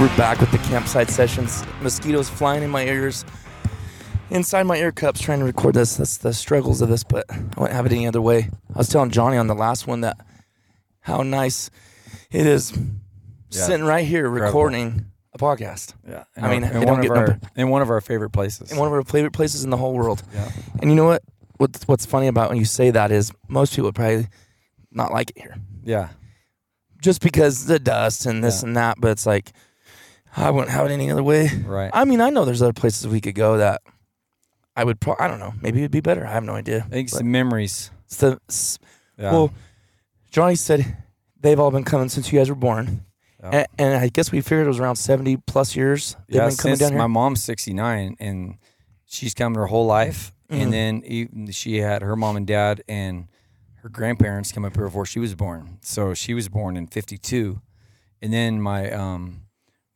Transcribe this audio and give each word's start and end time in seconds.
We're 0.00 0.14
back 0.16 0.40
with 0.40 0.50
the 0.50 0.58
campsite 0.58 1.08
sessions. 1.08 1.64
Mosquitoes 1.80 2.28
flying 2.28 2.62
in 2.62 2.70
my 2.70 2.84
ears, 2.84 3.24
inside 4.30 4.64
my 4.64 4.76
ear 4.76 4.92
cups, 4.92 5.20
trying 5.20 5.38
to 5.38 5.44
record 5.44 5.74
this. 5.74 5.96
That's 5.96 6.18
the 6.18 6.34
struggles 6.34 6.82
of 6.82 6.88
this, 6.88 7.02
but 7.02 7.24
I 7.30 7.36
wouldn't 7.56 7.72
have 7.72 7.86
it 7.86 7.92
any 7.92 8.06
other 8.06 8.20
way. 8.20 8.50
I 8.74 8.78
was 8.78 8.88
telling 8.88 9.10
Johnny 9.10 9.36
on 9.38 9.46
the 9.46 9.54
last 9.54 9.86
one 9.86 10.02
that 10.02 10.18
how 11.00 11.22
nice 11.22 11.70
it 12.30 12.46
is 12.46 12.76
sitting 13.50 13.86
right 13.86 14.04
here 14.06 14.28
recording 14.28 15.06
a 15.32 15.38
podcast. 15.38 15.94
Yeah, 16.06 16.24
I 16.36 16.50
mean, 16.50 16.64
in 16.64 16.70
it 16.82 16.84
don't 16.84 16.86
one 16.86 16.98
of 16.98 17.02
get 17.02 17.12
no 17.12 17.20
our 17.20 17.40
in 17.56 17.68
one 17.70 17.80
of 17.82 17.88
our 17.90 18.00
favorite 18.02 18.30
places. 18.30 18.70
in 18.72 18.76
one 18.78 18.88
of 18.88 18.92
our 18.92 19.02
favorite 19.02 19.32
places 19.32 19.64
in 19.64 19.70
the 19.70 19.76
whole 19.78 19.94
world. 19.94 20.22
Yeah. 20.34 20.50
And 20.80 20.90
you 20.90 20.96
know 20.96 21.06
what? 21.06 21.22
What's, 21.58 21.88
what's 21.88 22.04
funny 22.04 22.26
about 22.26 22.50
when 22.50 22.58
you 22.58 22.66
say 22.66 22.90
that 22.90 23.10
is 23.10 23.32
most 23.48 23.70
people 23.72 23.84
would 23.84 23.94
probably 23.94 24.28
not 24.90 25.10
like 25.10 25.30
it 25.30 25.38
here. 25.38 25.56
yeah, 25.84 26.10
just 27.00 27.22
because 27.22 27.64
the 27.64 27.78
dust 27.78 28.26
and 28.26 28.44
this 28.44 28.60
Yeah. 28.62 28.66
and 28.68 28.76
that. 28.76 29.00
But 29.00 29.12
it's 29.12 29.24
like 29.24 29.52
I 30.36 30.50
wouldn't 30.50 30.70
have 30.70 30.86
it 30.86 30.92
any 30.92 31.10
other 31.10 31.22
way. 31.22 31.48
right. 31.64 31.90
I 31.94 32.04
mean, 32.04 32.20
I 32.20 32.30
know 32.30 32.44
there's 32.44 32.62
other 32.62 32.72
places 32.72 33.06
we 33.08 33.20
could 33.20 33.34
go 33.34 33.56
that 33.58 33.80
I 34.76 34.84
would. 34.84 35.00
Pro- 35.00 35.16
I 35.18 35.28
don't 35.28 35.38
know. 35.38 35.54
Maybe 35.62 35.78
it'd 35.80 35.90
be 35.90 36.00
better. 36.00 36.26
I 36.26 36.32
have 36.32 36.44
no 36.44 36.54
idea. 36.54 36.84
I 36.86 36.88
think 36.90 37.10
But 37.10 37.18
some 37.18 37.30
memories. 37.30 37.90
it's 38.04 38.18
the 38.18 38.38
Yeah. 39.18 39.32
well, 39.32 39.52
Johnny 40.30 40.56
said 40.56 40.96
they've 41.40 41.58
all 41.58 41.70
been 41.70 41.84
coming 41.84 42.08
since 42.10 42.30
you 42.32 42.38
guys 42.38 42.50
were 42.50 42.54
born, 42.54 43.04
Yeah. 43.42 43.50
and, 43.52 43.66
and 43.78 43.94
I 43.96 44.08
guess 44.08 44.30
we 44.30 44.40
figured 44.42 44.66
it 44.66 44.68
was 44.68 44.78
around 44.80 44.96
seventy 44.96 45.38
plus 45.38 45.74
years 45.74 46.16
they've 46.28 46.36
yeah, 46.36 46.48
been 46.48 46.56
coming 46.56 46.76
since 46.76 46.80
down 46.80 46.90
here. 46.92 46.98
my 46.98 47.06
mom's 47.06 47.42
69 47.42 48.16
and 48.20 48.58
she's 49.06 49.32
come 49.34 49.54
her 49.54 49.66
whole 49.66 49.86
life. 49.86 50.32
Mhm. 50.50 50.62
And 50.62 50.72
then 50.72 51.02
even 51.06 51.50
she 51.52 51.78
had 51.78 52.02
her 52.02 52.14
mom 52.14 52.36
and 52.36 52.46
dad 52.46 52.82
and 52.88 53.28
her 53.82 53.88
grandparents 53.88 54.52
come 54.52 54.64
up 54.64 54.76
here 54.76 54.84
before 54.84 55.06
she 55.06 55.18
was 55.18 55.34
born. 55.34 55.78
So 55.80 56.12
she 56.14 56.34
was 56.34 56.48
born 56.48 56.76
in 56.76 56.86
52. 56.88 57.60
And 58.22 58.32
then 58.32 58.60
my 58.60 58.90
um 58.92 59.42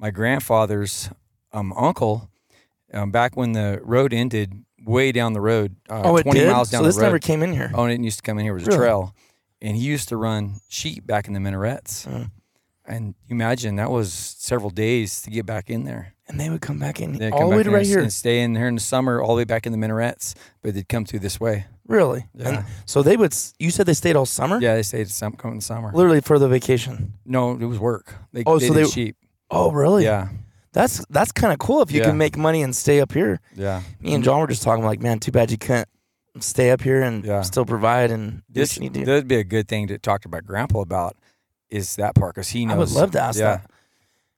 my 0.01 0.11
grandfather's 0.11 1.11
um 1.53 1.73
uncle 1.75 2.29
um 2.93 3.11
back 3.11 3.37
when 3.37 3.53
the 3.53 3.79
road 3.83 4.13
ended 4.13 4.65
way 4.85 5.13
down 5.13 5.33
the 5.35 5.41
road 5.41 5.77
uh, 5.91 6.01
oh, 6.05 6.17
it 6.17 6.23
20 6.23 6.41
did. 6.41 6.51
miles 6.51 6.71
down 6.71 6.81
so 6.83 6.87
this 6.87 6.97
the 6.97 7.03
road. 7.03 7.07
never 7.09 7.19
came 7.19 7.43
in 7.43 7.53
here. 7.53 7.71
Oh, 7.75 7.85
and 7.85 7.93
it 7.93 8.01
used 8.05 8.17
to 8.19 8.23
come 8.23 8.39
in 8.39 8.45
here 8.45 8.55
was 8.55 8.65
Really? 8.65 8.77
a 8.77 8.81
trail, 8.81 9.15
and 9.61 9.77
he 9.77 9.83
used 9.83 10.09
to 10.09 10.17
run 10.17 10.61
sheep 10.69 11.07
back 11.07 11.29
in 11.29 11.35
the 11.35 11.41
minarets. 11.41 12.07
Mm. 12.07 12.31
And 12.87 13.15
you 13.29 13.35
imagine 13.37 13.77
that 13.77 13.91
was 13.91 14.13
several 14.13 14.71
days 14.71 15.23
to 15.23 15.31
get 15.31 15.47
back 15.47 15.71
in 15.71 15.85
there. 15.85 16.15
And 16.27 16.41
they 16.41 16.49
would 16.51 16.61
come 16.63 16.79
back 16.79 17.01
in 17.01 17.19
They'd 17.19 17.31
all 17.33 17.51
the 17.51 17.57
way 17.57 17.63
to 17.63 17.71
right 17.71 17.87
here. 17.87 18.01
and 18.01 18.13
stay 18.13 18.41
in 18.41 18.57
here 18.57 18.67
in 18.67 18.75
the 18.77 18.81
summer, 18.81 19.21
all 19.21 19.29
the 19.37 19.41
way 19.41 19.45
back 19.45 19.65
in 19.67 19.71
the 19.73 19.79
minarets. 19.79 20.35
But 20.63 20.75
they'd 20.75 20.89
come 20.89 21.05
through 21.05 21.21
this 21.21 21.39
way. 21.39 21.67
Really? 21.87 22.27
Yeah. 22.35 22.49
And 22.49 22.65
so 22.87 23.03
they 23.03 23.17
would. 23.17 23.33
You 23.61 23.71
said 23.71 23.87
they 23.87 23.95
stayed 23.95 24.17
all 24.17 24.27
summer. 24.27 24.59
Yeah, 24.61 24.75
they 24.75 24.83
stayed 24.83 25.09
some 25.11 25.35
come 25.35 25.53
in 25.53 25.57
the 25.59 25.63
summer. 25.63 25.93
Literally 25.93 26.21
for 26.21 26.39
the 26.39 26.49
vacation. 26.49 27.13
No, 27.25 27.53
it 27.53 27.65
was 27.67 27.79
work. 27.79 28.15
They, 28.33 28.43
Oh, 28.47 28.59
they 28.59 28.69
so 28.69 28.75
did 28.75 28.87
they- 28.87 28.91
sheep. 28.91 29.17
Oh, 29.51 29.71
really? 29.73 30.05
Yeah, 30.05 30.29
That's 30.73 31.05
that's 31.11 31.33
kind 31.33 31.53
of 31.53 31.59
cool 31.59 31.83
if 31.83 31.91
you 31.91 32.01
Yeah. 32.01 32.07
can 32.07 32.19
make 32.19 32.37
money 32.37 32.63
and 32.63 32.75
stay 32.75 33.01
up 33.01 33.13
here. 33.13 33.41
yeah. 33.57 33.83
Me 34.01 34.15
and 34.15 34.23
John 34.25 34.41
were 34.41 34.47
just 34.47 34.63
talking 34.63 34.85
like, 34.85 35.01
man, 35.01 35.19
too 35.19 35.33
bad 35.33 35.51
you 35.51 35.59
couldn't 35.59 35.89
stay 36.39 36.71
up 36.71 36.81
here 36.81 37.03
and 37.03 37.25
Yeah. 37.25 37.43
still 37.43 37.65
provide 37.67 38.11
and 38.13 38.43
This 38.49 38.79
you 38.79 38.89
do. 38.91 39.05
that'd 39.05 39.27
be 39.29 39.37
a 39.37 39.45
good 39.45 39.67
thing 39.69 39.89
to 39.89 39.99
talk 39.99 40.23
to 40.23 40.29
my 40.29 40.41
grandpa 40.41 40.81
about. 40.81 41.17
Is 41.71 41.97
that 41.97 42.15
part 42.15 42.35
because 42.35 42.49
he 42.51 42.65
knows? 42.67 42.75
I 42.75 42.79
would 42.79 42.91
love 42.93 43.11
to 43.13 43.21
ask 43.23 43.39
yeah, 43.41 43.57
that. 43.57 43.71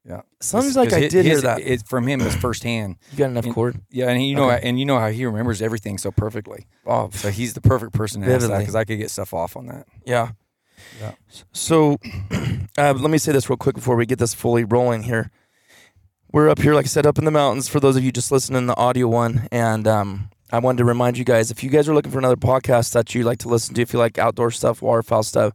Yeah, 0.05 0.21
Sounds 0.41 0.75
like 0.75 0.93
I 0.93 1.07
did 1.09 1.25
hear 1.25 1.41
that. 1.43 1.61
It, 1.61 1.87
from 1.87 2.09
him 2.09 2.21
is 2.23 2.35
firsthand. 2.35 2.97
You 3.13 3.19
got 3.19 3.31
enough 3.31 3.49
cord? 3.51 3.81
Yeah, 3.91 4.09
and 4.09 4.21
you 4.27 4.35
know, 4.35 4.51
Okay. 4.51 4.67
and 4.69 4.79
you 4.81 4.85
know 4.85 4.99
how 4.99 5.09
he 5.11 5.25
remembers 5.25 5.63
everything 5.63 5.97
so 5.97 6.11
perfectly. 6.11 6.67
Oh, 6.87 7.09
So 7.13 7.31
he's 7.31 7.53
the 7.55 7.61
perfect 7.61 7.93
person 7.93 8.21
to 8.23 8.35
ask 8.35 8.49
that 8.49 8.59
because 8.59 8.75
I 8.75 8.85
could 8.85 8.99
get 8.99 9.11
stuff 9.11 9.33
off 9.33 9.57
on 9.57 9.67
that. 9.67 9.87
yeah. 10.05 10.31
Yeah. 11.01 11.13
So, 11.53 11.99
uh, 12.79 12.93
let 12.95 13.11
me 13.11 13.19
say 13.19 13.33
this 13.33 13.49
real 13.49 13.57
quick 13.57 13.75
before 13.75 13.97
we 13.97 14.07
get 14.07 14.19
this 14.19 14.35
fully 14.35 14.65
rolling 14.65 15.03
here. 15.05 15.31
We're 16.33 16.49
up 16.49 16.61
here, 16.61 16.75
like 16.75 16.87
I 16.87 16.89
said, 16.89 17.07
up 17.07 17.19
in 17.19 17.25
the 17.25 17.31
mountains. 17.31 17.69
For 17.69 17.79
those 17.79 17.97
of 17.97 18.05
you 18.05 18.11
just 18.11 18.33
listening, 18.33 18.67
the 18.67 18.77
audio 18.77 19.07
one, 19.07 19.49
and 19.53 19.87
um, 19.87 20.31
I 20.51 20.59
wanted 20.59 20.79
to 20.79 20.85
remind 20.85 21.19
you 21.19 21.25
guys 21.25 21.51
if 21.51 21.63
you 21.63 21.71
guys 21.71 21.89
are 21.89 21.95
looking 21.95 22.11
for 22.11 22.19
another 22.19 22.37
podcast 22.37 22.93
that 22.93 23.15
you 23.15 23.23
like 23.23 23.39
to 23.41 23.49
listen 23.49 23.75
to, 23.75 23.83
if 23.83 23.93
you 23.93 23.99
like 23.99 24.19
outdoor 24.19 24.51
stuff, 24.51 24.81
waterfowl 24.81 25.23
stuff, 25.25 25.53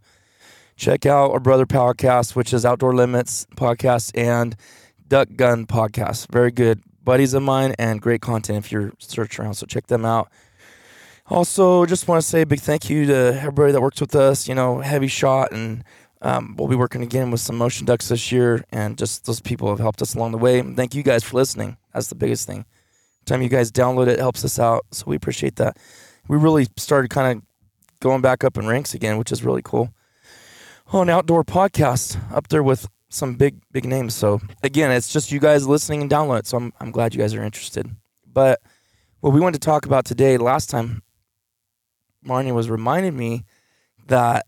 check 0.76 1.06
out 1.06 1.32
our 1.32 1.40
brother 1.40 1.66
podcast, 1.66 2.36
which 2.36 2.54
is 2.54 2.66
Outdoor 2.66 2.96
Limits 2.96 3.48
podcast 3.56 4.12
and 4.16 4.56
Duck 5.08 5.30
Gun 5.36 5.66
podcast. 5.66 6.32
Very 6.32 6.52
good 6.52 6.82
buddies 7.04 7.34
of 7.34 7.42
mine 7.42 7.74
and 7.80 8.02
great 8.02 8.22
content 8.22 8.58
if 8.64 8.72
you're 8.72 8.92
searching 9.00 9.46
around. 9.46 9.54
So 9.56 9.66
check 9.66 9.88
them 9.88 10.06
out. 10.06 10.30
Also, 11.30 11.86
just 11.86 12.08
want 12.08 12.22
to 12.22 12.28
say 12.28 12.42
a 12.42 12.46
big 12.46 12.62
thank 12.62 12.90
you 12.90 13.06
to 13.06 13.38
everybody 13.38 13.74
that 13.74 13.82
works 13.82 14.00
with 14.00 14.16
us. 14.16 14.48
You 14.48 14.56
know, 14.56 14.78
HEVI-Shot, 14.78 15.52
and 15.52 15.84
um, 16.22 16.56
we'll 16.58 16.70
be 16.70 16.76
working 16.76 17.04
again 17.04 17.32
with 17.32 17.42
some 17.42 17.58
motion 17.58 17.86
ducks 17.86 18.08
this 18.08 18.32
year, 18.32 18.64
and 18.72 18.98
just 18.98 19.26
those 19.26 19.42
people 19.42 19.70
have 19.70 19.80
helped 19.80 20.02
us 20.02 20.16
along 20.16 20.32
the 20.32 20.38
way. 20.38 20.62
Thank 20.62 20.96
you 20.96 21.04
guys 21.04 21.24
for 21.24 21.36
listening. 21.36 21.78
That's 21.94 22.08
the 22.08 22.16
biggest 22.16 22.48
thing. 22.48 22.66
Time 23.26 23.42
you 23.42 23.50
guys 23.50 23.74
download 23.74 24.08
it 24.08 24.20
helps 24.20 24.46
us 24.46 24.58
out, 24.58 24.86
so 24.92 25.04
we 25.06 25.18
appreciate 25.18 25.58
that. 25.58 25.78
We 26.30 26.38
really 26.38 26.68
started 26.78 27.10
kind 27.10 27.38
of 27.38 27.44
going 28.00 28.22
back 28.22 28.46
up 28.46 28.58
in 28.58 28.68
ranks 28.68 28.94
again, 28.94 29.18
which 29.18 29.34
is 29.34 29.44
really 29.44 29.62
cool. 29.62 29.94
Oh, 30.94 31.02
an 31.02 31.10
outdoor 31.10 31.44
podcast 31.44 32.18
up 32.34 32.48
there 32.48 32.64
with 32.64 32.88
some 33.10 33.36
big 33.36 33.60
big 33.74 33.84
names. 33.84 34.16
So 34.16 34.40
again, 34.64 34.92
it's 34.92 35.12
just 35.12 35.32
you 35.32 35.40
guys 35.42 35.68
listening 35.68 36.02
and 36.02 36.10
download. 36.10 36.46
So 36.46 36.56
I'm 36.56 36.74
I'm 36.80 36.92
glad 36.92 37.14
you 37.14 37.20
guys 37.20 37.34
are 37.34 37.44
interested. 37.44 37.94
But 38.26 38.62
what 39.20 39.34
we 39.34 39.42
wanted 39.42 39.62
to 39.62 39.66
talk 39.66 39.86
about 39.86 40.06
today, 40.06 40.38
last 40.38 40.70
time, 40.70 41.02
Barney 42.28 42.52
was 42.52 42.70
reminding 42.70 43.16
me 43.18 43.44
that 44.08 44.46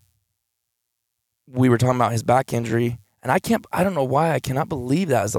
we 1.48 1.70
were 1.70 1.78
talking 1.78 1.96
about 1.96 2.12
his 2.12 2.24
back 2.24 2.54
injury 2.54 3.00
and 3.24 3.32
I 3.32 3.40
can't. 3.40 3.66
I 3.72 3.84
don't 3.84 3.94
know 3.96 4.04
why 4.04 4.32
I 4.32 4.40
cannot 4.40 4.70
believe 4.70 5.10
that 5.10 5.22
has 5.22 5.36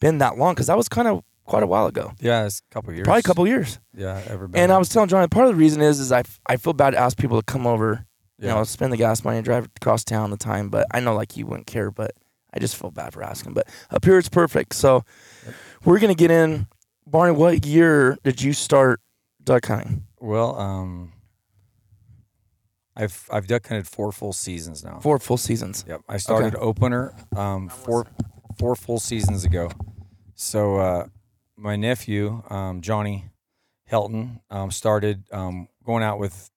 been 0.00 0.18
that 0.18 0.36
long 0.36 0.54
because 0.54 0.66
that 0.66 0.76
was 0.76 0.88
kind 0.88 1.08
of 1.08 1.22
quite 1.46 1.62
a 1.62 1.66
while 1.66 1.86
ago, 1.86 2.12
Yeah, 2.20 2.44
it's 2.46 2.60
a 2.70 2.74
couple 2.74 2.92
years. 2.94 3.04
probably 3.04 3.20
a 3.20 3.22
couple 3.22 3.46
years. 3.46 3.78
Yeah, 3.94 4.20
ever 4.28 4.48
been. 4.48 4.60
And 4.60 4.72
I 4.72 4.78
was 4.78 4.88
telling 4.88 5.08
Johnny, 5.10 5.28
part 5.28 5.46
of 5.46 5.52
the 5.52 5.58
reason 5.58 5.80
is 5.82 6.00
is 6.00 6.10
I, 6.10 6.22
I 6.46 6.56
feel 6.56 6.72
bad 6.72 6.90
to 6.90 6.98
ask 6.98 7.16
people 7.18 7.38
to 7.40 7.44
come 7.44 7.66
over, 7.66 8.06
you 8.38 8.48
know, 8.48 8.64
spend 8.64 8.92
the 8.92 8.96
gas 8.96 9.24
money 9.24 9.36
and 9.38 9.44
drive 9.44 9.68
across 9.76 10.04
town 10.04 10.30
the 10.30 10.36
time. 10.38 10.68
But 10.70 10.86
I 10.92 11.00
know 11.00 11.14
like 11.14 11.36
you 11.36 11.46
wouldn't 11.46 11.66
care, 11.66 11.90
but 11.90 12.12
I 12.52 12.58
just 12.60 12.76
feel 12.76 12.90
bad 12.90 13.12
for 13.12 13.22
asking. 13.22 13.52
But 13.52 13.68
up 13.90 14.04
here 14.04 14.18
it's 14.18 14.28
perfect. 14.28 14.74
So 14.74 15.04
we're 15.84 15.98
gonna 15.98 16.14
get 16.14 16.30
in. 16.30 16.66
Barney, 17.06 17.32
what 17.34 17.64
year 17.66 18.16
did 18.24 18.40
you 18.42 18.52
start 18.54 19.00
duck 19.42 19.66
hunting? 19.66 20.04
Well, 20.20 20.58
um, 20.58 21.12
I've 22.96 23.28
I've 23.30 23.46
duck 23.46 23.66
hunted 23.66 23.88
four 23.88 24.12
full 24.12 24.32
seasons 24.32 24.84
now. 24.84 25.00
Four 25.00 25.18
full 25.18 25.36
seasons. 25.36 25.84
Yep, 25.88 26.02
I 26.08 26.16
started 26.18 26.54
opener 26.56 27.14
um, 27.36 27.68
four 27.68 28.06
four 28.56 28.76
full 28.76 29.00
seasons 29.00 29.44
ago. 29.44 29.70
So 30.34 30.76
uh, 30.76 31.06
my 31.56 31.76
nephew 31.76 32.42
um, 32.50 32.80
Johnny 32.80 33.26
Helton 33.90 34.40
um, 34.50 34.70
started 34.70 35.24
um, 35.32 35.68
going 35.84 36.02
out 36.02 36.18
with 36.18 36.50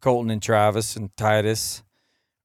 Colton 0.00 0.30
and 0.30 0.42
Travis 0.42 0.94
and 0.96 1.14
Titus, 1.16 1.82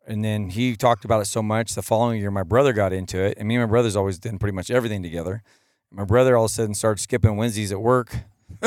and 0.05 0.23
then 0.23 0.49
he 0.49 0.75
talked 0.77 1.03
about 1.03 1.21
it 1.21 1.25
so 1.25 1.41
much. 1.41 1.75
The 1.75 1.81
following 1.81 2.19
year, 2.21 2.31
my 2.31 2.43
brother 2.43 2.71
got 2.71 2.93
into 2.93 3.19
it, 3.19 3.37
and 3.37 3.47
me 3.47 3.55
and 3.55 3.63
my 3.63 3.69
brothers 3.69 3.95
always 3.95 4.19
did 4.19 4.39
pretty 4.39 4.55
much 4.55 4.71
everything 4.71 5.03
together. 5.03 5.43
My 5.91 6.05
brother 6.05 6.37
all 6.37 6.45
of 6.45 6.51
a 6.51 6.53
sudden 6.53 6.75
started 6.75 7.01
skipping 7.01 7.35
Wednesdays 7.35 7.71
at 7.71 7.81
work 7.81 8.15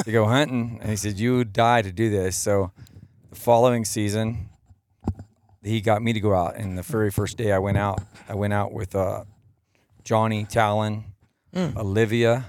to 0.05 0.13
go 0.13 0.27
hunting, 0.27 0.79
and 0.83 0.91
he 0.91 0.97
said, 0.97 1.19
"You 1.19 1.39
would 1.39 1.55
die 1.55 1.81
to 1.81 1.93
do 1.93 2.11
this." 2.11 2.37
So 2.37 2.73
the 3.31 3.37
following 3.37 3.85
season, 3.85 4.50
he 5.63 5.81
got 5.81 6.03
me 6.03 6.13
to 6.13 6.21
go 6.21 6.35
out. 6.35 6.57
And 6.57 6.77
the 6.79 6.83
very 6.83 7.11
first 7.11 7.37
day 7.37 7.53
I 7.53 7.59
went 7.59 7.77
out, 7.79 8.01
I 8.29 8.35
went 8.35 8.53
out 8.53 8.73
with 8.73 8.95
uh, 8.95 9.25
Johnny 10.05 10.45
Talon, 10.45 11.05
Mm. 11.55 11.77
Olivia, 11.77 12.45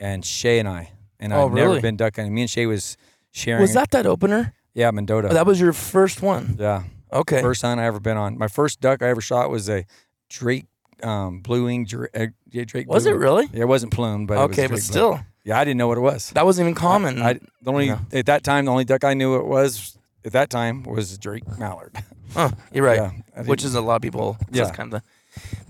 and 0.00 0.24
Shay 0.24 0.58
and 0.58 0.68
I. 0.68 0.90
And 1.20 1.32
Oh, 1.32 1.46
I've 1.46 1.52
never 1.52 1.80
been 1.80 1.96
duck 1.96 2.16
hunting. 2.16 2.34
Me 2.34 2.40
and 2.42 2.50
Shay 2.50 2.66
was 2.66 2.96
sharing. 3.30 3.62
Was 3.62 3.74
that 3.74 3.92
that 3.92 4.04
opener? 4.06 4.52
Yeah, 4.74 4.90
Mendota. 4.90 5.28
That 5.28 5.46
was 5.46 5.60
your 5.60 5.72
first 5.72 6.20
one. 6.20 6.56
yeah, 6.58 6.82
Okay. 7.12 7.40
first 7.40 7.62
hunt 7.62 7.80
I 7.80 7.84
ever 7.84 8.00
been 8.00 8.16
on. 8.16 8.36
My 8.36 8.48
first 8.48 8.80
duck 8.80 9.00
I 9.02 9.08
ever 9.10 9.20
shot 9.20 9.48
was 9.48 9.68
a 9.70 9.84
Drake 10.28 10.66
um, 11.04 11.40
blue 11.40 11.66
wing. 11.66 11.86
Uh, 12.12 12.26
Drake. 12.50 12.88
was 12.88 13.06
it 13.06 13.12
really? 13.14 13.48
Yeah, 13.52 13.60
it 13.62 13.68
wasn't 13.68 13.92
plumed, 13.92 14.26
but 14.26 14.34
it 14.34 14.40
was 14.40 14.44
okay, 14.50 14.62
but 14.62 14.68
Drake 14.68 14.70
blue. 14.70 14.78
still, 14.80 15.20
yeah, 15.44 15.58
I 15.60 15.64
didn't 15.64 15.78
know 15.78 15.86
what 15.86 15.98
it 15.98 16.00
was. 16.02 16.30
that 16.30 16.44
wasn't 16.44 16.64
even 16.66 16.74
common. 16.74 17.22
I, 17.22 17.34
the 17.62 17.70
only 17.70 17.86
Yeah. 17.86 18.00
at 18.12 18.26
that 18.26 18.42
time 18.42 18.64
the 18.64 18.72
only 18.72 18.84
duck 18.84 19.04
I 19.04 19.14
knew 19.14 19.36
it 19.36 19.46
was 19.46 19.96
at 20.24 20.32
that 20.32 20.50
time 20.50 20.82
was 20.82 21.16
Drake 21.18 21.44
mallard. 21.58 21.92
Huh, 22.32 22.50
you're 22.72 22.84
right. 22.84 23.12
Yeah, 23.36 23.42
Which 23.44 23.62
is 23.62 23.76
a 23.76 23.80
lot 23.80 23.94
of 23.94 24.02
people. 24.02 24.36
Yeah. 24.50 24.68
Kind 24.72 24.92
of 24.92 25.02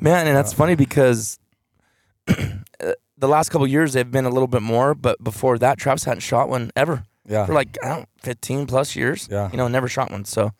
man, 0.01 0.27
and 0.27 0.35
that's 0.35 0.55
funny 0.55 0.77
because 0.77 1.39
uh, 2.27 2.93
the 3.19 3.29
last 3.29 3.51
couple 3.51 3.67
years 3.67 3.93
they've 3.93 4.11
been 4.11 4.25
a 4.25 4.31
little 4.31 4.47
bit 4.47 4.63
more, 4.63 4.95
but 4.95 5.23
before 5.23 5.59
that, 5.59 5.77
Travis 5.77 6.05
hadn't 6.05 6.21
shot 6.21 6.49
one 6.49 6.71
ever 6.75 7.05
yeah, 7.29 7.45
for 7.45 7.53
like 7.53 7.77
I 7.83 7.89
don't 7.89 8.09
15 8.23 8.67
plus 8.67 8.97
years. 8.97 9.29
Yeah. 9.31 9.51
you 9.51 9.59
know, 9.59 9.69
never 9.69 9.89
shot 9.89 10.11
one. 10.11 10.25
So 10.25 10.53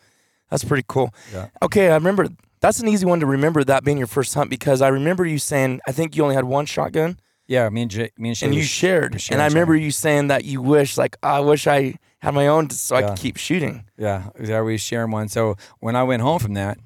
that's 0.51 0.65
pretty 0.65 0.85
cool. 0.87 1.15
Yeah. 1.33 1.49
Okay, 1.63 1.91
I 1.91 1.95
remember 1.95 2.27
that's 2.61 2.81
an 2.81 2.89
easy 2.89 3.07
one 3.07 3.21
to 3.21 3.27
remember 3.27 3.65
that 3.65 3.85
being 3.85 3.99
your 3.99 4.07
first 4.07 4.35
hunt 4.35 4.51
because 4.51 4.83
I 4.83 4.89
remember 4.89 5.25
you 5.25 5.39
saying 5.39 5.81
I 5.87 5.93
think 5.93 6.17
you 6.17 6.23
only 6.23 6.35
had 6.35 6.45
one 6.45 6.67
shotgun 6.67 7.19
yeah. 7.47 7.69
Me 7.69 7.83
and 7.83 7.91
J- 7.91 8.11
me 8.19 8.31
and 8.31 8.37
Shay 8.39 8.47
and 8.47 8.55
you 8.55 8.63
shared, 8.63 9.13
and 9.31 9.43
I 9.43 9.47
remember 9.47 9.75
you 9.77 9.91
saying 9.91 10.29
that 10.29 10.45
you 10.45 10.61
wish 10.63 10.97
like 10.97 11.17
"Ah, 11.23 11.37
I 11.37 11.41
wish 11.41 11.67
I 11.67 11.95
had 12.19 12.35
my 12.35 12.47
own 12.47 12.71
so 12.71 12.97
I 12.97 13.03
could 13.11 13.19
keep 13.19 13.37
shooting. 13.37 13.85
Yeah, 13.99 14.31
yeah, 14.41 14.63
we 14.63 14.77
sharing 14.79 15.11
one. 15.11 15.29
So 15.29 15.57
when 15.81 15.95
I 15.97 16.03
went 16.03 16.23
home 16.23 16.39
from 16.39 16.55
that, 16.55 16.79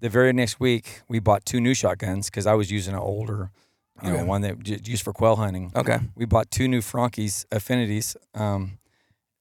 the 0.00 0.08
very 0.08 0.32
next 0.32 0.58
week 0.60 1.02
we 1.08 1.20
bought 1.20 1.44
two 1.44 1.60
new 1.60 1.74
shotguns 1.74 2.26
because 2.30 2.46
I 2.46 2.54
was 2.54 2.70
using 2.70 2.94
an 2.94 3.00
older, 3.00 3.50
you 4.02 4.10
know, 4.10 4.24
one 4.24 4.40
that 4.42 4.58
j- 4.60 4.80
used 4.84 5.02
for 5.04 5.12
quail 5.12 5.36
hunting. 5.36 5.70
Okay, 5.76 5.98
We 6.16 6.24
bought 6.24 6.50
two 6.50 6.66
new 6.66 6.80
Franchis 6.82 7.46
Affinities 7.52 8.16
um, 8.34 8.78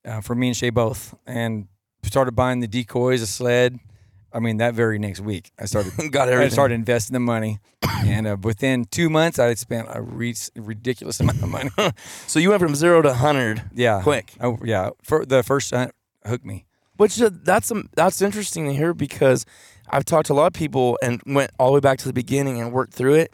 uh, 0.05 0.21
for 0.21 0.35
me 0.35 0.47
and 0.49 0.57
Shay 0.57 0.69
both, 0.69 1.15
and 1.25 1.67
started 2.03 2.35
buying 2.35 2.59
the 2.59 2.67
decoys, 2.67 3.21
a 3.23 3.27
sled. 3.27 3.79
I 4.33 4.39
mean, 4.39 4.57
that 4.57 4.73
very 4.73 4.97
next 4.97 5.19
week, 5.19 5.51
I 5.59 5.65
started 5.65 5.93
got 6.11 6.29
I 6.29 6.47
started 6.49 6.75
investing 6.75 7.13
the 7.13 7.19
money, 7.19 7.59
and 8.05 8.27
uh, 8.27 8.37
within 8.41 8.85
two 8.85 9.09
months, 9.09 9.39
I 9.39 9.47
had 9.47 9.59
spent 9.59 9.87
a 9.89 10.01
re- 10.01 10.35
ridiculous 10.55 11.19
amount 11.19 11.41
of 11.43 11.49
money. 11.49 11.69
So 12.27 12.39
you 12.39 12.49
went 12.49 12.61
from 12.61 12.75
zero 12.75 13.01
to 13.01 13.13
hundred 13.13 13.63
yeah, 13.73 14.01
quick. 14.01 14.33
Oh, 14.39 14.57
yeah. 14.63 14.91
For 15.03 15.25
the 15.25 15.43
first 15.43 15.71
hunt 15.71 15.93
hooked 16.25 16.45
me. 16.45 16.65
Which 16.97 17.21
uh, 17.21 17.31
that's 17.33 17.71
um, 17.71 17.89
that's 17.95 18.21
interesting 18.21 18.65
to 18.67 18.73
hear 18.73 18.93
because 18.93 19.45
I've 19.89 20.05
talked 20.05 20.27
to 20.27 20.33
a 20.33 20.35
lot 20.35 20.47
of 20.47 20.53
people 20.53 20.97
and 21.01 21.21
went 21.25 21.51
all 21.59 21.67
the 21.67 21.73
way 21.73 21.79
back 21.79 21.97
to 21.99 22.07
the 22.07 22.13
beginning 22.13 22.61
and 22.61 22.71
worked 22.71 22.93
through 22.93 23.15
it, 23.15 23.33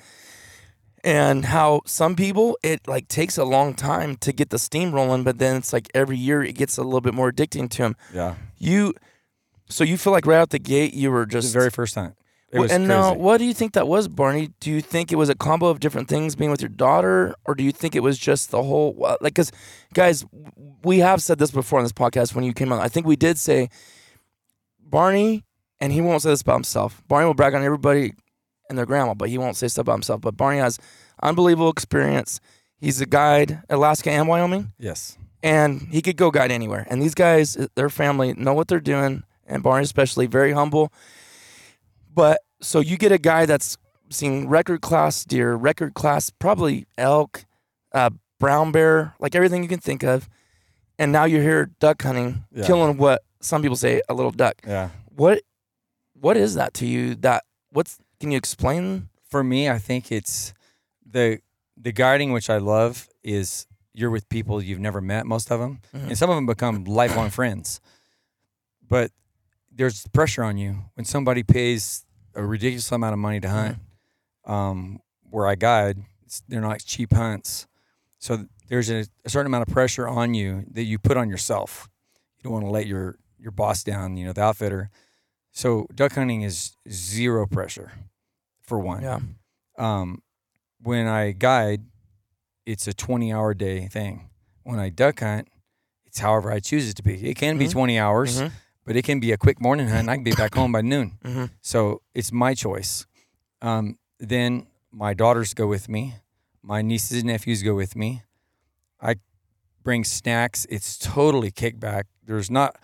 and 1.03 1.45
how 1.45 1.81
some 1.85 2.15
people 2.15 2.57
it 2.63 2.87
like 2.87 3.07
takes 3.07 3.37
a 3.37 3.43
long 3.43 3.73
time 3.73 4.15
to 4.17 4.31
get 4.31 4.49
the 4.49 4.59
steam 4.59 4.93
rolling, 4.93 5.23
but 5.23 5.37
then 5.37 5.57
it's 5.57 5.73
like 5.73 5.89
every 5.93 6.17
year 6.17 6.43
it 6.43 6.53
gets 6.53 6.77
a 6.77 6.83
little 6.83 7.01
bit 7.01 7.13
more 7.13 7.31
addicting 7.31 7.69
to 7.71 7.77
them. 7.79 7.95
Yeah, 8.13 8.35
You, 8.57 8.93
so 9.69 9.83
you 9.83 9.97
feel 9.97 10.13
like 10.13 10.25
right 10.25 10.37
out 10.37 10.49
the 10.51 10.59
gate 10.59 10.93
you 10.93 11.11
were 11.11 11.25
just 11.25 11.53
the 11.53 11.59
very 11.59 11.69
first 11.69 11.93
time. 11.93 12.15
It 12.49 12.59
was 12.59 12.71
and 12.71 12.87
now, 12.87 13.13
what 13.13 13.39
do 13.39 13.45
you 13.45 13.53
think 13.53 13.73
that 13.73 13.89
was, 13.89 14.07
Barney? 14.07 14.51
Do 14.61 14.71
you 14.71 14.79
think 14.79 15.11
it 15.11 15.17
was 15.17 15.27
a 15.27 15.35
combo 15.35 15.67
of 15.67 15.81
different 15.81 16.07
things 16.07 16.33
being 16.33 16.49
with 16.49 16.61
your 16.61 16.69
daughter, 16.69 17.35
or 17.45 17.55
do 17.55 17.63
you 17.63 17.73
think 17.73 17.93
it 17.93 17.99
was 17.99 18.17
just 18.17 18.51
the 18.51 18.63
whole 18.63 18.97
uh, 19.03 19.17
like? 19.19 19.33
Because, 19.33 19.51
guys, 19.93 20.23
we 20.81 20.99
have 20.99 21.21
said 21.21 21.39
this 21.39 21.51
before 21.51 21.79
on 21.79 21.83
this 21.83 21.91
podcast 21.91 22.33
when 22.35 22.45
you 22.45 22.53
came 22.53 22.71
on. 22.71 22.79
I 22.79 22.87
think 22.87 23.05
we 23.05 23.17
did 23.17 23.37
say 23.37 23.69
Barney, 24.79 25.43
and 25.79 25.91
he 25.91 26.01
won't 26.01 26.21
say 26.21 26.29
this 26.29 26.41
about 26.41 26.55
himself. 26.55 27.03
Barney 27.07 27.25
will 27.27 27.33
brag 27.33 27.53
on 27.53 27.63
everybody 27.63 28.13
and 28.69 28.77
their 28.77 28.85
grandma, 28.85 29.13
but 29.13 29.29
he 29.29 29.37
won't 29.37 29.57
say 29.57 29.67
stuff 29.67 29.83
about 29.83 29.93
himself. 29.95 30.21
But 30.21 30.37
Barney 30.37 30.59
has 30.59 30.79
unbelievable 31.21 31.69
experience. 31.69 32.39
He's 32.79 33.01
a 33.01 33.05
guide, 33.05 33.61
Alaska 33.69 34.11
and 34.11 34.27
Wyoming, 34.27 34.71
Yes. 34.77 35.17
and 35.41 35.81
he 35.91 36.01
could 36.01 36.15
go 36.15 36.31
guide 36.31 36.51
anywhere. 36.51 36.85
And 36.89 37.01
these 37.01 37.15
guys, 37.15 37.57
their 37.75 37.89
family, 37.89 38.33
know 38.33 38.53
what 38.53 38.67
they're 38.67 38.79
doing, 38.79 39.23
and 39.47 39.63
Barney 39.63 39.83
especially, 39.83 40.27
very 40.27 40.51
humble. 40.51 40.91
But 42.13 42.41
so 42.61 42.79
you 42.79 42.97
get 42.97 43.11
a 43.11 43.17
guy 43.17 43.45
that's 43.45 43.77
seen 44.09 44.47
record 44.47 44.81
class 44.81 45.23
deer, 45.25 45.55
record 45.55 45.93
class 45.93 46.29
probably 46.29 46.85
elk, 46.97 47.45
uh, 47.93 48.09
brown 48.39 48.71
bear, 48.71 49.13
like 49.19 49.35
everything 49.35 49.63
you 49.63 49.69
can 49.69 49.79
think 49.79 50.03
of, 50.03 50.29
and 50.99 51.11
now 51.11 51.25
you're 51.25 51.41
here 51.41 51.71
duck 51.79 52.01
hunting, 52.01 52.45
Yeah. 52.51 52.65
killing 52.65 52.97
what 52.97 53.21
some 53.41 53.61
people 53.61 53.77
say 53.77 54.01
a 54.09 54.13
little 54.13 54.31
duck. 54.31 54.55
Yeah. 54.65 54.89
What 55.15 55.41
what 56.19 56.35
is 56.37 56.55
that 56.55 56.73
to 56.75 56.87
you? 56.87 57.13
That 57.15 57.43
what's 57.71 57.99
can 58.19 58.31
you 58.31 58.37
explain? 58.37 59.09
For 59.29 59.43
me, 59.43 59.69
I 59.69 59.77
think 59.77 60.11
it's 60.11 60.53
the 61.05 61.39
the 61.75 61.91
guiding 61.91 62.31
which 62.31 62.49
I 62.49 62.57
love 62.57 63.07
is 63.23 63.67
you're 63.93 64.09
with 64.09 64.27
people 64.29 64.63
you've 64.63 64.79
never 64.79 65.01
met, 65.01 65.25
most 65.27 65.51
of 65.51 65.59
them, 65.59 65.79
Mhm. 65.93 66.07
and 66.09 66.17
some 66.17 66.29
of 66.29 66.35
them 66.35 66.45
become 66.45 66.85
lifelong 66.85 67.29
friends. 67.29 67.81
But 68.87 69.11
there's 69.77 70.05
pressure 70.07 70.43
on 70.43 70.57
you 70.57 70.85
when 70.95 71.05
somebody 71.05 71.43
pays 71.43 72.05
a 72.35 72.43
ridiculous 72.43 72.91
amount 72.91 73.13
of 73.13 73.19
money 73.19 73.39
to 73.39 73.49
hunt. 73.49 73.77
Um, 74.45 74.99
where 75.29 75.45
I 75.47 75.55
guide, 75.55 75.97
it's, 76.25 76.41
they're 76.47 76.61
not 76.61 76.79
cheap 76.79 77.13
hunts, 77.13 77.67
so 78.17 78.45
there's 78.69 78.89
a, 78.89 79.05
a 79.25 79.29
certain 79.29 79.47
amount 79.47 79.67
of 79.67 79.73
pressure 79.73 80.07
on 80.07 80.33
you 80.33 80.63
that 80.71 80.83
you 80.83 80.97
put 80.97 81.17
on 81.17 81.29
yourself. 81.29 81.89
You 82.37 82.43
don't 82.43 82.53
want 82.53 82.65
to 82.65 82.71
let 82.71 82.87
your 82.87 83.17
your 83.39 83.51
boss 83.51 83.83
down, 83.83 84.15
you 84.17 84.25
know, 84.25 84.33
the 84.33 84.41
outfitter. 84.41 84.89
So 85.51 85.87
duck 85.93 86.13
hunting 86.13 86.43
is 86.43 86.75
zero 86.89 87.45
pressure, 87.45 87.91
for 88.61 88.79
one. 88.79 89.03
Yeah. 89.03 89.19
Um, 89.77 90.21
when 90.81 91.07
I 91.07 91.31
guide, 91.31 91.81
it's 92.65 92.87
a 92.87 92.93
20 92.93 93.33
hour 93.33 93.53
day 93.53 93.87
thing. 93.87 94.29
When 94.63 94.79
I 94.79 94.89
duck 94.89 95.19
hunt, 95.19 95.49
it's 96.05 96.19
however 96.19 96.51
I 96.51 96.59
choose 96.59 96.89
it 96.89 96.95
to 96.97 97.03
be. 97.03 97.29
It 97.29 97.35
can 97.35 97.57
be 97.57 97.65
Mhm. 97.67 97.71
20 97.71 97.99
hours, 97.99 98.39
Mhm. 98.41 98.51
But 98.87 98.95
it 98.95 99.03
can 99.03 99.19
be 99.19 99.31
a 99.33 99.37
quick 99.37 99.59
morning 99.61 99.87
hunt. 99.89 99.99
And 100.07 100.09
I 100.11 100.15
can 100.15 100.23
be 100.23 100.31
back 100.31 100.55
home 100.55 100.71
by 100.71 100.81
noon. 100.81 101.17
Mhm. 101.23 101.49
So 101.61 102.01
it's 102.15 102.31
my 102.31 102.53
choice. 102.55 103.05
Um, 103.61 103.97
then 104.19 104.67
my 104.91 105.13
daughters 105.13 105.53
go 105.53 105.67
with 105.67 105.89
me. 105.89 106.15
My 106.63 106.81
nieces 106.81 107.17
and 107.19 107.27
nephews 107.27 107.61
go 107.63 107.75
with 107.75 107.95
me. 107.95 108.23
I 109.01 109.15
bring 109.83 110.03
snacks. 110.05 110.65
It's 110.69 110.97
totally 110.97 111.51
kickback. 111.51 112.03
There's 112.25 112.49
not, 112.49 112.77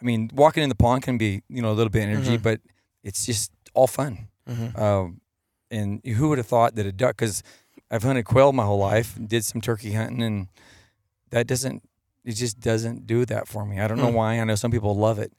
I 0.00 0.04
mean, 0.04 0.30
walking 0.34 0.62
in 0.62 0.68
the 0.68 0.74
pond 0.74 1.02
can 1.02 1.18
be, 1.18 1.42
you 1.48 1.62
know, 1.62 1.70
a 1.70 1.76
little 1.78 1.90
bit 1.90 2.04
of 2.04 2.10
energy, 2.10 2.38
Mhm. 2.38 2.42
but 2.42 2.60
it's 3.02 3.24
just 3.26 3.52
all 3.74 3.86
fun. 3.86 4.28
Mhm. 4.48 4.78
Um, 4.78 5.20
and 5.70 6.00
who 6.04 6.28
would 6.30 6.38
have 6.38 6.48
thought 6.48 6.74
that 6.76 6.86
a 6.86 6.92
duck? 6.92 7.16
Because 7.16 7.42
I've 7.90 8.02
hunted 8.02 8.24
quail 8.24 8.52
my 8.52 8.64
whole 8.64 8.78
life, 8.92 9.16
and 9.16 9.28
did 9.28 9.44
some 9.44 9.60
turkey 9.60 9.92
hunting, 9.92 10.22
and 10.22 10.48
that 11.30 11.46
doesn't. 11.46 11.82
It 12.24 12.32
just 12.32 12.60
doesn't 12.60 13.06
do 13.06 13.24
that 13.26 13.48
for 13.48 13.64
me. 13.64 13.80
I 13.80 13.86
don't 13.88 13.98
know 13.98 14.10
Hmm. 14.10 14.20
why. 14.20 14.40
I 14.40 14.44
know 14.44 14.54
some 14.56 14.70
people 14.70 14.94
love 14.96 15.18
it. 15.18 15.32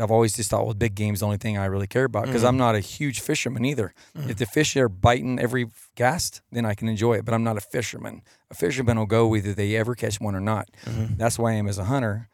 I've 0.00 0.10
always 0.10 0.32
just 0.34 0.50
thought, 0.50 0.64
well, 0.64 0.74
big 0.74 0.94
game's 0.94 1.20
the 1.20 1.26
only 1.26 1.36
thing 1.36 1.58
I 1.58 1.66
really 1.66 1.86
care 1.86 2.04
about 2.04 2.26
because 2.26 2.42
Mhm. 2.42 2.48
I'm 2.48 2.56
not 2.56 2.74
a 2.74 2.80
huge 2.80 3.20
fisherman 3.20 3.64
either. 3.64 3.92
Mhm. 4.16 4.30
If 4.30 4.36
the 4.38 4.46
fish 4.46 4.76
are 4.76 4.88
biting 4.88 5.38
every 5.38 5.66
cast, 5.94 6.40
then 6.50 6.64
I 6.64 6.74
can 6.74 6.88
enjoy 6.88 7.14
it. 7.18 7.24
But 7.24 7.34
I'm 7.34 7.44
not 7.44 7.56
a 7.56 7.60
fisherman. 7.60 8.22
A 8.50 8.54
fisherman 8.54 8.98
will 8.98 9.06
go 9.06 9.26
whether 9.28 9.52
they 9.54 9.76
ever 9.76 9.94
catch 9.94 10.20
one 10.20 10.34
or 10.34 10.40
not. 10.40 10.68
Mhm. 10.86 11.16
That's 11.18 11.38
why 11.38 11.50
I 11.52 11.54
am 11.54 11.68
as 11.68 11.78
a 11.78 11.84
hunter. 11.84 12.28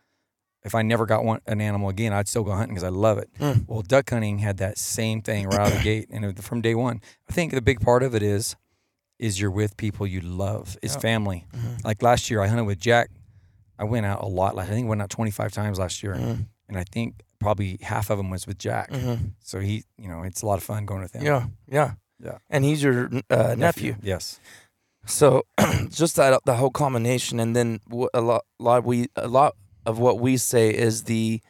if 0.65 0.75
I 0.75 0.83
never 0.83 1.07
got 1.07 1.25
one 1.25 1.39
an 1.47 1.61
animal 1.61 1.89
again, 1.89 2.13
I'd 2.13 2.27
still 2.27 2.43
go 2.43 2.51
hunting 2.51 2.75
because 2.75 2.83
I 2.83 2.89
love 2.89 3.19
it. 3.19 3.31
Mm. 3.39 3.69
Well, 3.69 3.83
duck 3.83 4.11
hunting 4.11 4.39
had 4.41 4.57
that 4.57 4.79
same 4.79 5.23
thing 5.23 5.47
right 5.47 5.61
out 5.61 5.69
of 5.69 5.75
the 5.79 5.85
gate, 5.93 6.09
and 6.11 6.25
it- 6.25 6.43
from 6.43 6.61
day 6.61 6.75
one, 6.75 7.01
I 7.31 7.33
think 7.33 7.53
the 7.53 7.63
big 7.63 7.81
part 7.81 8.03
of 8.03 8.17
it 8.17 8.23
is 8.25 8.57
is 9.21 9.41
you're 9.41 9.49
with 9.53 9.77
people 9.77 10.09
you 10.09 10.21
love. 10.21 10.77
It's 10.83 10.95
Yeah. 10.95 11.01
family. 11.01 11.47
Mhm. 11.57 11.85
Like 11.85 12.03
last 12.03 12.31
year, 12.31 12.43
I 12.43 12.49
hunted 12.49 12.65
with 12.65 12.81
Jack. 12.81 13.11
I 13.79 13.85
went 13.85 14.07
out 14.07 14.23
a 14.25 14.27
lot. 14.27 14.57
Like 14.57 14.67
I 14.67 14.71
think 14.73 14.87
I 14.87 14.89
went 14.89 15.03
out 15.03 15.09
25 15.11 15.53
times 15.53 15.79
last 15.79 16.03
year, 16.03 16.15
Mhm. 16.17 16.47
and 16.69 16.77
I 16.77 16.83
think 16.83 17.23
probably 17.39 17.79
half 17.83 18.11
of 18.11 18.19
them 18.19 18.31
was 18.31 18.47
with 18.47 18.59
Jack. 18.59 18.91
Mhm. 18.91 19.33
So 19.41 19.61
he, 19.61 19.85
you 19.99 20.09
know, 20.09 20.23
it's 20.23 20.43
a 20.43 20.47
lot 20.47 20.59
of 20.59 20.65
fun 20.65 20.87
going 20.87 21.03
with 21.03 21.13
him. 21.13 21.25
Yeah, 21.25 21.47
yeah, 21.71 21.93
Yeah. 22.23 22.39
And 22.51 22.65
he's 22.65 22.83
your 22.83 23.11
uh, 23.31 23.55
nephew. 23.57 23.97
Yes. 24.03 24.41
So 25.07 25.43
just 25.91 26.17
that 26.17 26.41
the 26.45 26.55
whole 26.57 26.71
combination, 26.71 27.39
and 27.41 27.55
then 27.55 27.81
a 28.15 28.21
lot, 28.21 28.45
lot 28.59 28.85
we 28.85 29.09
a 29.17 29.29
lot 29.29 29.55
of 29.85 29.99
what 29.99 30.19
we 30.19 30.37
say 30.37 30.71
is 30.71 31.05
the 31.05 31.41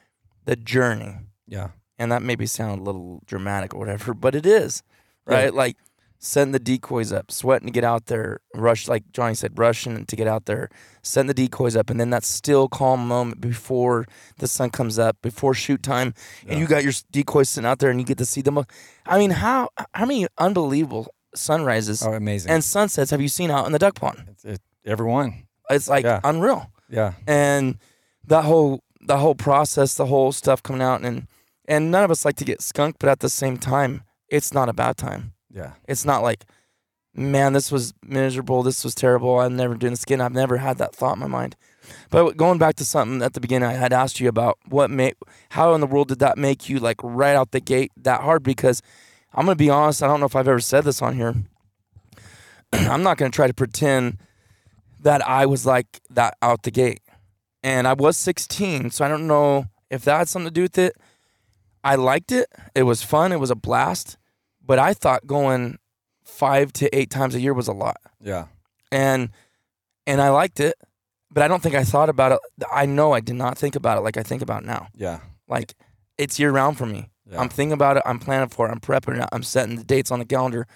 the 0.44 0.56
journey, 0.56 1.16
Yeah. 1.46 1.68
and 1.98 2.12
that 2.12 2.22
maybe 2.22 2.46
sound 2.46 2.80
a 2.80 2.84
little 2.84 3.22
dramatic 3.26 3.74
or 3.74 3.78
whatever, 3.78 4.14
but 4.14 4.34
it 4.34 4.46
is, 4.46 4.82
Yeah. 5.28 5.34
right? 5.34 5.54
Like 5.54 5.76
setting 6.18 6.52
the 6.52 6.58
decoys 6.58 7.12
up, 7.12 7.30
sweating 7.30 7.66
to 7.68 7.72
get 7.72 7.84
out 7.84 8.06
there, 8.06 8.40
rush 8.54 8.88
like 8.88 9.04
Johnny 9.12 9.34
said, 9.34 9.58
rushing 9.58 10.04
to 10.06 10.16
get 10.16 10.26
out 10.26 10.46
there, 10.46 10.68
setting 11.02 11.28
the 11.28 11.34
decoys 11.34 11.76
up, 11.76 11.90
and 11.90 11.98
then 12.00 12.10
that 12.10 12.24
still 12.24 12.68
calm 12.68 13.06
moment 13.06 13.40
before 13.40 14.06
the 14.38 14.46
sun 14.48 14.70
comes 14.70 14.98
up, 14.98 15.16
before 15.22 15.54
shoot 15.54 15.82
time, 15.82 16.14
and 16.42 16.52
Yeah. 16.52 16.58
you 16.58 16.66
got 16.66 16.82
your 16.84 16.92
decoys 17.12 17.48
sitting 17.48 17.66
out 17.68 17.78
there, 17.78 17.90
and 17.90 18.00
you 18.00 18.06
get 18.06 18.18
to 18.18 18.24
see 18.24 18.40
them. 18.42 18.58
I 19.06 19.18
mean, 19.18 19.30
how 19.30 19.68
how 19.94 20.06
many 20.06 20.26
unbelievable 20.38 21.08
sunrises 21.34 22.02
Oh, 22.02 22.12
amazing. 22.14 22.50
and 22.50 22.64
sunsets 22.64 23.10
have 23.10 23.20
you 23.20 23.28
seen 23.28 23.50
out 23.50 23.66
in 23.66 23.72
the 23.72 23.78
duck 23.78 23.94
pond? 23.96 24.24
it's, 24.28 24.44
it, 24.44 24.60
everyone. 24.84 25.46
It's 25.70 25.88
like 25.88 26.04
Yeah. 26.04 26.20
unreal. 26.24 26.70
Yeah. 26.88 27.12
And 27.26 27.78
that 28.26 28.44
whole 28.44 28.82
the 29.00 29.18
whole 29.18 29.34
process, 29.36 29.94
the 29.94 30.06
whole 30.06 30.32
stuff 30.32 30.62
coming 30.62 30.82
out 30.82 31.02
and 31.02 31.26
and 31.68 31.90
none 31.90 32.04
of 32.04 32.10
us 32.10 32.24
like 32.24 32.36
to 32.36 32.44
get 32.44 32.62
skunked, 32.62 32.98
but 33.00 33.08
at 33.08 33.18
the 33.20 33.28
same 33.28 33.56
time, 33.58 34.02
it's 34.28 34.54
not 34.54 34.68
a 34.68 34.72
bad 34.72 34.96
time. 34.96 35.32
Yeah. 35.56 35.72
It's 35.88 36.04
not 36.04 36.22
like, 36.22 36.44
man, 37.14 37.54
this 37.54 37.72
was 37.72 37.94
miserable, 38.04 38.62
this 38.62 38.84
was 38.84 38.94
terrible, 38.94 39.40
I'm 39.40 39.56
never 39.56 39.74
doing 39.74 39.94
this 39.94 40.02
again. 40.02 40.20
I've 40.20 40.34
never 40.34 40.58
had 40.58 40.76
that 40.78 40.94
thought 40.94 41.14
in 41.14 41.20
my 41.20 41.26
mind. 41.26 41.56
But 42.10 42.36
going 42.36 42.58
back 42.58 42.76
to 42.76 42.84
something 42.84 43.22
at 43.22 43.32
the 43.32 43.40
beginning 43.40 43.66
I 43.66 43.72
had 43.72 43.92
asked 43.92 44.20
you 44.20 44.28
about 44.28 44.58
what 44.68 44.90
made 44.90 45.14
how 45.50 45.72
in 45.72 45.80
the 45.80 45.86
world 45.86 46.08
did 46.08 46.18
that 46.18 46.36
make 46.36 46.68
you 46.68 46.78
like 46.78 46.98
right 47.02 47.34
out 47.34 47.52
the 47.52 47.60
gate 47.60 47.90
that 47.96 48.20
hard? 48.20 48.42
Because 48.42 48.82
I'm 49.32 49.46
gonna 49.46 49.56
be 49.56 49.70
honest, 49.70 50.02
I 50.02 50.08
don't 50.08 50.20
know 50.20 50.26
if 50.26 50.36
I've 50.36 50.48
ever 50.48 50.60
said 50.60 50.84
this 50.84 51.00
on 51.00 51.14
here. 51.14 51.34
I'm 52.72 53.02
not 53.02 53.16
gonna 53.16 53.30
try 53.30 53.46
to 53.46 53.54
pretend 53.54 54.18
that 55.00 55.26
I 55.26 55.46
was 55.46 55.64
like 55.64 56.00
that 56.10 56.36
out 56.42 56.64
the 56.64 56.70
gate. 56.70 57.00
And 57.62 57.88
I 57.88 57.94
was 57.94 58.16
16, 58.18 58.90
so 58.90 59.04
I 59.04 59.08
don't 59.08 59.26
know 59.26 59.66
if 59.90 60.04
that 60.04 60.18
had 60.18 60.28
something 60.28 60.48
to 60.48 60.54
do 60.54 60.62
with 60.62 60.78
it. 60.78 60.96
I 61.82 61.94
liked 61.94 62.30
it. 62.30 62.48
It 62.74 62.82
was 62.82 63.02
fun. 63.02 63.32
It 63.32 63.40
was 63.40 63.50
a 63.50 63.56
blast. 63.56 64.18
But 64.66 64.78
I 64.78 64.94
thought 64.94 65.26
going 65.26 65.78
five 66.24 66.72
to 66.74 66.94
eight 66.96 67.10
times 67.10 67.34
a 67.34 67.40
year 67.40 67.54
was 67.54 67.68
a 67.68 67.72
lot. 67.72 67.98
Yeah. 68.20 68.46
And 68.90 69.30
and 70.06 70.20
I 70.20 70.30
liked 70.30 70.60
it, 70.60 70.74
but 71.30 71.42
I 71.42 71.48
don't 71.48 71.62
think 71.62 71.74
I 71.74 71.84
thought 71.84 72.08
about 72.08 72.32
it. 72.32 72.38
I 72.72 72.86
know 72.86 73.12
I 73.12 73.20
did 73.20 73.36
not 73.36 73.56
think 73.58 73.76
about 73.76 73.98
it 73.98 74.02
like 74.02 74.16
I 74.16 74.22
think 74.22 74.42
about 74.42 74.62
it 74.62 74.66
now. 74.66 74.88
Yeah. 74.94 75.20
Like 75.48 75.74
it's 76.18 76.38
year 76.38 76.50
round 76.50 76.78
for 76.78 76.86
me. 76.86 77.10
Yeah. 77.30 77.40
I'm 77.40 77.48
thinking 77.48 77.72
about 77.72 77.96
it. 77.96 78.02
I'm 78.06 78.18
planning 78.18 78.48
for 78.48 78.68
it. 78.68 78.70
I'm 78.70 78.80
prepping 78.80 79.20
it. 79.20 79.28
I'm 79.32 79.42
setting 79.42 79.76
the 79.76 79.84
dates 79.84 80.10
on 80.10 80.18
the 80.18 80.24
calendar. 80.24 80.66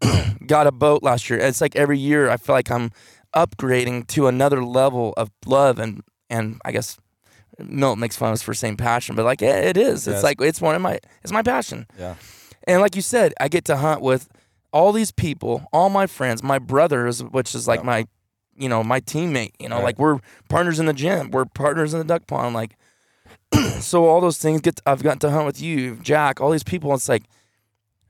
Got 0.46 0.66
a 0.66 0.72
boat 0.72 1.02
last 1.02 1.28
year. 1.28 1.38
It's 1.38 1.60
like 1.60 1.76
every 1.76 1.98
year 1.98 2.30
I 2.30 2.36
feel 2.36 2.54
like 2.54 2.70
I'm 2.70 2.90
upgrading 3.34 4.06
to 4.08 4.26
another 4.26 4.64
level 4.64 5.14
of 5.16 5.30
love 5.46 5.78
and 5.78 6.02
and 6.28 6.60
I 6.64 6.72
guess 6.72 6.98
Milt 7.58 7.98
makes 7.98 8.16
fun 8.16 8.30
of 8.30 8.34
us 8.34 8.42
for 8.42 8.54
saying 8.54 8.78
passion, 8.78 9.14
but 9.14 9.24
like 9.24 9.40
yeah, 9.40 9.56
it 9.56 9.76
is. 9.76 10.08
It's 10.08 10.22
like 10.22 10.40
it's 10.40 10.60
one 10.60 10.74
of 10.74 10.82
my 10.82 10.98
it's 11.22 11.32
my 11.32 11.42
passion. 11.42 11.86
Yeah. 11.98 12.14
And 12.66 12.80
like 12.80 12.96
you 12.96 13.02
said, 13.02 13.32
I 13.40 13.48
get 13.48 13.64
to 13.66 13.76
hunt 13.76 14.00
with 14.02 14.28
all 14.72 14.92
these 14.92 15.12
people, 15.12 15.66
all 15.72 15.90
my 15.90 16.06
friends, 16.06 16.42
my 16.42 16.58
brothers, 16.58 17.22
which 17.22 17.54
is 17.54 17.66
like 17.68 17.80
Yeah. 17.80 17.86
my, 17.86 18.06
you 18.56 18.68
know, 18.68 18.82
my 18.82 19.00
teammate. 19.00 19.52
You 19.58 19.68
know, 19.68 19.76
Right. 19.76 19.84
like 19.84 19.98
we're 19.98 20.20
partners 20.48 20.78
in 20.80 20.86
the 20.86 20.92
gym, 20.92 21.30
we're 21.30 21.44
partners 21.44 21.92
in 21.92 21.98
the 21.98 22.04
duck 22.04 22.26
pond. 22.26 22.54
Like, 22.54 22.76
so 23.80 24.06
all 24.06 24.20
those 24.20 24.38
things 24.38 24.60
get. 24.60 24.80
I've 24.86 25.02
gotten 25.02 25.18
to 25.20 25.30
hunt 25.30 25.46
with 25.46 25.60
you, 25.60 25.96
Jack, 25.96 26.40
all 26.40 26.50
these 26.50 26.62
people. 26.62 26.94
It's 26.94 27.08
like, 27.08 27.24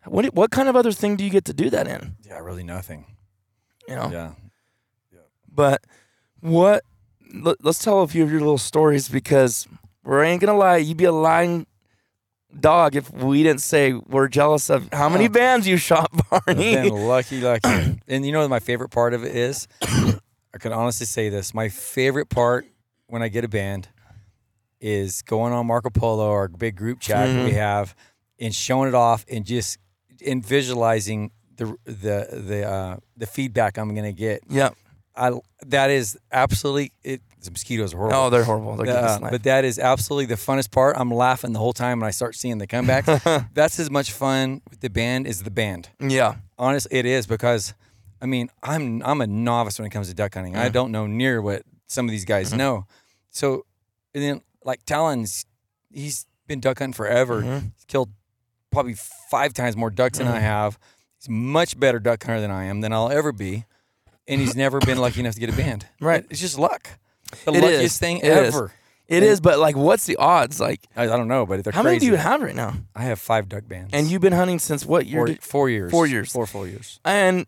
what 0.04 0.32
what 0.34 0.50
kind 0.50 0.68
of 0.68 0.76
other 0.76 0.92
thing 0.92 1.16
do 1.16 1.24
you 1.24 1.30
get 1.30 1.44
to 1.46 1.52
do 1.54 1.70
that 1.70 1.88
in? 1.88 2.16
Yeah. 2.24 2.38
Really 2.38 2.62
nothing. 2.64 3.06
You 3.88 3.96
know. 3.96 4.10
Yeah. 4.12 4.32
yeah. 5.12 5.18
But 5.48 5.84
what? 6.40 6.84
Let, 7.34 7.64
let's 7.64 7.82
tell 7.82 8.02
a 8.02 8.06
few 8.08 8.22
of 8.22 8.30
your 8.30 8.40
little 8.40 8.58
stories 8.58 9.08
because 9.08 9.66
we 10.04 10.20
ain't 10.20 10.40
gonna 10.42 10.56
lie, 10.58 10.76
you'd 10.76 10.96
be 10.98 11.04
a 11.04 11.12
lying 11.12 11.66
dog 12.58 12.96
if 12.96 13.10
we 13.12 13.42
didn't 13.42 13.62
say 13.62 13.92
we're 13.94 14.28
jealous 14.28 14.70
of 14.70 14.88
how 14.92 15.08
many 15.08 15.24
Yeah. 15.24 15.28
bands 15.30 15.66
you 15.66 15.76
shot, 15.76 16.10
Barney. 16.46 16.74
been 16.76 16.88
lucky, 17.06 17.40
lucky. 17.40 18.00
and 18.08 18.24
you 18.26 18.32
know 18.32 18.40
what 18.40 18.50
my 18.50 18.60
favorite 18.60 18.90
part 18.90 19.14
of 19.14 19.24
it 19.24 19.34
is? 19.34 19.68
I 19.82 20.58
can 20.58 20.72
honestly 20.72 21.06
say 21.06 21.28
this. 21.28 21.54
My 21.54 21.68
favorite 21.68 22.28
part 22.28 22.66
when 23.06 23.22
I 23.22 23.28
get 23.28 23.44
a 23.44 23.48
band 23.48 23.88
is 24.80 25.22
going 25.22 25.52
on 25.52 25.66
Marco 25.66 25.90
Polo, 25.90 26.30
our 26.30 26.48
big 26.48 26.76
group 26.76 27.00
chat 27.00 27.28
that 27.28 27.44
we 27.44 27.52
Mhm. 27.52 27.54
have, 27.54 27.94
and 28.38 28.54
showing 28.54 28.88
it 28.88 28.94
off 28.94 29.24
and 29.30 29.44
just 29.44 29.78
and 30.26 30.44
visualizing 30.44 31.30
the 31.56 31.74
the 31.84 32.28
the 32.48 32.68
uh, 32.68 32.96
the 33.16 33.26
feedback 33.26 33.78
I'm 33.78 33.94
gonna 33.94 34.12
get. 34.12 34.42
Yeah. 34.48 34.70
I 35.14 35.32
that 35.66 35.90
is 35.90 36.18
absolutely 36.32 36.92
it. 37.04 37.20
The 37.42 37.50
mosquitoes 37.50 37.92
are 37.92 37.96
horrible. 37.98 38.16
Oh, 38.18 38.30
they're 38.30 38.44
horrible. 38.44 38.76
They're 38.76 38.96
Uh, 38.96 39.18
but 39.30 39.42
that 39.42 39.64
is 39.64 39.78
absolutely 39.78 40.26
the 40.26 40.36
funnest 40.36 40.70
part. 40.70 40.96
I'm 40.98 41.10
laughing 41.10 41.52
the 41.52 41.58
whole 41.58 41.72
time 41.72 42.00
when 42.00 42.06
I 42.08 42.12
start 42.12 42.36
seeing 42.36 42.58
the 42.58 42.66
comebacks. 42.66 43.48
That's 43.54 43.78
as 43.80 43.90
much 43.90 44.12
fun 44.12 44.62
with 44.70 44.80
the 44.80 44.90
band 44.90 45.26
as 45.26 45.42
the 45.42 45.50
band. 45.50 45.88
yeah. 46.00 46.36
Honestly, 46.58 46.96
it 46.96 47.06
is 47.06 47.26
because, 47.26 47.74
I 48.20 48.26
mean, 48.26 48.48
I'm 48.62 49.02
I'm 49.04 49.20
a 49.20 49.26
novice 49.26 49.78
when 49.80 49.86
it 49.86 49.90
comes 49.90 50.08
to 50.08 50.14
duck 50.14 50.34
hunting. 50.34 50.56
I 50.56 50.68
Mhm. 50.68 50.72
don't 50.72 50.92
know 50.92 51.06
near 51.08 51.42
what 51.42 51.62
some 51.88 52.06
of 52.06 52.12
these 52.12 52.24
guys 52.24 52.52
Mhm. 52.52 52.58
know. 52.58 52.86
So, 53.30 53.66
and 54.14 54.22
then 54.22 54.40
like 54.64 54.84
Talon's, 54.84 55.44
he's 55.90 56.26
been 56.46 56.60
duck 56.60 56.78
hunting 56.78 56.92
forever. 56.92 57.42
Mhm. 57.42 57.72
He's 57.74 57.84
killed 57.88 58.10
probably 58.70 58.94
five 59.30 59.52
times 59.52 59.76
more 59.76 59.90
ducks 59.90 60.18
than 60.18 60.28
I 60.28 60.38
Mhm. 60.38 60.42
have. 60.42 60.78
He's 61.18 61.28
much 61.28 61.78
better 61.80 61.98
duck 61.98 62.22
hunter 62.22 62.40
than 62.40 62.50
I 62.52 62.64
am 62.64 62.80
than 62.80 62.92
I'll 62.92 63.10
ever 63.10 63.32
be, 63.32 63.64
and 64.28 64.40
he's 64.40 64.54
never 64.54 64.78
been 64.78 64.98
lucky 64.98 65.18
enough 65.20 65.34
to 65.34 65.40
get 65.40 65.50
a 65.50 65.56
band. 65.56 65.86
Right. 66.00 66.24
It's 66.30 66.40
just 66.40 66.58
luck. 66.58 66.90
The 67.44 67.52
It 67.52 67.56
is. 67.56 67.62
luckiest 67.62 68.00
thing 68.00 68.18
It 68.18 68.24
is. 68.26 68.54
ever. 68.54 68.72
It 69.08 69.22
is, 69.22 69.40
but 69.40 69.58
like, 69.58 69.76
what's 69.76 70.06
the 70.06 70.16
odds? 70.16 70.58
Like, 70.58 70.80
I, 70.96 71.02
I 71.02 71.06
don't 71.06 71.28
know, 71.28 71.44
but 71.44 71.62
they're 71.64 71.72
how 71.72 71.82
many 71.82 71.98
do 71.98 72.06
you 72.06 72.14
have 72.16 72.40
right 72.40 72.54
now? 72.54 72.74
I 72.96 73.02
have 73.02 73.18
five 73.20 73.48
duck 73.48 73.68
bands. 73.68 73.90
And 73.92 74.06
you've 74.10 74.22
been 74.22 74.32
hunting 74.32 74.58
since 74.58 74.86
what 74.86 75.06
year? 75.06 75.18
four, 75.18 75.26
did- 75.26 75.42
four 75.42 75.68
years. 75.68 75.90
four 75.90 76.06
years. 76.06 76.32
Four 76.32 76.46
full 76.46 76.66
years. 76.66 76.98
And 77.04 77.46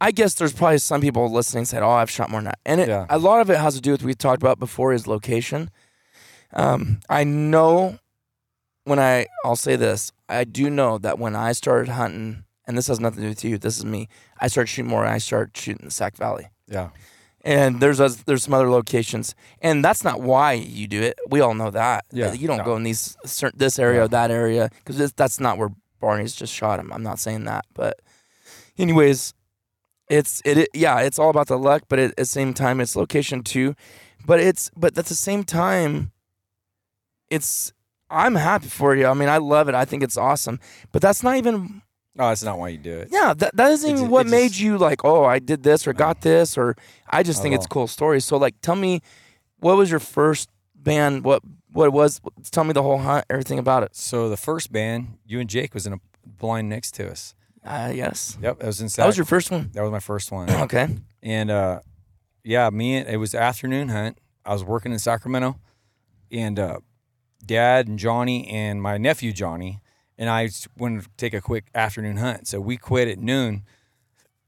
I 0.00 0.10
guess 0.10 0.34
there's 0.34 0.52
probably 0.52 0.76
some 0.78 1.00
people 1.00 1.30
listening 1.32 1.64
said, 1.64 1.82
"Oh, 1.82 1.88
I've 1.90 2.10
shot 2.10 2.28
more 2.28 2.40
than 2.40 2.46
that," 2.46 2.58
and 2.66 2.80
it, 2.82 2.88
Yeah. 2.88 3.06
a 3.08 3.18
lot 3.18 3.40
of 3.40 3.48
it 3.48 3.56
has 3.58 3.74
to 3.76 3.80
do 3.80 3.92
with 3.92 4.02
what 4.02 4.08
we 4.08 4.14
talked 4.14 4.42
about 4.42 4.58
before 4.58 4.92
is 4.92 5.06
location. 5.06 5.70
Um, 6.52 7.00
I 7.08 7.24
know 7.24 7.98
when 8.84 8.98
I 8.98 9.26
I'll 9.44 9.56
say 9.56 9.76
this, 9.76 10.12
I 10.28 10.44
do 10.44 10.68
know 10.68 10.98
that 10.98 11.18
when 11.18 11.34
I 11.34 11.52
started 11.52 11.88
hunting, 11.90 12.44
and 12.66 12.76
this 12.76 12.88
has 12.88 13.00
nothing 13.00 13.18
to 13.18 13.22
do 13.22 13.28
with 13.30 13.44
you, 13.44 13.56
this 13.58 13.78
is 13.78 13.84
me. 13.86 14.08
I 14.38 14.48
started 14.48 14.68
shooting 14.68 14.90
more. 14.90 15.04
and 15.04 15.12
I 15.14 15.18
started 15.18 15.56
shooting 15.56 15.84
in 15.84 15.90
Sac 15.90 16.16
Valley, 16.16 16.48
Yeah. 16.68 16.90
And 17.46 17.80
there's 17.80 18.00
oth- 18.00 18.24
there's 18.26 18.42
some 18.44 18.52
other 18.54 18.68
locations, 18.68 19.34
and 19.62 19.84
that's 19.84 20.02
not 20.04 20.20
why 20.20 20.52
you 20.52 20.86
do 20.86 21.00
it. 21.00 21.18
We 21.30 21.40
all 21.40 21.54
know 21.54 21.70
that. 21.70 22.04
Yeah. 22.12 22.32
you 22.32 22.46
don't 22.48 22.58
No. 22.58 22.64
go 22.64 22.76
in 22.76 22.82
these 22.82 23.16
certain 23.24 23.58
this 23.58 23.78
area 23.78 24.02
or 24.04 24.08
that 24.08 24.30
area 24.30 24.68
because 24.84 25.12
that's 25.12 25.38
not 25.40 25.56
where 25.56 25.70
Barney's 26.00 26.34
just 26.34 26.52
shot 26.52 26.78
him. 26.80 26.92
I'm 26.92 27.02
not 27.02 27.18
saying 27.18 27.44
that, 27.44 27.64
but 27.72 28.00
anyways, 28.76 29.32
it's 30.10 30.42
it, 30.44 30.58
it 30.58 30.68
yeah, 30.74 31.00
it's 31.00 31.18
all 31.18 31.30
about 31.30 31.46
the 31.46 31.58
luck, 31.58 31.84
but 31.88 31.98
at 31.98 32.16
the 32.16 32.24
same 32.24 32.52
time, 32.52 32.80
it's 32.80 32.96
location 32.96 33.42
too. 33.42 33.74
But 34.26 34.40
it's 34.40 34.70
but 34.76 34.98
at 34.98 35.06
the 35.06 35.14
same 35.14 35.44
time, 35.44 36.10
it's 37.30 37.72
I'm 38.10 38.34
happy 38.36 38.68
for 38.68 38.94
you. 38.94 39.06
I 39.06 39.14
mean, 39.14 39.28
I 39.28 39.38
love 39.38 39.68
it. 39.68 39.74
I 39.74 39.84
think 39.84 40.02
it's 40.02 40.16
awesome. 40.16 40.60
But 40.92 41.02
that's 41.02 41.22
not 41.22 41.36
even 41.36 41.82
No, 42.16 42.28
that's 42.28 42.42
not 42.42 42.58
why 42.58 42.68
you 42.68 42.78
do 42.78 42.96
it. 42.98 43.08
yeah. 43.12 43.34
That 43.34 43.54
that 43.56 43.70
isn't 43.72 43.90
even 43.90 44.08
what 44.10 44.26
made 44.26 44.56
you 44.56 44.78
like. 44.78 45.04
Oh, 45.04 45.24
I 45.24 45.38
did 45.38 45.62
this 45.62 45.86
or 45.86 45.92
got 45.92 46.22
this 46.22 46.56
or 46.56 46.74
I 47.10 47.22
just 47.22 47.42
think 47.42 47.54
it's 47.54 47.66
cool 47.66 47.86
stories. 47.86 48.24
So 48.24 48.36
like, 48.38 48.54
tell 48.62 48.76
me, 48.76 49.00
what 49.58 49.76
was 49.76 49.90
your 49.90 50.00
first 50.00 50.48
band? 50.74 51.24
What 51.24 51.42
what 51.72 51.86
it 51.86 51.92
was? 51.92 52.20
Tell 52.50 52.64
me 52.64 52.72
the 52.72 52.82
whole 52.82 52.98
hunt, 52.98 53.26
everything 53.28 53.58
about 53.58 53.82
it. 53.82 53.94
So 53.94 54.28
the 54.30 54.36
first 54.38 54.72
band, 54.72 55.18
you 55.26 55.40
and 55.40 55.48
Jake 55.50 55.74
was 55.74 55.86
in 55.86 55.92
a 55.92 56.00
blind 56.24 56.68
next 56.70 56.92
to 56.94 57.10
us. 57.10 57.34
Uh, 57.64 57.90
yes, 57.94 58.38
Yep, 58.40 58.60
that 58.60 58.66
was 58.66 58.80
in. 58.80 58.86
that 58.96 59.06
was 59.06 59.16
your 59.18 59.26
first 59.26 59.50
one. 59.50 59.70
That 59.74 59.82
was 59.82 59.90
my 59.90 59.98
first 60.00 60.30
one. 60.32 60.48
Okay. 60.66 60.88
and 61.22 61.50
uh, 61.50 61.80
yeah, 62.44 62.70
me 62.70 62.96
and 62.96 63.08
it 63.08 63.16
was 63.18 63.34
afternoon 63.34 63.88
hunt. 63.90 64.18
I 64.44 64.52
was 64.52 64.62
working 64.64 64.92
in 64.92 64.98
Sacramento, 65.00 65.58
and 66.30 66.58
uh, 66.58 66.78
Dad 67.44 67.88
and 67.88 67.98
Johnny 67.98 68.46
and 68.48 68.80
my 68.80 68.96
nephew 68.98 69.32
Johnny 69.32 69.80
and 70.18 70.28
I 70.30 70.46
just 70.46 70.68
wanted 70.76 71.02
to 71.04 71.08
take 71.16 71.34
a 71.34 71.40
quick 71.40 71.64
afternoon 71.74 72.16
hunt. 72.18 72.48
So 72.48 72.60
we 72.60 72.76
quit 72.76 73.08
at 73.08 73.18
noon. 73.18 73.62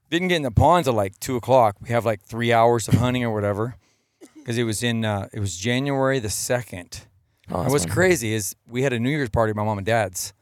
Didn't 0.09 0.29
get 0.29 0.37
in 0.37 0.41
the 0.41 0.51
ponds 0.51 0.87
till 0.87 0.93
like 0.95 1.19
two 1.19 1.35
o'clock. 1.35 1.75
We 1.81 1.89
have 1.89 2.05
like 2.05 2.21
three 2.23 2.51
hours 2.51 2.87
of 2.87 2.95
hunting 2.95 3.23
or 3.23 3.31
whatever, 3.33 3.75
because 4.35 4.57
it 4.57 4.63
was 4.63 4.81
in 4.81 5.05
uh, 5.05 5.27
it 5.31 5.39
was 5.39 5.55
January 5.57 6.17
the 6.19 6.29
second, 6.31 7.05
Oh, 7.51 7.61
and 7.61 7.71
what's 7.71 7.85
fun. 7.85 7.93
crazy 7.93 8.33
is 8.33 8.55
we 8.67 8.81
had 8.83 8.93
a 8.93 8.99
New 8.99 9.09
Year's 9.09 9.29
party 9.29 9.51
at 9.51 9.55
my 9.55 9.63
mom 9.63 9.77
and 9.77 9.85
dad's. 9.85 10.33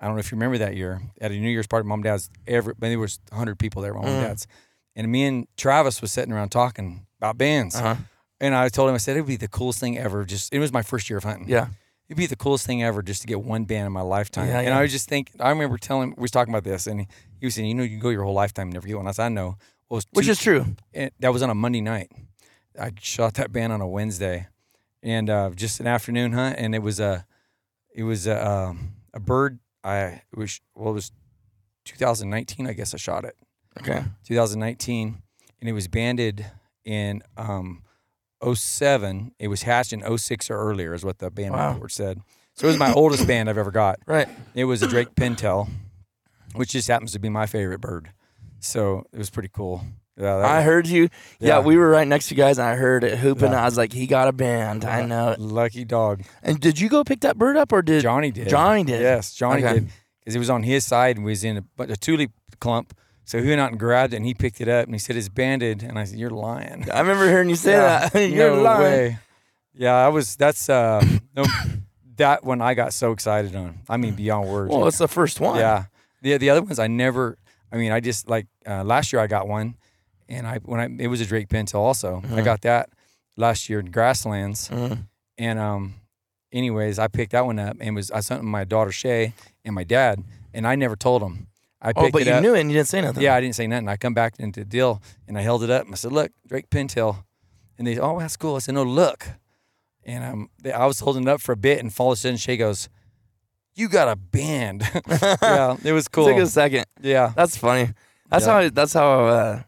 I 0.00 0.06
don't 0.06 0.14
know 0.14 0.20
if 0.20 0.30
you 0.30 0.36
remember 0.36 0.58
that 0.58 0.76
year. 0.76 1.00
At 1.20 1.30
a 1.32 1.34
New 1.34 1.48
Year's 1.48 1.66
party 1.66 1.82
at 1.84 1.86
mom 1.86 1.98
and 2.00 2.04
dad's, 2.04 2.30
every 2.46 2.74
maybe 2.80 2.90
there 2.92 2.98
was 3.00 3.18
hundred 3.32 3.58
people 3.58 3.80
there 3.82 3.92
at 3.92 3.96
my 3.96 4.02
mom 4.02 4.10
and 4.14 4.24
Mm. 4.24 4.28
dad's, 4.28 4.46
and 4.94 5.10
me 5.10 5.24
and 5.24 5.46
Travis 5.56 6.02
was 6.02 6.12
sitting 6.12 6.32
around 6.32 6.50
talking 6.50 7.06
about 7.18 7.38
bands. 7.38 7.76
Uh-huh. 7.76 7.96
And 8.40 8.54
I 8.54 8.68
told 8.68 8.88
him, 8.88 8.94
I 8.94 8.98
said 8.98 9.16
it'd 9.16 9.26
be 9.26 9.36
the 9.36 9.48
coolest 9.48 9.80
thing 9.80 9.98
ever. 9.98 10.24
Just 10.24 10.52
it 10.52 10.58
was 10.58 10.70
my 10.72 10.82
first 10.82 11.08
year 11.10 11.16
of 11.16 11.24
hunting. 11.24 11.48
Yeah. 11.48 11.68
It'd 12.08 12.16
be 12.18 12.26
the 12.26 12.36
coolest 12.36 12.66
thing 12.66 12.82
ever 12.82 13.02
just 13.02 13.20
to 13.22 13.26
get 13.26 13.40
one 13.42 13.64
band 13.64 13.86
in 13.86 13.92
my 13.92 14.00
lifetime. 14.00 14.48
Yeah, 14.48 14.58
and 14.58 14.68
yeah. 14.68 14.78
I 14.78 14.82
was 14.82 14.92
just 14.92 15.08
think 15.08 15.30
I 15.40 15.50
remember 15.50 15.76
telling 15.78 16.14
we 16.16 16.22
was 16.22 16.30
talking 16.30 16.52
about 16.52 16.64
this, 16.64 16.86
and 16.86 17.00
he, 17.00 17.08
he 17.40 17.46
was 17.46 17.54
saying, 17.54 17.68
you 17.68 17.74
know, 17.74 17.82
you 17.82 17.90
can 17.90 17.98
go 18.00 18.08
your 18.10 18.24
whole 18.24 18.34
lifetime 18.34 18.68
and 18.68 18.74
never 18.74 18.86
get 18.86 18.96
one. 18.96 19.06
I 19.06 19.12
said, 19.12 19.26
I 19.26 19.28
know. 19.28 19.56
Well, 19.88 20.02
Which 20.12 20.26
two- 20.26 20.32
is 20.32 20.38
true. 20.40 20.64
and 20.92 21.10
that 21.20 21.32
was 21.32 21.42
on 21.42 21.50
a 21.50 21.54
Monday 21.54 21.80
night. 21.80 22.10
I 22.80 22.92
shot 23.00 23.34
that 23.34 23.52
band 23.52 23.72
on 23.72 23.80
a 23.80 23.88
Wednesday, 23.88 24.46
and 25.02 25.28
uh, 25.30 25.50
just 25.50 25.80
an 25.80 25.86
afternoon 25.86 26.32
hunt, 26.32 26.56
and 26.58 26.74
it 26.74 26.82
was 26.82 27.00
a, 27.00 27.26
it 27.94 28.02
was 28.04 28.26
a, 28.26 28.46
um, 28.48 28.92
a 29.14 29.20
bird. 29.20 29.58
I 29.82 29.96
it 30.32 30.36
was 30.36 30.60
well, 30.74 30.90
it 30.90 30.94
was 30.94 31.12
2019. 31.84 32.66
I 32.66 32.72
guess 32.72 32.94
I 32.94 32.96
shot 32.98 33.24
it 33.24 33.34
Okay. 33.80 34.04
2019, 34.24 35.22
and 35.60 35.68
it 35.68 35.72
was 35.72 35.88
banded 35.88 36.46
in 36.84 37.22
um, 37.36 37.82
07. 38.42 39.32
It 39.38 39.48
was 39.48 39.62
hatched 39.62 39.92
in 39.92 40.02
06 40.18 40.50
or 40.50 40.56
earlier, 40.58 40.94
is 40.94 41.04
what 41.04 41.18
the 41.18 41.30
band 41.30 41.52
Wow. 41.54 41.72
report 41.74 41.92
said. 41.92 42.20
So 42.54 42.66
it 42.66 42.70
was 42.70 42.78
my 42.78 42.92
oldest 42.92 43.26
band 43.26 43.48
I've 43.48 43.58
ever 43.58 43.70
got. 43.70 43.98
Right. 44.06 44.28
It 44.54 44.64
was 44.64 44.82
a 44.82 44.88
Drake 44.88 45.14
Pintail, 45.14 45.68
which 46.54 46.70
just 46.70 46.88
happens 46.88 47.12
to 47.12 47.18
be 47.18 47.28
my 47.28 47.46
favorite 47.46 47.80
bird. 47.80 48.10
So 48.60 49.04
it 49.12 49.18
was 49.18 49.30
pretty 49.30 49.50
cool. 49.52 49.84
Yeah, 50.20 50.34
I 50.34 50.56
was- 50.56 50.64
heard 50.64 50.86
you. 50.88 51.02
Yeah. 51.38 51.58
Yeah. 51.58 51.60
we 51.60 51.76
were 51.76 51.88
right 51.88 52.08
next 52.08 52.28
to 52.28 52.34
you 52.34 52.42
guys, 52.42 52.58
and 52.58 52.66
I 52.66 52.74
heard 52.74 53.04
it 53.04 53.18
hooping. 53.18 53.52
Yeah. 53.52 53.62
I 53.62 53.64
was 53.66 53.76
like, 53.76 53.92
he 53.92 54.08
got 54.08 54.26
a 54.26 54.32
band. 54.32 54.84
I 54.84 55.04
know 55.06 55.30
it. 55.30 55.38
Lucky 55.38 55.84
dog. 55.84 56.22
And 56.42 56.58
did 56.58 56.80
you 56.80 56.88
go 56.88 57.04
pick 57.04 57.20
that 57.20 57.38
bird 57.38 57.56
up, 57.56 57.72
or 57.72 57.82
did 57.82 58.02
Johnny 58.02 58.32
did. 58.32 58.48
Johnny 58.48 58.82
did? 58.82 59.00
Yes, 59.00 59.32
Johnny 59.32 59.62
Okay. 59.64 59.74
did. 59.74 59.88
Because 60.18 60.34
it 60.34 60.40
was 60.40 60.50
on 60.50 60.64
his 60.64 60.84
side 60.84 61.16
and 61.16 61.24
was 61.24 61.44
in 61.44 61.58
a, 61.78 61.82
a 61.84 61.96
tule 61.96 62.26
clump. 62.60 62.92
So 63.28 63.42
he 63.42 63.48
went 63.48 63.60
out 63.60 63.70
and 63.72 63.78
grabbed 63.78 64.14
it 64.14 64.16
and 64.16 64.24
he 64.24 64.32
picked 64.32 64.58
it 64.62 64.68
up 64.68 64.86
and 64.86 64.94
he 64.94 64.98
said 64.98 65.14
it's 65.14 65.28
banded. 65.28 65.82
And 65.82 65.98
I 65.98 66.04
said, 66.04 66.18
You're 66.18 66.30
lying. 66.30 66.90
I 66.90 67.00
remember 67.00 67.28
hearing 67.28 67.50
you 67.50 67.56
say 67.56 67.72
Yeah, 67.72 68.08
that. 68.08 68.28
You're 68.30 68.56
no 68.56 68.62
lying. 68.62 68.80
way. 68.82 69.18
Yeah, 69.74 69.94
I 69.94 70.08
was 70.08 70.34
that's 70.36 70.68
uh 70.70 71.04
no 71.36 71.44
that 72.16 72.42
one 72.42 72.62
I 72.62 72.72
got 72.72 72.94
so 72.94 73.12
excited 73.12 73.54
on. 73.54 73.80
I 73.88 73.98
mean 73.98 74.14
beyond 74.14 74.48
words. 74.48 74.72
Well, 74.72 74.88
it's 74.88 74.96
the 74.96 75.08
first 75.08 75.40
one. 75.40 75.58
Yeah. 75.58 75.84
The 76.22 76.38
the 76.38 76.48
other 76.50 76.62
ones 76.62 76.78
I 76.78 76.86
never. 76.86 77.36
I 77.70 77.76
mean, 77.76 77.92
I 77.92 78.00
just 78.00 78.28
like 78.30 78.46
uh, 78.66 78.82
last 78.82 79.12
year 79.12 79.20
I 79.20 79.26
got 79.26 79.46
one, 79.46 79.76
and 80.26 80.46
I 80.46 80.56
when 80.64 80.80
I 80.80 80.88
it 81.02 81.08
was 81.08 81.20
a 81.20 81.26
Drake 81.26 81.48
Pintail 81.48 81.74
also. 81.80 82.22
I 82.24 82.40
Mhm. 82.40 82.44
got 82.44 82.62
that 82.62 82.88
last 83.36 83.68
year 83.68 83.78
in 83.78 83.90
grasslands, 83.90 84.70
Mhm. 84.70 85.04
and 85.36 85.58
um, 85.58 85.94
anyways, 86.50 86.98
I 86.98 87.08
picked 87.08 87.32
that 87.32 87.44
one 87.44 87.58
up 87.58 87.76
and 87.78 87.94
was 87.94 88.10
I 88.10 88.20
sent 88.20 88.42
my 88.42 88.64
daughter 88.64 88.90
Shay 88.90 89.34
and 89.66 89.74
my 89.74 89.84
dad, 89.84 90.24
and 90.54 90.66
I 90.66 90.76
never 90.76 90.96
told 90.96 91.20
them. 91.22 91.48
I 91.80 91.92
picked 91.92 91.98
Oh, 91.98 92.10
but 92.10 92.26
you 92.26 92.32
up. 92.32 92.42
knew 92.42 92.54
it 92.54 92.60
and 92.60 92.70
you 92.70 92.76
didn't 92.76 92.88
say 92.88 93.00
nothing. 93.00 93.22
Yeah, 93.22 93.34
I 93.34 93.40
didn't 93.40 93.54
say 93.54 93.66
nothing. 93.66 93.88
I 93.88 93.96
come 93.96 94.14
back 94.14 94.34
into 94.38 94.60
the 94.60 94.66
deal 94.66 95.00
and 95.28 95.38
I 95.38 95.42
held 95.42 95.62
it 95.62 95.70
up 95.70 95.84
and 95.84 95.94
I 95.94 95.96
said, 95.96 96.12
"Look, 96.12 96.32
Drake 96.46 96.68
Pintail," 96.70 97.24
and 97.78 97.86
they, 97.86 97.98
"Oh, 97.98 98.18
that's 98.18 98.36
cool." 98.36 98.56
I 98.56 98.58
said, 98.58 98.74
"No, 98.74 98.82
look," 98.82 99.28
and 100.04 100.24
um, 100.24 100.50
they, 100.62 100.72
I 100.72 100.86
was 100.86 101.00
holding 101.00 101.22
it 101.22 101.28
up 101.28 101.40
for 101.40 101.52
a 101.52 101.56
bit, 101.56 101.78
and 101.78 101.92
all 101.98 102.08
of 102.12 102.14
a 102.14 102.16
sudden 102.16 102.36
Shay 102.36 102.56
goes, 102.56 102.88
"You 103.74 103.88
got 103.88 104.08
a 104.08 104.16
band." 104.16 104.82
yeah, 105.42 105.76
it 105.84 105.92
was 105.92 106.08
cool. 106.08 106.26
Took 106.28 106.38
a 106.38 106.46
second. 106.46 106.84
yeah, 107.00 107.32
That's 107.36 107.56
funny. 107.56 107.90
That's 108.28 108.44
Yeah. 108.46 108.52
how. 108.52 108.58
I, 108.58 108.68
that's 108.70 108.92
how 108.92 109.24
uh, 109.26 109.62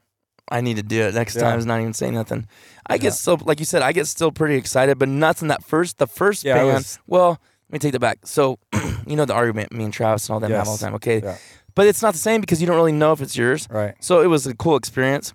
I 0.50 0.60
need 0.62 0.76
to 0.78 0.82
do 0.82 1.02
it 1.02 1.14
next 1.14 1.36
Yeah. 1.36 1.42
time. 1.42 1.58
Is 1.60 1.66
not 1.66 1.80
even 1.80 1.92
say 1.94 2.10
nothing. 2.10 2.46
I 2.86 2.96
get 2.98 3.04
Yeah. 3.04 3.10
still, 3.10 3.40
like 3.44 3.60
you 3.60 3.64
said, 3.66 3.82
I 3.82 3.92
get 3.92 4.08
still 4.08 4.32
pretty 4.32 4.56
excited, 4.56 4.98
but 4.98 5.08
nothing 5.08 5.46
that 5.48 5.62
first, 5.62 5.98
the 5.98 6.08
first 6.08 6.42
Yeah, 6.44 6.54
band. 6.56 6.74
was- 6.74 6.98
well, 7.06 7.38
let 7.68 7.72
me 7.72 7.78
take 7.78 7.92
that 7.92 8.00
back. 8.00 8.18
So, 8.26 8.58
you 9.06 9.14
know 9.14 9.24
the 9.24 9.32
argument 9.34 9.70
me 9.72 9.84
and 9.84 9.92
Travis 9.92 10.28
and 10.28 10.34
all 10.34 10.40
them 10.40 10.50
have 10.50 10.66
all 10.66 10.76
the 10.76 10.84
time. 10.84 10.94
Okay, 10.96 11.20
Yeah. 11.22 11.36
But 11.74 11.86
it's 11.86 12.02
not 12.02 12.12
the 12.12 12.18
same 12.18 12.40
because 12.40 12.60
you 12.60 12.66
don't 12.66 12.76
really 12.76 12.92
know 12.92 13.12
if 13.12 13.20
it's 13.20 13.36
yours. 13.36 13.66
right. 13.70 13.94
So 14.00 14.20
it 14.22 14.26
was 14.26 14.46
a 14.46 14.54
cool 14.54 14.76
experience. 14.76 15.32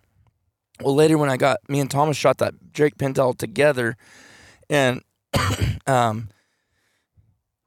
Well, 0.81 0.93
later 0.95 1.17
when 1.17 1.29
I 1.29 1.37
got 1.37 1.57
me 1.69 1.79
and 1.79 1.89
Thomas 1.89 2.17
shot 2.17 2.37
that 2.39 2.73
Drake 2.73 2.97
Pintail 2.97 3.37
together, 3.37 3.95
and 4.69 5.01
um, 5.87 6.29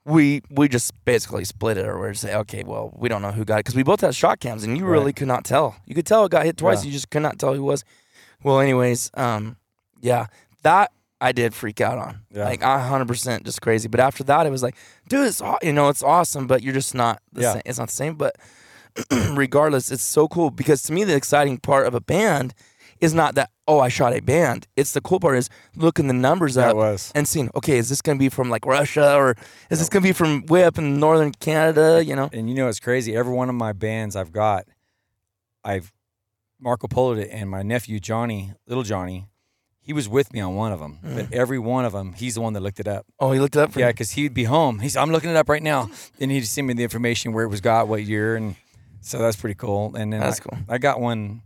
we 0.05 0.43
we 0.51 0.69
just 0.69 0.93
basically 1.05 1.45
split 1.45 1.77
it, 1.79 1.87
or 1.87 1.99
we're 1.99 2.11
just 2.11 2.23
say, 2.23 2.35
okay, 2.35 2.65
well, 2.65 2.93
we 2.97 3.09
don't 3.09 3.23
know 3.23 3.33
who 3.33 3.45
got 3.45 3.57
it 3.57 3.59
because 3.61 3.75
we 3.75 3.83
both 3.83 4.01
had 4.01 4.15
shot 4.15 4.41
cams, 4.41 4.65
and 4.65 4.77
you 4.77 4.85
really 4.87 5.13
could 5.13 5.29
not 5.29 5.45
tell. 5.45 5.77
You 5.87 5.95
could 5.95 6.07
tell 6.07 6.25
it 6.25 6.31
got 6.31 6.45
hit 6.45 6.57
twice. 6.57 6.83
Yeah. 6.85 6.89
You 6.89 6.93
just 6.93 7.11
could 7.11 7.23
not 7.23 7.39
tell 7.39 7.55
who 7.55 7.63
was. 7.63 7.85
Well, 8.43 8.61
anyways, 8.61 9.11
um, 9.15 9.57
yeah, 10.01 10.27
that 10.63 10.93
I 11.21 11.33
did 11.33 11.53
freak 11.55 11.81
out 11.81 11.99
on. 11.99 12.21
Yeah. 12.31 12.45
Like 12.45 12.63
hundred 12.63 13.09
percent, 13.09 13.45
just 13.45 13.61
crazy. 13.61 13.89
But 13.89 14.01
after 14.01 14.23
that, 14.25 14.47
it 14.47 14.51
was 14.51 14.63
like, 14.63 14.77
dude, 15.09 15.27
it's 15.27 15.43
you 15.63 15.73
know, 15.73 15.89
it's 15.89 16.03
awesome, 16.03 16.47
but 16.47 16.63
you're 16.63 16.75
just 16.75 16.95
not. 16.95 17.21
The 17.33 17.43
Yeah. 17.43 17.53
same. 17.55 17.63
It's 17.67 17.79
not 17.79 17.89
the 17.89 17.95
same, 17.95 18.15
but 18.15 18.37
regardless, 19.33 19.91
it's 19.91 20.03
so 20.03 20.29
cool 20.29 20.51
because 20.51 20.83
to 20.85 20.93
me 20.93 21.05
the 21.05 21.15
exciting 21.15 21.59
part 21.59 21.87
of 21.87 21.95
a 21.95 22.01
band 22.01 22.55
is 23.01 23.15
not 23.15 23.35
that 23.37 23.51
oh 23.67 23.81
I 23.81 23.89
shot 23.89 24.13
a 24.13 24.21
band. 24.21 24.67
It's 24.77 24.93
the 24.93 25.01
cool 25.01 25.21
part 25.21 25.37
is 25.37 25.51
looking 25.77 26.09
the 26.09 26.15
numbers 26.15 26.57
up 26.57 26.77
and 27.15 27.29
seeing 27.29 27.51
okay 27.55 27.79
is 27.79 27.89
this 27.89 28.03
going 28.03 28.19
to 28.19 28.21
be 28.21 28.29
from 28.29 28.51
like 28.51 28.67
Russia 28.67 29.15
or 29.15 29.37
is 29.71 29.79
this 29.79 29.89
going 29.89 30.03
to 30.03 30.09
be 30.09 30.13
from 30.13 30.47
way 30.47 30.65
up 30.65 30.79
in 30.79 30.99
northern 30.99 31.33
Canada? 31.33 32.05
You 32.05 32.17
know. 32.17 32.29
And 32.33 32.49
you 32.49 32.57
know, 32.57 32.69
it's 32.69 32.81
crazy. 32.81 33.15
Every 33.17 33.33
one 33.33 33.49
of 33.49 33.55
my 33.55 33.73
bands 33.73 34.17
I've 34.17 34.33
got, 34.33 34.67
I've 35.65 35.93
Marco 36.61 36.89
Poloed 36.89 37.19
it, 37.19 37.29
and 37.31 37.49
my 37.49 37.63
nephew 37.63 38.01
Johnny, 38.01 38.53
little 38.67 38.83
Johnny, 38.83 39.29
he 39.81 39.93
was 39.93 40.09
with 40.09 40.33
me 40.33 40.41
on 40.41 40.55
one 40.55 40.73
of 40.73 40.81
them. 40.81 40.99
Mm. 41.05 41.17
But 41.17 41.33
every 41.33 41.59
one 41.59 41.85
of 41.85 41.93
them, 41.93 42.13
he's 42.13 42.35
the 42.35 42.41
one 42.41 42.53
that 42.55 42.61
looked 42.61 42.81
it 42.81 42.89
up. 42.89 43.07
Oh, 43.19 43.33
he 43.33 43.41
looked 43.41 43.57
it 43.57 43.61
up 43.61 43.73
for 43.73 43.81
Yeah, 43.81 43.89
because 43.89 44.11
he'd 44.13 44.35
be 44.35 44.45
home. 44.45 44.81
He's, 44.81 44.97
I'm 44.97 45.11
looking 45.11 45.31
it 45.31 45.37
up 45.37 45.49
right 45.49 45.63
now. 45.63 45.89
Then 46.19 46.31
he'd 46.31 46.45
send 46.47 46.67
me 46.67 46.75
the 46.75 46.83
information 46.83 47.33
where 47.33 47.45
it 47.45 47.49
was 47.49 47.61
got, 47.61 47.89
what 47.89 48.03
year, 48.03 48.37
and 48.37 48.57
so 49.01 49.19
that's 49.19 49.37
pretty 49.37 49.55
cool. 49.55 49.95
And 49.97 50.13
then 50.13 50.21
That's 50.21 50.41
I, 50.41 50.43
cool. 50.43 50.59
I 50.69 50.79
got 50.79 51.01
one 51.01 51.43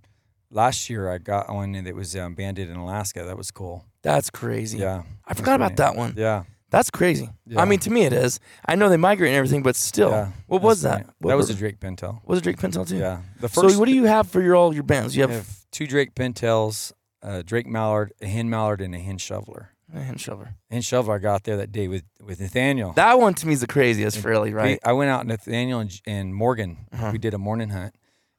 last 0.50 0.90
year. 0.90 1.10
I 1.10 1.18
got 1.18 1.52
one 1.52 1.72
that 1.72 1.94
was 1.94 2.16
um, 2.16 2.34
banded 2.34 2.68
in 2.70 2.76
Alaska. 2.76 3.24
That 3.24 3.36
was 3.36 3.50
cool. 3.50 3.84
That's 4.02 4.30
crazy. 4.30 4.78
Yeah, 4.78 5.02
I 5.26 5.34
forgot 5.34 5.56
about 5.56 5.76
that 5.76 5.94
one. 5.96 6.14
Yeah, 6.16 6.44
That's 6.70 6.90
crazy. 6.90 7.28
Yeah. 7.46 7.60
I 7.60 7.64
mean, 7.64 7.78
to 7.80 7.90
me 7.90 8.02
it 8.04 8.12
is. 8.12 8.40
I 8.66 8.74
know 8.74 8.88
they 8.88 8.96
migrate 8.96 9.28
and 9.28 9.36
everything, 9.36 9.62
but 9.62 9.76
still, 9.76 10.10
yeah. 10.10 10.32
what 10.46 10.60
was 10.62 10.82
that? 10.82 11.06
What 11.18 11.30
that 11.30 11.36
was 11.36 11.50
a? 11.50 11.54
Drake 11.54 11.78
Pintail. 11.78 12.20
was 12.24 12.38
a 12.40 12.42
Drake 12.42 12.56
Pintail 12.58 12.88
too? 12.88 12.96
Yeah, 12.96 13.20
the 13.40 13.48
So 13.48 13.62
first. 13.62 13.78
what 13.78 13.86
do 13.86 13.94
you 13.94 14.04
have 14.04 14.28
for 14.28 14.42
your 14.42 14.56
all 14.56 14.74
your 14.74 14.82
bands? 14.82 15.14
You 15.16 15.22
have, 15.22 15.30
have 15.30 15.48
two 15.70 15.86
Drake 15.86 16.14
Pintails, 16.14 16.92
a 17.22 17.42
Drake 17.42 17.66
Mallard, 17.66 18.12
a 18.20 18.26
hen 18.26 18.50
mallard, 18.50 18.80
and 18.80 18.94
a 18.94 18.98
hen 18.98 19.18
shoveler. 19.18 19.70
A 19.94 20.02
hand 20.02 20.20
shoveler. 20.20 20.54
Hen 20.70 20.82
shoveler 20.82 21.14
I 21.16 21.18
got 21.18 21.44
there 21.44 21.56
that 21.58 21.72
day 21.72 21.88
with 21.88 22.04
with 22.24 22.40
Nathaniel. 22.40 22.92
That 22.92 23.18
one 23.18 23.34
to 23.34 23.46
me 23.46 23.52
is 23.52 23.60
the 23.60 23.66
craziest, 23.66 24.24
really, 24.24 24.50
We- 24.50 24.54
right? 24.54 24.78
I 24.84 24.92
went 24.92 25.10
out 25.10 25.26
Nathaniel 25.26 25.80
and, 25.80 26.00
and 26.06 26.34
Morgan. 26.34 26.86
Uh-huh. 26.92 27.10
We 27.12 27.18
did 27.18 27.34
a 27.34 27.38
morning 27.38 27.70
hunt 27.70 27.94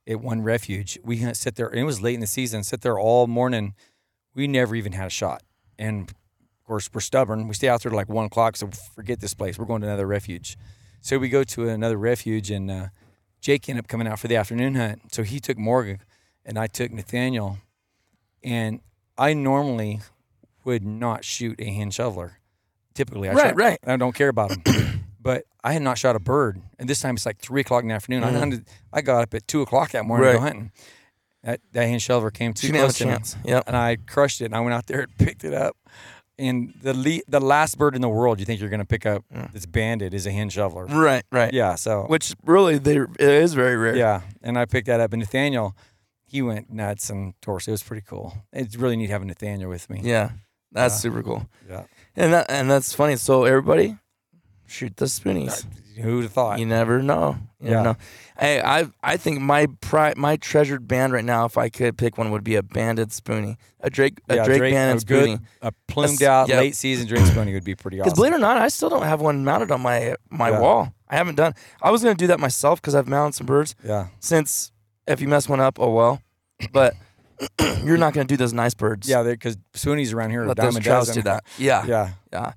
at 0.07 0.19
one 0.21 0.41
refuge. 0.41 0.97
We 1.03 1.17
hunt, 1.17 1.37
sit 1.37 1.55
there. 1.55 1.67
And 1.67 1.79
it 1.79 1.83
was 1.83 2.01
late 2.01 2.15
in 2.15 2.19
the 2.21 2.27
season. 2.27 2.63
Sit 2.63 2.81
there 2.81 2.99
all 2.99 3.27
morning. 3.27 3.73
We 4.35 4.47
never 4.47 4.75
even 4.75 4.93
had 4.93 5.07
a 5.07 5.11
shot. 5.11 5.43
And 5.77 6.09
of 6.09 6.63
course, 6.65 6.89
we're 6.93 7.01
stubborn. 7.01 7.47
We 7.47 7.53
stay 7.53 7.67
out 7.69 7.81
there 7.83 7.89
till 7.91 7.97
like 7.97 8.09
one 8.09 8.25
o'clock. 8.25 8.55
So 8.57 8.69
forget 8.95 9.19
this 9.19 9.33
place. 9.33 9.57
We're 9.59 9.65
going 9.65 9.81
to 9.81 9.87
another 9.87 10.07
refuge. 10.07 10.57
So 11.01 11.17
we 11.19 11.27
go 11.29 11.43
to 11.43 11.67
another 11.67 11.97
refuge, 11.97 12.49
and 12.49 12.71
uh, 12.71 12.87
Jake 13.41 13.67
ended 13.67 13.83
up 13.83 13.89
coming 13.89 14.07
out 14.07 14.19
for 14.19 14.29
the 14.29 14.37
afternoon 14.37 14.75
hunt. 14.75 15.13
So 15.13 15.23
he 15.23 15.39
took 15.41 15.57
Morgan, 15.57 15.99
and 16.45 16.57
I 16.57 16.67
took 16.67 16.91
Nathaniel. 16.91 17.57
And 18.43 18.79
I 19.17 19.33
normally 19.33 19.99
would 20.65 20.83
not 20.83 21.23
shoot 21.25 21.59
a 21.59 21.65
hen 21.65 21.91
shoveler. 21.91 22.39
Typically, 22.93 23.29
I 23.29 23.33
Right, 23.33 23.45
shot- 23.47 23.55
right. 23.55 23.79
I 23.87 23.97
don't 23.97 24.13
care 24.15 24.29
about 24.29 24.49
them. 24.63 25.03
but 25.21 25.45
I 25.63 25.73
had 25.73 25.81
not 25.81 25.97
shot 25.97 26.15
a 26.15 26.19
bird, 26.19 26.61
and 26.77 26.87
this 26.89 27.01
time 27.01 27.15
it's 27.15 27.25
like 27.25 27.39
three 27.39 27.61
o'clock 27.61 27.81
in 27.83 27.87
the 27.89 27.95
afternoon. 27.95 28.23
I 28.23 28.31
Mhm. 28.31 28.39
hunted. 28.39 28.67
I 28.91 29.01
got 29.01 29.23
up 29.23 29.33
at 29.33 29.47
two 29.47 29.61
o'clock 29.61 29.91
that 29.91 30.05
morning 30.05 30.27
to 30.27 30.33
go 30.33 30.39
Right. 30.39 30.47
hunting. 30.47 30.71
That 31.43 31.59
that 31.73 31.87
hen 31.87 31.99
shoveler 31.99 32.31
came 32.31 32.53
too 32.53 32.67
She 32.67 32.71
didn't 32.71 32.81
have 32.81 32.89
a 33.01 33.03
close 33.17 33.31
to 33.33 33.37
me. 33.39 33.51
Yep. 33.51 33.63
and 33.67 33.75
I 33.75 33.97
crushed 33.97 34.41
it. 34.41 34.45
And 34.45 34.55
I 34.55 34.59
went 34.61 34.73
out 34.73 34.85
there 34.87 35.01
and 35.01 35.17
picked 35.17 35.43
it 35.43 35.53
up. 35.53 35.75
And 36.39 36.73
the 36.81 36.93
le- 36.93 37.21
the 37.27 37.39
last 37.39 37.77
bird 37.77 37.95
in 37.95 38.01
the 38.01 38.09
world 38.09 38.39
you 38.39 38.45
think 38.45 38.59
you're 38.59 38.69
going 38.69 38.79
to 38.79 38.85
pick 38.85 39.05
up 39.05 39.23
Mm. 39.33 39.51
that's 39.51 39.65
banded 39.65 40.13
is 40.13 40.25
a 40.25 40.31
hen 40.31 40.49
shoveler. 40.49 40.85
Right, 40.85 41.23
right. 41.31 41.53
Yeah. 41.53 41.75
So 41.75 42.03
Which 42.07 42.33
really, 42.45 42.77
they 42.77 42.97
it 42.97 43.19
is 43.19 43.53
very 43.53 43.75
rare. 43.75 43.95
yeah, 43.95 44.21
and 44.41 44.57
I 44.57 44.65
picked 44.65 44.87
that 44.87 44.99
up. 44.99 45.13
And 45.13 45.19
Nathaniel, 45.19 45.75
he 46.25 46.41
went 46.41 46.71
nuts, 46.71 47.09
and 47.09 47.33
course 47.45 47.67
it 47.67 47.71
was 47.71 47.83
pretty 47.83 48.03
cool. 48.07 48.33
It's 48.53 48.75
really 48.77 48.95
neat 48.95 49.09
having 49.09 49.27
Nathaniel 49.27 49.69
with 49.69 49.89
me. 49.89 49.99
Yeah, 50.03 50.29
that's 50.73 50.95
Yeah. 50.95 50.99
super 50.99 51.23
cool. 51.23 51.47
Yeah. 51.69 51.83
And 52.15 52.33
that 52.33 52.45
and 52.49 52.69
that's 52.69 52.93
funny. 52.93 53.15
So 53.15 53.45
everybody, 53.45 53.97
shoot 54.67 54.97
the 54.97 55.05
spoonies. 55.05 55.65
Who'd 55.99 56.23
have 56.23 56.31
thought? 56.33 56.59
You 56.59 56.65
never 56.65 57.03
know. 57.03 57.37
You 57.59 57.69
never 57.69 57.75
Yeah. 57.75 57.83
know. 57.83 57.97
Hey, 58.39 58.61
I 58.61 58.87
I 59.03 59.17
think 59.17 59.39
my 59.41 59.67
pri- 59.79 60.15
my 60.17 60.37
treasured 60.37 60.87
band 60.87 61.13
right 61.13 61.23
now, 61.23 61.45
if 61.45 61.55
I 61.57 61.69
could 61.69 61.97
pick 61.97 62.17
one, 62.17 62.31
would 62.31 62.43
be 62.43 62.55
a 62.55 62.63
banded 62.63 63.09
spoonie, 63.09 63.57
a 63.79 63.89
Drake 63.91 64.19
a 64.27 64.35
yeah, 64.37 64.43
Drake, 64.45 64.57
Drake, 64.57 64.73
banded 64.73 65.03
a 65.03 65.05
good, 65.05 65.39
a 65.61 65.71
plumed 65.87 66.17
That's- 66.17 66.27
out 66.27 66.49
yep. 66.49 66.57
late 66.59 66.75
season 66.75 67.07
Drake 67.07 67.21
Spoonie 67.25 67.53
would 67.53 67.63
be 67.63 67.75
pretty 67.75 67.99
awesome. 67.99 68.05
Because 68.07 68.17
believe 68.17 68.33
it 68.33 68.37
or 68.37 68.39
not, 68.39 68.57
I 68.57 68.69
still 68.69 68.89
don't 68.89 69.03
have 69.03 69.21
one 69.21 69.45
mounted 69.45 69.71
on 69.71 69.81
my 69.81 70.15
my 70.31 70.49
Yeah. 70.49 70.59
wall. 70.59 70.93
I 71.07 71.15
haven't 71.15 71.35
done. 71.35 71.53
I 71.81 71.91
was 71.91 72.01
gonna 72.01 72.15
do 72.15 72.25
that 72.27 72.39
myself 72.39 72.81
because 72.81 72.95
I've 72.95 73.07
mounted 73.07 73.35
some 73.35 73.45
birds 73.45 73.75
yeah. 73.83 74.07
since 74.19 74.71
if 75.07 75.21
you 75.21 75.27
mess 75.27 75.47
one 75.47 75.59
up, 75.59 75.79
oh 75.79 75.91
well. 75.91 76.21
But 76.71 76.95
You're 77.83 77.97
not 77.97 78.13
going 78.13 78.27
to 78.27 78.31
do 78.31 78.37
those 78.37 78.53
nice 78.53 78.73
birds. 78.73 79.07
Yeah, 79.09 79.23
because 79.23 79.57
spoonies 79.73 80.13
around 80.13 80.31
here 80.31 80.43
are 80.43 80.47
let 80.47 80.57
dime 80.57 80.73
those 80.73 81.09
a 81.09 81.13
do 81.13 81.21
that. 81.23 81.43
Yeah, 81.57 81.85
Yeah. 81.85 82.09
yeah. 82.31 82.53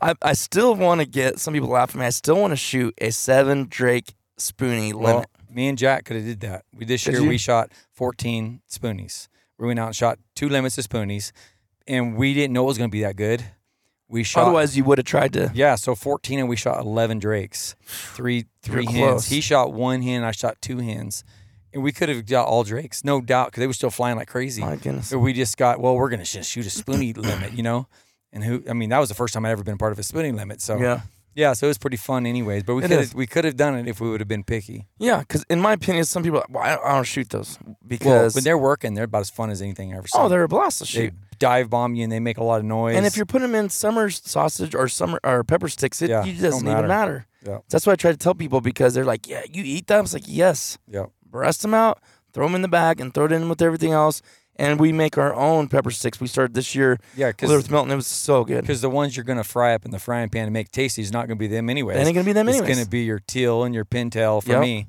I 0.00 0.14
I 0.22 0.32
still 0.32 0.74
want 0.74 1.00
to 1.00 1.06
get 1.06 1.38
some 1.38 1.54
people 1.54 1.68
laugh 1.68 1.90
at 1.90 1.96
me. 1.96 2.04
I 2.06 2.10
still 2.10 2.36
want 2.40 2.50
to 2.52 2.56
shoot 2.56 2.94
a 2.98 3.10
seven 3.10 3.66
Drake 3.68 4.14
spoonie 4.38 4.92
limit. 4.92 5.00
Well, 5.02 5.24
me 5.48 5.68
and 5.68 5.78
Jack 5.78 6.04
could 6.06 6.16
have 6.16 6.24
did 6.24 6.40
that. 6.40 6.64
We 6.74 6.84
this 6.84 7.04
Did 7.04 7.12
year 7.14 7.22
you? 7.22 7.28
we 7.28 7.38
shot 7.38 7.70
14 7.92 8.60
spoonies. 8.68 9.28
We 9.56 9.68
went 9.68 9.78
out 9.78 9.86
and 9.86 9.96
shot 9.96 10.18
two 10.34 10.48
limits 10.48 10.76
of 10.78 10.84
spoonies, 10.88 11.30
and 11.86 12.16
we 12.16 12.34
didn't 12.34 12.52
know 12.54 12.64
it 12.64 12.66
was 12.66 12.78
going 12.78 12.90
to 12.90 12.92
be 12.92 13.02
that 13.02 13.14
good. 13.14 13.44
We 14.08 14.24
shot 14.24 14.42
Otherwise, 14.42 14.76
you 14.76 14.82
would 14.84 14.98
have 14.98 15.06
tried 15.06 15.32
to. 15.34 15.50
Yeah, 15.54 15.76
so 15.76 15.94
14 15.94 16.40
and 16.40 16.48
we 16.48 16.56
shot 16.56 16.80
11 16.84 17.20
drakes. 17.20 17.76
Three 17.84 18.46
three 18.62 18.82
You're 18.82 18.92
hens. 18.92 19.10
close. 19.12 19.26
He 19.26 19.40
shot 19.40 19.72
one 19.72 20.02
hen, 20.02 20.24
I 20.24 20.32
shot 20.32 20.60
two 20.60 20.78
hens. 20.78 21.22
And 21.74 21.82
we 21.82 21.92
could 21.92 22.08
have 22.08 22.24
got 22.26 22.46
all 22.46 22.62
drakes, 22.64 23.04
no 23.04 23.20
doubt, 23.20 23.48
because 23.48 23.60
they 23.60 23.66
were 23.66 23.72
still 23.72 23.90
flying 23.90 24.16
like 24.16 24.28
crazy. 24.28 24.62
My 24.62 24.76
goodness. 24.76 25.10
But 25.10 25.18
we 25.18 25.32
just 25.32 25.56
got, 25.58 25.80
well, 25.80 25.96
we're 25.96 26.08
going 26.08 26.22
to 26.24 26.30
just 26.30 26.50
shoot 26.50 26.64
a 26.66 26.70
spoonie 26.70 27.14
limit, 27.30 27.52
you 27.52 27.62
know? 27.62 27.88
And 28.32 28.42
who, 28.44 28.62
I 28.68 28.72
mean, 28.72 28.90
that 28.90 28.98
was 28.98 29.08
the 29.08 29.14
first 29.14 29.34
time 29.34 29.44
I'd 29.44 29.50
ever 29.50 29.62
been 29.64 29.78
part 29.78 29.92
of 29.92 29.98
a 29.98 30.02
spoonie 30.02 30.32
limit. 30.34 30.60
So, 30.60 30.76
Yeah, 30.78 31.00
yeah, 31.34 31.52
so 31.52 31.66
it 31.66 31.70
was 31.70 31.78
pretty 31.78 31.96
fun, 31.96 32.26
anyways. 32.26 32.62
But 32.62 32.76
we 32.76 32.84
It 32.84 32.88
could 32.88 33.00
is. 33.00 33.14
we 33.14 33.26
could 33.26 33.44
have 33.44 33.56
done 33.56 33.74
it 33.76 33.88
if 33.88 34.00
we 34.00 34.08
would 34.08 34.20
have 34.20 34.28
been 34.28 34.44
picky. 34.44 34.86
yeah. 34.98 35.18
Because 35.18 35.44
in 35.50 35.60
my 35.60 35.72
opinion, 35.72 36.04
some 36.04 36.22
people, 36.22 36.44
well, 36.48 36.62
I, 36.62 36.76
don't, 36.76 36.84
I 36.86 36.94
don't 36.94 37.04
shoot 37.04 37.28
those 37.30 37.58
Well, 37.64 37.76
because 37.86 38.34
when 38.36 38.44
they're 38.44 38.56
working, 38.58 38.94
they're 38.94 39.04
about 39.04 39.22
as 39.22 39.30
fun 39.30 39.50
as 39.50 39.60
anything 39.60 39.92
I 39.92 39.96
ever 39.96 40.06
oh, 40.14 40.16
seen. 40.16 40.22
oh, 40.26 40.28
they're 40.28 40.44
a 40.44 40.48
blast 40.48 40.78
to 40.78 40.84
they 40.84 41.06
shoot. 41.06 41.14
dive 41.40 41.70
bomb 41.70 41.96
you 41.96 42.04
and 42.04 42.12
they 42.12 42.20
make 42.20 42.38
a 42.38 42.44
lot 42.44 42.58
of 42.60 42.64
noise. 42.64 42.94
And 42.96 43.04
if 43.04 43.16
you're 43.16 43.26
putting 43.26 43.50
them 43.50 43.56
in 43.64 43.68
summer 43.68 44.10
sausage 44.10 44.76
or 44.76 44.86
summer 44.86 45.18
or 45.24 45.42
pepper 45.42 45.68
sticks, 45.68 46.02
it, 46.02 46.10
Yeah, 46.10 46.24
it 46.24 46.34
doesn't 46.34 46.64
don't 46.64 46.72
even 46.78 46.86
matter. 46.86 46.88
matter. 46.88 47.26
Yeah. 47.46 47.58
That's 47.68 47.84
what 47.84 47.92
I 47.92 47.96
try 47.96 48.10
to 48.12 48.16
tell 48.16 48.34
people 48.34 48.60
because 48.62 48.94
they're 48.94 49.04
like, 49.04 49.28
"Yeah, 49.28 49.42
you 49.52 49.62
eat 49.64 49.86
them." 49.86 50.04
It's 50.04 50.14
like, 50.14 50.22
"Yes." 50.26 50.78
yeah, 50.88 51.04
Breast 51.34 51.62
them 51.62 51.74
out, 51.74 51.98
throw 52.32 52.46
them 52.46 52.54
in 52.54 52.62
the 52.62 52.68
bag, 52.68 53.00
and 53.00 53.12
throw 53.12 53.24
it 53.24 53.32
in 53.32 53.48
with 53.48 53.60
everything 53.60 53.90
else. 53.90 54.22
And 54.54 54.78
we 54.78 54.92
make 54.92 55.18
our 55.18 55.34
own 55.34 55.66
pepper 55.66 55.90
sticks. 55.90 56.20
We 56.20 56.28
started 56.28 56.54
this 56.54 56.76
year 56.76 57.00
yeah, 57.16 57.30
because 57.30 57.50
with 57.50 57.72
Milton. 57.72 57.90
It 57.90 57.96
was 57.96 58.06
so 58.06 58.44
good. 58.44 58.60
because 58.60 58.80
the 58.82 58.88
ones 58.88 59.16
you're 59.16 59.24
gonna 59.24 59.42
fry 59.42 59.74
up 59.74 59.84
in 59.84 59.90
the 59.90 59.98
frying 59.98 60.28
pan 60.28 60.44
and 60.44 60.52
make 60.52 60.70
tasty 60.70 61.02
is 61.02 61.10
not 61.10 61.26
gonna 61.26 61.34
be 61.34 61.48
them 61.48 61.68
anyways. 61.68 61.96
It 61.98 62.06
ain't 62.06 62.14
gonna 62.14 62.24
be 62.24 62.32
them 62.32 62.48
It's 62.48 62.60
gonna 62.60 62.86
be 62.86 63.02
your 63.02 63.18
teal 63.18 63.64
and 63.64 63.74
your 63.74 63.84
pintail 63.84 64.40
for 64.44 64.50
Yep. 64.50 64.60
me. 64.60 64.86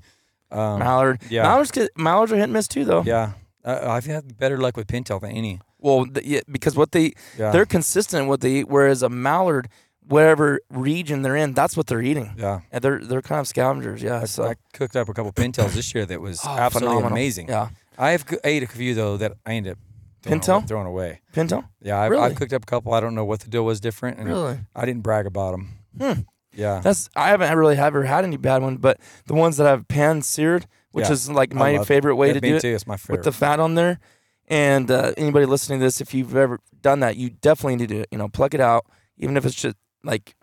Um, 0.52 0.78
Mallard. 0.78 1.20
yeah. 1.32 1.42
Mallards, 1.42 1.72
mallards 1.98 2.32
are 2.32 2.36
hit 2.36 2.44
and 2.44 2.54
miss 2.54 2.68
too, 2.68 2.86
though. 2.86 3.02
yeah, 3.02 3.32
uh, 3.66 3.80
I've 3.90 4.06
had 4.06 4.38
better 4.38 4.60
luck 4.60 4.78
with 4.78 4.86
pintail 4.86 5.20
than 5.20 5.32
any. 5.32 5.60
Well, 5.80 6.06
th- 6.06 6.24
yeah, 6.24 6.42
because 6.50 6.76
what 6.78 6.92
they 6.92 7.14
Yeah, 7.36 7.50
they're 7.50 7.66
consistent 7.66 8.22
in 8.22 8.28
what 8.30 8.42
they 8.42 8.52
eat, 8.58 8.68
whereas 8.70 9.02
a 9.02 9.10
mallard, 9.10 9.68
whatever 10.08 10.60
region 10.70 11.22
they're 11.22 11.36
in, 11.36 11.54
that's 11.54 11.76
what 11.76 11.88
they're 11.88 12.02
eating. 12.02 12.34
yeah. 12.38 12.62
And 12.72 12.84
they're 12.84 13.00
they're 13.00 13.22
kind 13.22 13.40
of 13.42 13.48
scavengers. 13.48 14.02
Yeah. 14.02 14.22
I, 14.22 14.26
so 14.26 14.44
I 14.44 14.56
cooked 14.74 14.96
up 14.96 15.10
a 15.10 15.14
couple 15.14 15.32
pintails 15.34 15.74
this 15.74 15.94
year 15.96 16.06
that 16.06 16.22
was 16.22 16.42
Oh, 16.46 16.50
absolutely 16.50 16.96
phenomenal. 16.98 17.12
amazing. 17.18 17.48
Yeah. 17.50 17.70
I 17.98 18.12
have 18.12 18.26
ate 18.44 18.64
a 18.64 18.68
few 18.68 18.94
though 18.94 19.18
that 19.18 19.34
I 19.46 19.54
ended 19.54 19.74
up 19.74 19.78
throwing 20.22 20.40
Pintail? 20.42 20.56
away, 20.58 20.66
throwing 20.68 20.88
away. 20.88 21.22
Pintail. 21.34 21.68
Yeah, 21.82 21.98
I, 22.00 22.04
I 22.04 22.08
Really? 22.08 22.36
cooked 22.36 22.54
up 22.54 22.64
a 22.64 22.66
couple. 22.66 22.94
I 22.94 23.00
don't 23.00 23.16
know 23.16 23.26
what 23.26 23.40
the 23.42 23.50
deal 23.50 23.64
was 23.66 23.80
different, 23.80 24.18
and 24.20 24.28
Really. 24.28 24.60
I 24.76 24.86
didn't 24.86 25.02
brag 25.04 25.26
about 25.26 25.52
them. 25.52 25.70
Hmm. 26.00 26.22
Yeah, 26.54 26.80
That's 26.82 27.10
I 27.18 27.30
haven't 27.30 27.56
really 27.58 27.76
ever 27.78 28.04
had 28.04 28.24
any 28.24 28.38
bad 28.38 28.62
one, 28.62 28.78
but 28.78 28.98
the 29.28 29.34
ones 29.34 29.58
that 29.58 29.68
I've 29.68 29.88
pan 29.90 30.22
seared, 30.22 30.66
which 30.92 31.06
Yeah. 31.08 31.12
is 31.12 31.30
like 31.30 31.54
my 31.54 31.84
favorite 31.84 32.16
way 32.16 32.28
yeah, 32.28 32.34
to 32.34 32.40
do 32.42 32.56
it. 32.56 32.64
It's 32.64 32.88
my 32.88 32.96
favorite. 32.96 33.18
with 33.18 33.26
the 33.26 33.32
fat 33.34 33.60
on 33.60 33.76
there. 33.76 34.00
And 34.48 34.90
uh, 34.90 35.12
anybody 35.18 35.46
listening 35.46 35.80
to 35.80 35.86
this, 35.86 36.00
if 36.00 36.14
you've 36.14 36.36
ever 36.36 36.60
done 36.82 37.00
that, 37.02 37.18
you 37.18 37.30
definitely 37.32 37.76
need 37.78 37.90
to 37.90 37.96
do 37.96 38.02
it, 38.02 38.08
you 38.12 38.18
know 38.18 38.30
pluck 38.30 38.54
it 38.54 38.62
out, 38.62 38.86
even 39.18 39.36
if 39.38 39.46
it's 39.46 39.56
just 39.56 39.76
like. 40.06 40.36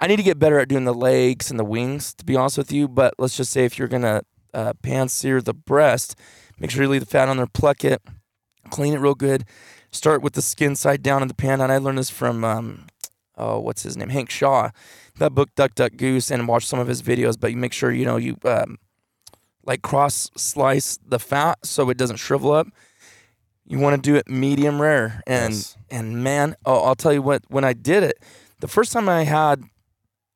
I 0.00 0.06
need 0.06 0.18
to 0.18 0.22
get 0.22 0.38
better 0.38 0.60
at 0.60 0.68
doing 0.68 0.84
the 0.84 0.94
legs 0.94 1.50
and 1.50 1.58
the 1.58 1.64
wings, 1.64 2.14
to 2.14 2.24
be 2.24 2.36
honest 2.36 2.56
with 2.56 2.70
you. 2.70 2.86
But 2.86 3.14
let's 3.18 3.36
just 3.36 3.50
say 3.50 3.64
if 3.64 3.78
you're 3.80 3.88
gonna 3.88 4.22
uh, 4.54 4.74
pan 4.80 5.08
sear 5.08 5.40
the 5.42 5.52
breast, 5.54 6.14
make 6.60 6.70
sure 6.70 6.84
you 6.84 6.88
leave 6.88 7.00
the 7.00 7.06
fat 7.06 7.28
on 7.28 7.36
there, 7.36 7.48
pluck 7.48 7.84
it, 7.84 8.00
clean 8.70 8.94
it 8.94 9.00
real 9.00 9.16
good. 9.16 9.44
Start 9.90 10.22
with 10.22 10.34
the 10.34 10.42
skin 10.42 10.76
side 10.76 11.02
down 11.02 11.22
in 11.22 11.26
the 11.28 11.34
pan. 11.34 11.60
And 11.60 11.72
I 11.72 11.78
learned 11.78 11.98
this 11.98 12.10
from 12.10 12.44
um, 12.44 12.86
oh, 13.36 13.58
what's 13.58 13.82
his 13.82 13.96
name, 13.96 14.10
Hank 14.10 14.30
Shaw. 14.30 14.70
That 15.18 15.34
book, 15.34 15.52
Duck 15.56 15.74
Duck 15.74 15.96
Goose, 15.96 16.30
and 16.30 16.46
watch 16.46 16.64
some 16.64 16.78
of 16.78 16.86
his 16.86 17.02
videos. 17.02 17.36
But 17.38 17.50
you 17.50 17.56
make 17.56 17.72
sure 17.72 17.90
you 17.90 18.04
know 18.04 18.18
you 18.18 18.36
um, 18.44 18.78
like 19.64 19.82
cross 19.82 20.30
slice 20.36 20.98
the 21.04 21.18
fat 21.18 21.58
so 21.64 21.90
it 21.90 21.96
doesn't 21.98 22.18
shrivel 22.18 22.52
up. 22.52 22.68
You 23.66 23.80
want 23.80 23.96
to 23.96 24.00
do 24.10 24.16
it 24.16 24.28
medium 24.28 24.80
rare, 24.80 25.22
and 25.26 25.54
Yes. 25.54 25.76
and 25.90 26.22
man, 26.22 26.54
oh, 26.64 26.84
I'll 26.84 26.94
tell 26.94 27.12
you 27.12 27.20
what. 27.20 27.42
When 27.48 27.64
I 27.64 27.72
did 27.72 28.02
it, 28.04 28.22
the 28.60 28.68
first 28.68 28.92
time 28.92 29.08
I 29.08 29.24
had 29.24 29.62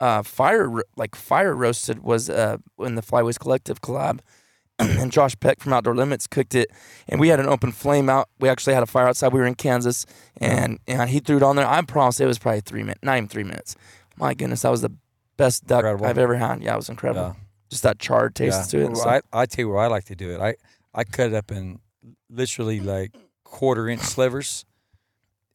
uh, 0.00 0.22
fire 0.22 0.70
like 0.96 1.14
fire 1.14 1.54
roasted 1.54 2.02
was 2.02 2.28
uh, 2.28 2.58
in 2.80 2.94
the 2.96 3.02
Flyways 3.02 3.38
Collective 3.38 3.80
collab, 3.80 4.20
and 4.78 5.12
Josh 5.12 5.38
Peck 5.38 5.60
from 5.60 5.72
Outdoor 5.72 5.94
Limits 5.94 6.26
cooked 6.26 6.54
it, 6.54 6.70
and 7.08 7.20
we 7.20 7.28
had 7.28 7.38
an 7.40 7.46
open 7.46 7.72
flame 7.72 8.08
out. 8.08 8.28
We 8.40 8.48
actually 8.48 8.74
had 8.74 8.82
a 8.82 8.86
fire 8.86 9.08
outside. 9.08 9.32
We 9.32 9.40
were 9.40 9.46
in 9.46 9.54
Kansas, 9.54 10.06
and 10.38 10.78
and 10.86 11.08
he 11.10 11.20
threw 11.20 11.36
it 11.36 11.42
on 11.42 11.56
there. 11.56 11.66
I 11.66 11.80
promise 11.82 12.20
it 12.20 12.26
was 12.26 12.38
probably 12.38 12.60
three 12.62 12.82
minutes, 12.82 13.00
not 13.02 13.16
even 13.16 13.28
three 13.28 13.44
minutes. 13.44 13.76
My 14.16 14.34
goodness, 14.34 14.62
that 14.62 14.70
was 14.70 14.82
the 14.82 14.92
best 15.36 15.66
duck 15.66 15.80
Incredible. 15.80 16.06
I've 16.06 16.18
ever 16.18 16.36
had. 16.36 16.62
Yeah, 16.62 16.74
it 16.74 16.76
was 16.76 16.88
incredible. 16.88 17.36
Yeah. 17.36 17.42
Just 17.70 17.82
that 17.84 17.98
charred 17.98 18.34
taste 18.34 18.70
to 18.70 18.80
it. 18.80 18.86
Well, 18.88 18.96
so- 18.96 19.08
I, 19.08 19.20
I 19.32 19.46
tell 19.46 19.64
you 19.64 19.68
where 19.70 19.78
I 19.78 19.86
like 19.86 20.04
to 20.06 20.14
do 20.14 20.30
it. 20.30 20.40
I, 20.40 20.56
I 20.94 21.04
cut 21.04 21.28
it 21.28 21.34
up 21.34 21.50
in 21.50 21.80
literally 22.28 22.80
like 22.80 23.12
quarter 23.44 23.88
inch 23.88 24.02
slivers 24.02 24.66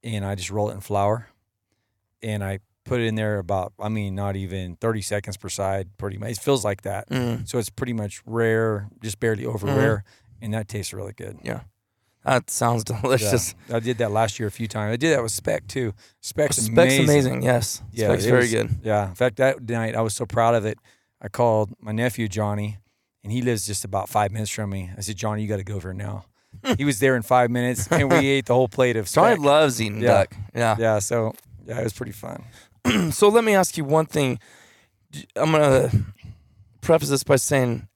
and 0.03 0.25
I 0.25 0.33
just 0.35 0.49
roll 0.49 0.69
it 0.69 0.73
in 0.73 0.79
flour 0.79 1.27
and 2.23 2.43
I 2.43 2.59
put 2.85 2.99
it 3.01 3.05
in 3.05 3.15
there 3.15 3.37
about, 3.39 3.73
I 3.79 3.89
mean, 3.89 4.15
not 4.15 4.35
even 4.35 4.75
30 4.77 5.01
seconds 5.01 5.37
per 5.37 5.49
side, 5.49 5.89
pretty 5.97 6.17
much. 6.17 6.31
It 6.31 6.37
feels 6.39 6.63
like 6.63 6.83
that. 6.83 7.09
Mm, 7.09 7.47
So 7.47 7.57
it's 7.57 7.69
pretty 7.69 7.93
much 7.93 8.21
rare, 8.25 8.87
just 9.03 9.19
barely 9.19 9.45
over 9.45 9.67
Mhm. 9.67 9.77
rare. 9.77 10.03
And 10.41 10.53
that 10.53 10.67
tastes 10.67 10.93
really 10.93 11.13
good. 11.13 11.39
Yeah 11.43 11.61
that 12.23 12.49
sounds 12.49 12.83
Yeah. 12.89 12.99
delicious. 13.01 13.55
I 13.71 13.79
did 13.79 13.99
that 13.99 14.11
last 14.11 14.37
year 14.37 14.49
a 14.49 14.51
few 14.51 14.67
times. 14.67 14.91
I 14.91 14.97
did 14.97 15.13
that 15.15 15.23
with 15.23 15.31
Speck 15.31 15.65
too. 15.67 15.93
Speck's 16.19 16.57
Specs 16.57 16.67
amazing. 16.69 17.03
amazing. 17.05 17.41
Yes. 17.43 17.81
Yeah, 17.93 18.07
Specs 18.09 18.25
very 18.25 18.41
was- 18.41 18.51
good. 18.51 18.79
Yeah. 18.83 19.07
In 19.07 19.15
fact, 19.15 19.37
that 19.37 19.61
night 19.69 19.95
I 19.95 20.01
was 20.01 20.13
so 20.13 20.25
proud 20.25 20.53
of 20.53 20.65
it. 20.65 20.77
I 21.21 21.29
called 21.29 21.71
my 21.79 21.93
nephew 21.93 22.27
Johnny, 22.27 22.79
and 23.23 23.31
he 23.31 23.41
lives 23.41 23.65
just 23.65 23.85
about 23.85 24.09
five 24.09 24.31
minutes 24.31 24.51
from 24.51 24.71
me. 24.71 24.91
I 24.97 25.01
said, 25.01 25.15
Johnny, 25.15 25.41
you 25.41 25.47
got 25.47 25.57
to 25.57 25.63
go 25.63 25.75
over 25.75 25.93
now. 25.93 26.25
he 26.77 26.83
was 26.83 26.99
there 26.99 27.15
in 27.15 27.21
five 27.21 27.49
minutes, 27.49 27.87
and 27.89 28.11
we 28.11 28.27
ate 28.27 28.47
the 28.47 28.53
whole 28.53 28.67
plate 28.67 28.97
of 28.97 29.09
Johnny 29.09 29.35
speck. 29.35 29.45
loves 29.45 29.81
eating 29.81 30.01
Yeah. 30.01 30.07
duck. 30.09 30.35
Yeah. 30.53 30.75
Yeah. 30.77 30.99
So 30.99 31.33
yeah, 31.67 31.79
it 31.79 31.83
was 31.83 31.93
pretty 31.93 32.13
fun. 32.13 32.45
so 33.11 33.27
let 33.27 33.43
me 33.43 33.53
ask 33.53 33.77
you 33.77 33.83
one 33.83 34.05
thing. 34.05 34.39
I'm 35.35 35.51
gonna 35.51 35.91
preface 36.81 37.09
this 37.09 37.23
by 37.23 37.35
saying 37.35 37.87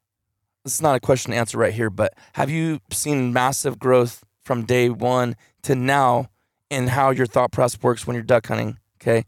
this 0.64 0.76
is 0.76 0.82
not 0.82 0.96
a 0.96 1.00
question 1.00 1.32
to 1.32 1.38
answer 1.38 1.58
right 1.58 1.74
here, 1.74 1.90
but 1.90 2.14
have 2.34 2.50
you 2.50 2.80
seen 2.92 3.32
massive 3.32 3.80
growth 3.80 4.24
from 4.44 4.66
day 4.66 4.90
one 4.90 5.36
to 5.64 5.76
now 5.76 6.30
in 6.70 6.88
how 6.88 7.12
your 7.12 7.26
thought 7.26 7.52
process 7.52 7.82
works 7.82 8.06
when 8.06 8.16
you're 8.16 8.24
duck 8.24 8.48
hunting? 8.48 8.78
Okay. 9.02 9.26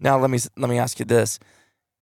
Now 0.00 0.18
let 0.18 0.30
me 0.30 0.38
let 0.56 0.68
me 0.68 0.78
ask 0.78 0.98
you 0.98 1.04
this. 1.04 1.38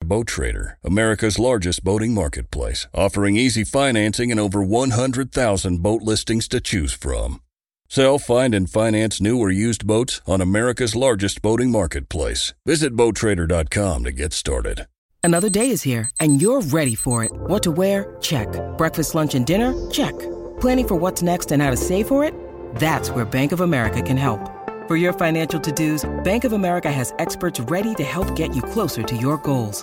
Boat 0.02 0.26
Trader, 0.26 0.78
America's 0.82 1.38
largest 1.38 1.84
boating 1.84 2.14
marketplace, 2.14 2.86
offering 2.94 3.36
easy 3.36 3.64
financing 3.64 4.30
and 4.30 4.40
over 4.40 4.62
100,000 4.62 5.82
boat 5.82 6.02
listings 6.02 6.48
to 6.48 6.60
choose 6.60 6.92
from. 6.92 7.42
Sell, 7.92 8.20
find, 8.20 8.54
and 8.54 8.70
finance 8.70 9.20
new 9.20 9.40
or 9.40 9.50
used 9.50 9.84
boats 9.84 10.20
on 10.24 10.40
America's 10.40 10.94
largest 10.94 11.42
boating 11.42 11.72
marketplace. 11.72 12.54
Visit 12.64 12.94
BoatTrader.com 12.94 14.04
to 14.04 14.12
get 14.12 14.32
started. 14.32 14.86
Another 15.24 15.50
day 15.50 15.70
is 15.70 15.82
here, 15.82 16.08
and 16.20 16.40
you're 16.40 16.60
ready 16.60 16.94
for 16.94 17.24
it. 17.24 17.32
What 17.32 17.64
to 17.64 17.72
wear? 17.72 18.16
Check. 18.20 18.46
Breakfast, 18.78 19.16
lunch, 19.16 19.34
and 19.34 19.44
dinner? 19.44 19.74
Check. 19.90 20.16
Planning 20.60 20.86
for 20.86 20.94
what's 20.94 21.20
next 21.20 21.50
and 21.50 21.60
how 21.60 21.72
to 21.72 21.76
save 21.76 22.06
for 22.06 22.22
it? 22.22 22.32
That's 22.76 23.10
where 23.10 23.24
Bank 23.24 23.50
of 23.50 23.60
America 23.60 24.00
can 24.00 24.16
help. 24.16 24.38
For 24.86 24.94
your 24.94 25.12
financial 25.12 25.58
to 25.58 25.72
dos, 25.72 26.08
Bank 26.22 26.44
of 26.44 26.52
America 26.52 26.92
has 26.92 27.12
experts 27.18 27.58
ready 27.58 27.96
to 27.96 28.04
help 28.04 28.36
get 28.36 28.54
you 28.54 28.62
closer 28.62 29.02
to 29.02 29.16
your 29.16 29.36
goals. 29.38 29.82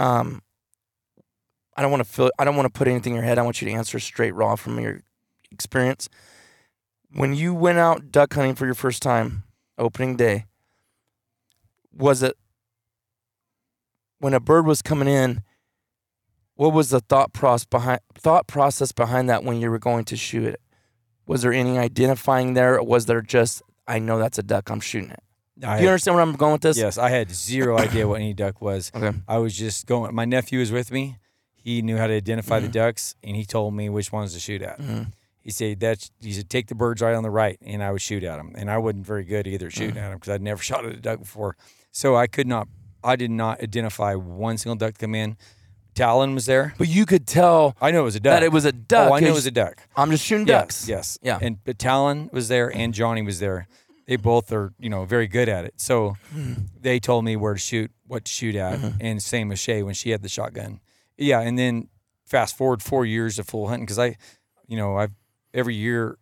Um, 0.00 0.40
I 1.76 1.82
don't 1.82 1.90
want 1.90 2.02
to 2.02 2.10
feel. 2.10 2.30
I 2.38 2.44
don't 2.44 2.56
want 2.56 2.72
to 2.72 2.76
put 2.76 2.88
anything 2.88 3.12
in 3.12 3.16
your 3.16 3.24
head. 3.24 3.38
I 3.38 3.42
want 3.42 3.60
you 3.60 3.68
to 3.68 3.74
answer 3.74 4.00
straight 4.00 4.34
raw 4.34 4.56
from 4.56 4.80
your 4.80 5.02
experience. 5.52 6.08
When 7.12 7.34
you 7.34 7.52
went 7.54 7.78
out 7.78 8.10
duck 8.10 8.32
hunting 8.34 8.54
for 8.54 8.64
your 8.64 8.74
first 8.74 9.02
time, 9.02 9.44
opening 9.76 10.16
day, 10.16 10.46
was 11.92 12.22
it 12.22 12.36
when 14.20 14.32
a 14.32 14.40
bird 14.40 14.66
was 14.66 14.80
coming 14.80 15.08
in? 15.08 15.42
What 16.54 16.72
was 16.72 16.90
the 16.90 17.00
thought 17.00 17.32
process 17.32 17.66
behind 17.66 18.00
thought 18.14 18.46
process 18.46 18.92
behind 18.92 19.28
that 19.28 19.44
when 19.44 19.60
you 19.60 19.70
were 19.70 19.78
going 19.78 20.04
to 20.06 20.16
shoot 20.16 20.44
it? 20.44 20.60
Was 21.26 21.42
there 21.42 21.52
any 21.52 21.78
identifying 21.78 22.54
there, 22.54 22.78
or 22.78 22.84
was 22.84 23.04
there 23.06 23.20
just 23.20 23.62
I 23.86 23.98
know 23.98 24.18
that's 24.18 24.38
a 24.38 24.42
duck, 24.42 24.70
I'm 24.70 24.80
shooting 24.80 25.10
it? 25.10 25.22
I 25.64 25.76
Do 25.76 25.82
you 25.82 25.88
had- 25.88 25.92
understand 25.92 26.14
where 26.16 26.22
I'm 26.22 26.32
going 26.34 26.52
with 26.52 26.62
this? 26.62 26.76
Yes, 26.78 26.98
I 26.98 27.10
had 27.10 27.30
zero 27.30 27.78
idea 27.78 28.06
what 28.08 28.20
any 28.20 28.34
duck 28.34 28.60
was. 28.60 28.90
Okay. 28.94 29.16
I 29.28 29.38
was 29.38 29.56
just 29.56 29.86
going. 29.86 30.14
My 30.14 30.24
nephew 30.24 30.58
was 30.60 30.72
with 30.72 30.90
me. 30.90 31.18
He 31.54 31.82
knew 31.82 31.96
how 31.98 32.06
to 32.06 32.14
identify 32.14 32.56
Mm-hmm. 32.58 32.66
the 32.66 32.72
ducks, 32.72 33.14
and 33.22 33.36
he 33.36 33.44
told 33.44 33.74
me 33.74 33.88
which 33.88 34.10
ones 34.12 34.32
to 34.34 34.40
shoot 34.40 34.62
at. 34.62 34.80
Mhm. 34.80 35.12
He 35.40 35.50
said 35.50 35.80
that 35.80 36.08
he 36.20 36.32
said 36.32 36.48
take 36.50 36.68
the 36.68 36.74
birds 36.74 37.00
right 37.02 37.14
on 37.14 37.22
the 37.22 37.30
right, 37.30 37.58
and 37.64 37.82
I 37.82 37.90
would 37.92 38.02
shoot 38.02 38.22
at 38.24 38.36
them. 38.36 38.52
And 38.56 38.70
I 38.70 38.78
wasn't 38.78 39.06
very 39.06 39.24
good 39.24 39.46
either 39.46 39.70
shooting 39.70 39.96
at 39.98 40.08
them 40.10 40.18
because 40.18 40.32
I'd 40.34 40.42
never 40.42 40.62
shot 40.70 40.84
at 40.84 40.92
a 40.92 40.96
duck 41.00 41.18
before. 41.20 41.56
So 41.92 42.16
I 42.16 42.26
could 42.26 42.46
not. 42.46 42.68
I 43.02 43.16
did 43.16 43.30
not 43.30 43.62
identify 43.62 44.14
one 44.14 44.58
single 44.58 44.76
duck 44.76 44.94
to 44.94 44.98
come 45.00 45.14
in. 45.14 45.36
Talon 45.94 46.34
was 46.34 46.46
there. 46.46 46.74
But 46.78 46.88
you 46.88 47.04
could 47.04 47.26
tell 47.26 47.74
I 47.80 47.90
know 47.90 48.00
it 48.02 48.04
was 48.04 48.16
a 48.16 48.20
duck. 48.20 48.32
that 48.38 48.42
it 48.42 48.52
was 48.52 48.64
a 48.64 48.72
duck. 48.72 49.10
Oh, 49.10 49.14
I 49.14 49.20
knew 49.20 49.28
it 49.28 49.32
was 49.34 49.46
a 49.46 49.50
duck. 49.50 49.82
I'm 49.96 50.10
just 50.10 50.24
shooting 50.24 50.46
Yes, 50.46 50.60
ducks. 50.62 50.88
Yes. 50.88 51.18
Yeah. 51.22 51.38
And 51.42 51.62
but 51.64 51.78
Talon 51.78 52.30
was 52.32 52.48
there 52.48 52.74
and 52.74 52.94
Johnny 52.94 53.22
was 53.22 53.40
there. 53.40 53.66
They 54.10 54.16
both 54.16 54.50
are, 54.52 54.72
you 54.80 54.90
know, 54.90 55.04
very 55.04 55.28
good 55.28 55.48
at 55.48 55.64
it. 55.64 55.74
So 55.76 56.16
Mm-hmm. 56.34 56.62
they 56.80 56.98
told 56.98 57.24
me 57.24 57.36
where 57.36 57.54
to 57.54 57.60
shoot, 57.60 57.92
what 58.08 58.24
to 58.24 58.32
shoot 58.32 58.56
at, 58.56 58.80
and 59.00 59.22
same 59.22 59.46
with 59.48 59.60
Shay 59.60 59.84
when 59.84 59.94
she 59.94 60.10
had 60.10 60.20
the 60.22 60.28
shotgun. 60.28 60.80
Yeah, 61.16 61.38
and 61.40 61.56
then 61.56 61.86
fast 62.26 62.56
forward 62.58 62.82
four 62.82 63.06
years 63.06 63.38
of 63.38 63.46
full 63.46 63.68
hunting 63.68 63.84
because 63.86 64.00
I, 64.00 64.16
you 64.66 64.76
know, 64.76 64.96
I've 64.96 65.12
every 65.54 65.76
year 65.76 66.18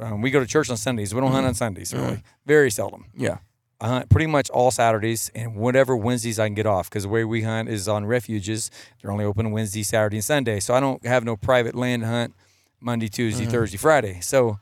um, 0.00 0.22
we 0.22 0.32
go 0.32 0.40
to 0.40 0.46
church 0.46 0.70
on 0.70 0.76
Sundays. 0.76 1.14
We 1.14 1.20
don't 1.20 1.30
hunt 1.30 1.46
on 1.46 1.54
Sundays 1.54 1.94
really, 1.94 2.20
very 2.46 2.68
seldom. 2.70 3.04
Yeah. 3.16 3.38
I 3.80 3.86
hunt 3.90 4.08
pretty 4.10 4.26
much 4.26 4.50
all 4.50 4.72
Saturdays 4.72 5.30
and 5.36 5.54
whatever 5.54 5.96
Wednesdays 5.96 6.40
I 6.40 6.48
can 6.48 6.54
get 6.56 6.66
off 6.66 6.90
because 6.90 7.04
the 7.04 7.08
way 7.10 7.24
we 7.24 7.42
hunt 7.42 7.68
is 7.68 7.86
on 7.86 8.06
refuges. 8.06 8.72
They're 9.00 9.12
only 9.12 9.24
open 9.24 9.52
Wednesday, 9.52 9.84
Saturday, 9.84 10.16
and 10.16 10.24
Sunday. 10.24 10.58
So 10.58 10.74
I 10.74 10.80
don't 10.80 11.06
have 11.06 11.22
no 11.22 11.36
private 11.36 11.76
land 11.76 12.04
hunt 12.04 12.34
Monday, 12.80 13.06
Tuesday, 13.06 13.46
Thursday, 13.46 13.76
Friday. 13.78 14.18
So, 14.20 14.58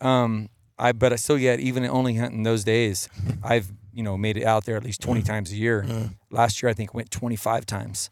um, 0.00 0.50
I 0.78 0.92
but 0.92 1.12
I 1.12 1.16
still 1.16 1.38
yet 1.38 1.60
even 1.60 1.84
only 1.86 2.14
hunting 2.14 2.42
those 2.42 2.64
days, 2.64 3.08
I've 3.42 3.72
you 3.92 4.02
know 4.02 4.16
made 4.16 4.36
it 4.36 4.44
out 4.44 4.64
there 4.64 4.76
at 4.76 4.84
least 4.84 5.00
twenty 5.00 5.22
mm. 5.22 5.26
times 5.26 5.52
a 5.52 5.56
year. 5.56 5.84
Mm. 5.86 6.14
Last 6.30 6.62
year 6.62 6.70
I 6.70 6.74
think 6.74 6.94
went 6.94 7.10
twenty 7.10 7.36
five 7.36 7.66
times, 7.66 8.10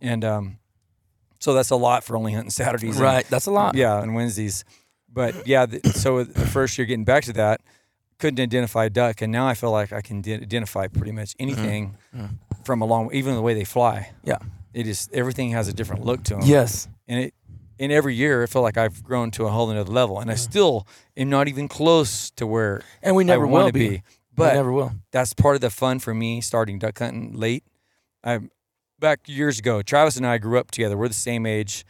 and 0.00 0.24
um, 0.24 0.58
so 1.38 1.54
that's 1.54 1.70
a 1.70 1.76
lot 1.76 2.04
for 2.04 2.16
only 2.16 2.32
hunting 2.32 2.50
Saturdays. 2.50 2.96
and- 2.96 3.04
Right. 3.04 3.26
That's 3.28 3.46
a 3.46 3.50
lot. 3.50 3.74
yeah, 3.74 3.94
on 3.94 4.14
Wednesdays. 4.14 4.64
But 5.12 5.46
yeah, 5.46 5.66
th- 5.66 5.86
so 5.86 6.24
the 6.24 6.46
first 6.46 6.76
year 6.76 6.86
getting 6.86 7.04
back 7.04 7.24
to 7.24 7.32
that, 7.34 7.60
couldn't 8.18 8.40
identify 8.40 8.86
a 8.86 8.90
duck, 8.90 9.22
and 9.22 9.32
now 9.32 9.46
I 9.46 9.54
feel 9.54 9.70
like 9.70 9.92
I 9.92 10.00
can 10.00 10.20
de- 10.20 10.34
identify 10.34 10.88
pretty 10.88 11.12
much 11.12 11.30
mm-hmm. 11.30 11.42
anything 11.42 11.96
mm. 12.14 12.30
from 12.64 12.82
a 12.82 12.84
long, 12.84 13.12
even 13.14 13.34
the 13.34 13.42
way 13.42 13.54
they 13.54 13.64
fly. 13.64 14.10
Yeah. 14.24 14.38
It 14.74 14.86
is 14.86 15.08
everything 15.12 15.50
has 15.52 15.68
a 15.68 15.72
different 15.72 16.04
look 16.04 16.22
to 16.24 16.34
them. 16.34 16.42
Yes. 16.44 16.88
and 17.08 17.24
it, 17.24 17.34
and 17.78 17.92
every 17.92 18.14
year 18.14 18.42
I 18.42 18.46
feel 18.46 18.62
like 18.62 18.76
I've 18.76 19.02
grown 19.02 19.30
to 19.32 19.44
a 19.46 19.50
whole 19.50 19.70
another 19.70 19.92
level, 19.92 20.18
and 20.20 20.30
I 20.30 20.34
still 20.34 20.86
am 21.16 21.28
not 21.30 21.48
even 21.48 21.68
close 21.68 22.30
to 22.32 22.46
where 22.46 22.82
And 23.02 23.16
we 23.16 23.24
never 23.24 23.44
I 23.44 23.46
will 23.46 23.52
wanna 23.52 23.72
be. 23.72 23.88
be. 23.88 24.02
But 24.34 24.52
we 24.52 24.56
never 24.58 24.72
will. 24.72 24.92
that's 25.12 25.32
part 25.32 25.54
of 25.54 25.60
the 25.62 25.70
fun 25.70 25.98
for 25.98 26.12
me 26.12 26.40
starting 26.40 26.78
duck 26.78 26.98
hunting 26.98 27.32
late. 27.32 27.64
I 28.22 28.40
back 28.98 29.20
years 29.26 29.58
ago, 29.58 29.82
Travis 29.82 30.16
and 30.16 30.26
I 30.26 30.38
grew 30.38 30.58
up 30.58 30.70
together. 30.70 30.96
We're 30.96 31.08
the 31.08 31.14
same 31.14 31.46
age. 31.46 31.84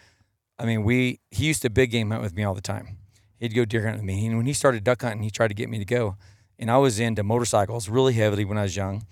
I 0.59 0.64
mean, 0.64 0.85
we 0.85 1.20
he 1.31 1.46
used 1.46 1.62
to 1.62 1.70
big 1.70 1.90
game 1.90 2.11
hunt 2.11 2.22
with 2.22 2.35
me 2.35 2.44
all 2.44 2.55
the 2.55 2.61
time. 2.61 2.99
He'd 3.38 3.55
go 3.55 3.64
deer 3.64 3.83
hunting 3.83 4.07
with 4.07 4.07
me. 4.16 4.27
And 4.27 4.37
when 4.37 4.46
he 4.46 4.53
started 4.53 4.85
duck 4.85 5.03
hunting, 5.03 5.22
he 5.22 5.31
tried 5.31 5.49
to 5.49 5.55
get 5.55 5.68
me 5.68 5.79
to 5.79 5.85
go. 5.85 6.16
And 6.59 6.70
I 6.70 6.79
was 6.79 6.99
into 6.99 7.22
motorcycles 7.22 7.88
really 7.88 8.14
heavily 8.14 8.44
when 8.44 8.57
I 8.57 8.62
was 8.62 8.77
young, 8.77 9.05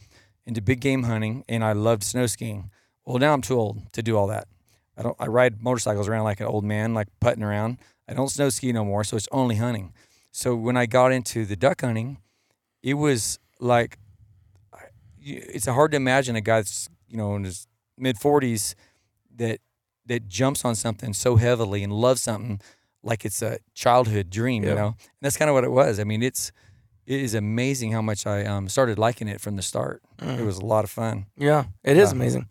into 0.47 0.63
big 0.63 0.81
game 0.81 1.03
hunting, 1.03 1.45
and 1.49 1.63
I 1.63 1.73
loved 1.73 2.03
snow 2.03 2.27
skiing. 2.27 2.71
Well, 3.05 3.19
now 3.19 3.35
I'm 3.35 3.43
too 3.43 3.59
old 3.59 3.93
to 3.93 4.03
do 4.03 4.17
all 4.17 4.27
that. 4.29 4.49
I 4.97 5.03
don't. 5.03 5.17
I 5.19 5.27
ride 5.27 5.63
motorcycles 5.63 6.09
around 6.09 6.25
like 6.25 6.41
an 6.41 6.47
old 6.47 6.65
man, 6.65 6.95
like 6.95 7.09
putting 7.21 7.43
around. 7.43 7.79
I 8.09 8.15
don't 8.15 8.29
snow 8.29 8.49
ski 8.51 8.73
no 8.73 8.85
more, 8.85 9.03
so 9.05 9.17
it's 9.17 9.29
only 9.33 9.57
hunting. 9.57 9.93
So 10.31 10.55
when 10.55 10.77
I 10.77 10.87
got 10.87 11.11
into 11.13 11.45
the 11.45 11.57
duck 11.57 11.81
hunting, 11.81 12.19
it 12.83 12.95
was 12.95 13.39
like 13.61 13.99
it's 15.21 15.67
hard 15.67 15.91
to 15.93 15.97
imagine 15.97 16.37
a 16.37 16.41
guy 16.41 16.59
that's 16.59 16.89
you 17.09 17.17
know 17.17 17.35
in 17.37 17.45
his 17.45 17.67
mid 17.97 18.17
40s 18.17 18.75
that 19.37 19.61
that 20.07 20.29
jumps 20.29 20.65
on 20.65 20.75
something 20.75 21.13
so 21.15 21.37
heavily 21.37 21.83
and 21.83 21.93
loves 21.93 22.21
something 22.23 22.61
like 23.03 23.25
it's 23.25 23.41
a 23.43 23.59
childhood 23.75 24.29
dream 24.31 24.65
you 24.65 24.75
know 24.75 24.89
and 24.89 24.97
that's 25.23 25.37
kind 25.37 25.49
of 25.49 25.55
what 25.55 25.65
it 25.65 25.71
was 25.71 25.99
i 25.99 26.05
mean 26.05 26.23
it's 26.23 26.53
it 27.07 27.21
is 27.21 27.33
amazing 27.35 27.93
how 27.93 28.03
much 28.03 28.27
i 28.27 28.45
um, 28.45 28.69
started 28.69 28.99
liking 28.99 29.29
it 29.29 29.41
from 29.41 29.57
the 29.57 29.63
start 29.63 30.03
Mm. 30.19 30.39
it 30.39 30.45
was 30.45 30.59
a 30.59 30.65
lot 30.65 30.85
of 30.85 30.91
fun 30.91 31.27
Yeah, 31.37 31.65
it 31.83 31.97
is 31.97 32.11
Yeah. 32.11 32.17
amazing. 32.17 32.47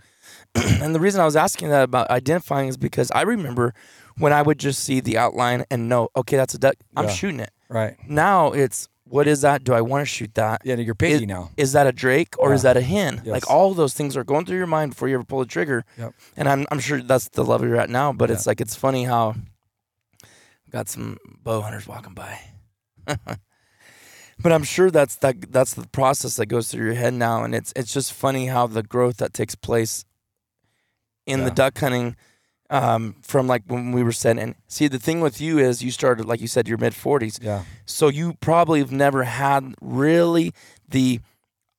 And 0.55 0.93
the 0.93 0.99
reason 0.99 1.21
I 1.21 1.25
was 1.25 1.35
asking 1.35 1.69
that 1.69 1.83
about 1.83 2.09
identifying 2.09 2.67
is 2.69 2.77
because 2.77 3.09
I 3.11 3.21
remember 3.23 3.73
when 4.17 4.31
I 4.33 4.41
would 4.41 4.59
just 4.59 4.83
see 4.83 4.99
the 4.99 5.17
outline 5.17 5.65
and 5.71 5.89
know, 5.89 6.09
okay, 6.15 6.37
that's 6.37 6.53
a 6.53 6.59
duck. 6.59 6.75
I'm 6.95 7.05
Yeah. 7.05 7.11
shooting 7.11 7.39
it. 7.39 7.51
right 7.69 7.95
Now 8.07 8.51
it's 8.51 8.87
what 9.05 9.27
is 9.27 9.41
that? 9.41 9.63
Do 9.63 9.73
I 9.73 9.81
want 9.81 10.01
to 10.01 10.05
shoot 10.05 10.33
that? 10.35 10.61
yeah 10.63 10.75
you're 10.75 10.95
picky 10.95 11.25
now 11.25 11.51
Is 11.57 11.73
that 11.73 11.85
a 11.87 11.91
drake 11.91 12.35
or 12.39 12.53
is 12.53 12.63
Yeah. 12.63 12.73
that 12.73 12.79
a 12.79 12.85
hen? 12.85 13.21
Yes. 13.25 13.31
Like 13.33 13.49
all 13.49 13.73
those 13.73 13.93
things 13.93 14.15
are 14.17 14.23
going 14.23 14.45
through 14.45 14.57
your 14.57 14.67
mind 14.67 14.91
before 14.91 15.07
you 15.07 15.15
ever 15.15 15.23
pull 15.23 15.39
the 15.39 15.45
trigger. 15.45 15.85
Yep. 15.97 16.13
And 16.37 16.47
I'm 16.47 16.65
I'm 16.71 16.79
sure 16.79 17.01
that's 17.01 17.29
the 17.29 17.43
level 17.43 17.67
you're 17.67 17.77
at 17.79 17.89
now. 17.89 18.13
But 18.13 18.29
it's 18.31 18.45
like 18.47 18.61
it's 18.61 18.75
funny 18.75 19.03
how 19.05 19.35
got 20.71 20.89
some 20.89 21.17
bow 21.43 21.61
hunters 21.61 21.87
walking 21.87 22.13
by. 22.13 22.39
but 23.07 24.51
I'm 24.51 24.63
sure 24.63 24.89
that's 24.91 25.15
that 25.17 25.51
that's 25.51 25.73
the 25.73 25.87
process 25.87 26.35
that 26.37 26.47
goes 26.47 26.69
through 26.69 26.85
your 26.85 26.95
head 26.95 27.13
now, 27.13 27.43
and 27.43 27.53
it's 27.53 27.71
it's 27.75 27.93
just 27.93 28.13
funny 28.13 28.47
how 28.47 28.67
the 28.67 28.83
growth 28.83 29.17
that 29.17 29.33
takes 29.33 29.55
place 29.55 30.05
in 31.25 31.43
the 31.43 31.51
duck 31.51 31.77
hunting. 31.77 32.15
Um, 32.69 33.17
from 33.21 33.45
like 33.45 33.61
when 33.67 33.91
we 33.91 34.01
were 34.01 34.11
setting. 34.13 34.55
see 34.67 34.87
the 34.87 34.97
thing 34.97 35.21
with 35.21 35.39
you 35.39 35.59
is 35.59 35.83
you 35.83 35.91
started 35.91 36.25
like 36.25 36.41
you 36.41 36.47
said 36.47 36.67
your 36.67 36.79
mid 36.79 36.93
40s, 36.93 37.37
yeah 37.43 37.63
so 37.85 38.07
you 38.07 38.33
probably 38.39 38.79
have 38.79 38.91
never 38.91 39.23
had 39.25 39.75
really 39.79 40.53
the 40.89 41.19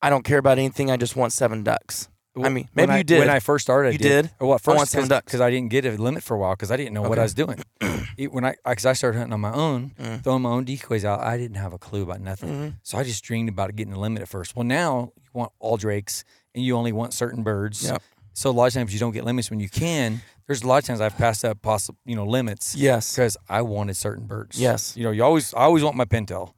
I 0.01 0.11
don't 0.11 0.23
care 0.25 0.39
about 0.39 0.59
anything. 0.59 0.91
I 0.93 0.97
just 0.97 1.17
want 1.17 1.33
seven 1.33 1.65
ducks. 1.65 2.09
I 2.41 2.49
mean, 2.49 2.69
maybe 2.75 2.93
I- 2.93 2.99
you 2.99 3.05
did. 3.05 3.19
when 3.21 3.31
i 3.31 3.41
first 3.41 3.65
started 3.65 3.89
I 3.89 3.93
You 3.93 3.99
did? 3.99 4.31
well 4.41 4.55
at 4.55 4.61
I 4.69 4.71
want 4.71 4.81
first 4.83 4.93
seven 4.93 5.09
ducks. 5.09 5.25
because 5.25 5.41
i 5.41 5.51
didn't 5.51 5.71
get 5.71 5.85
a 5.85 5.91
limit 5.93 6.23
for 6.23 6.35
a 6.35 6.39
while 6.39 6.53
because 6.53 6.71
i 6.71 6.77
didn't 6.77 6.93
know 6.93 7.03
what 7.03 7.19
i 7.19 7.23
was 7.23 7.35
doing 7.35 7.63
when 8.31 8.45
i 8.45 8.55
because 8.65 8.87
i 8.87 8.93
started 8.93 9.19
hunting 9.19 9.33
on 9.35 9.41
my 9.41 9.53
own 9.53 9.93
Mm. 10.01 10.23
throwing 10.23 10.43
my 10.43 10.51
own 10.51 10.65
decoys 10.65 11.05
out 11.05 11.21
i 11.21 11.37
didn't 11.39 11.57
have 11.57 11.73
a 11.73 11.79
clue 11.79 12.03
about 12.03 12.21
nothing 12.21 12.51
Mhm. 12.51 12.75
So 12.83 12.99
I 12.99 13.03
just 13.05 13.25
dreamed 13.25 13.49
about 13.49 13.75
getting 13.77 13.95
a 13.95 13.99
limit 14.01 14.21
at 14.23 14.29
first. 14.29 14.55
Well, 14.55 14.65
now 14.65 15.13
you 15.17 15.31
want 15.33 15.53
all 15.61 15.77
drakes 15.77 16.25
and 16.55 16.65
you 16.65 16.77
only 16.77 16.93
want 16.93 17.15
certain 17.15 17.43
birds. 17.43 17.83
Yep. 17.85 18.03
So 18.35 18.51
a 18.51 18.53
lot 18.53 18.67
of 18.67 18.73
times 18.75 18.93
you 18.93 19.01
don't 19.01 19.13
get 19.13 19.25
limits 19.25 19.49
when 19.49 19.61
you 19.61 19.69
can. 19.69 20.21
There's 20.47 20.63
a 20.63 20.67
lot 20.67 20.79
of 20.79 20.85
times 20.85 21.01
I've 21.01 21.17
passed 21.17 21.45
up 21.45 21.63
possible, 21.63 21.99
you 22.05 22.15
know, 22.17 22.27
limits 22.27 22.75
Yes. 22.75 23.15
because 23.15 23.37
I 23.49 23.63
wanted 23.63 23.97
certain 23.97 24.27
birds. 24.27 24.61
Yes. 24.61 24.95
You 24.97 25.05
know, 25.05 25.11
you 25.13 25.25
always 25.25 25.55
I 25.55 25.61
always 25.63 25.83
want 25.83 25.97
my 25.97 26.05
pintail 26.05 26.53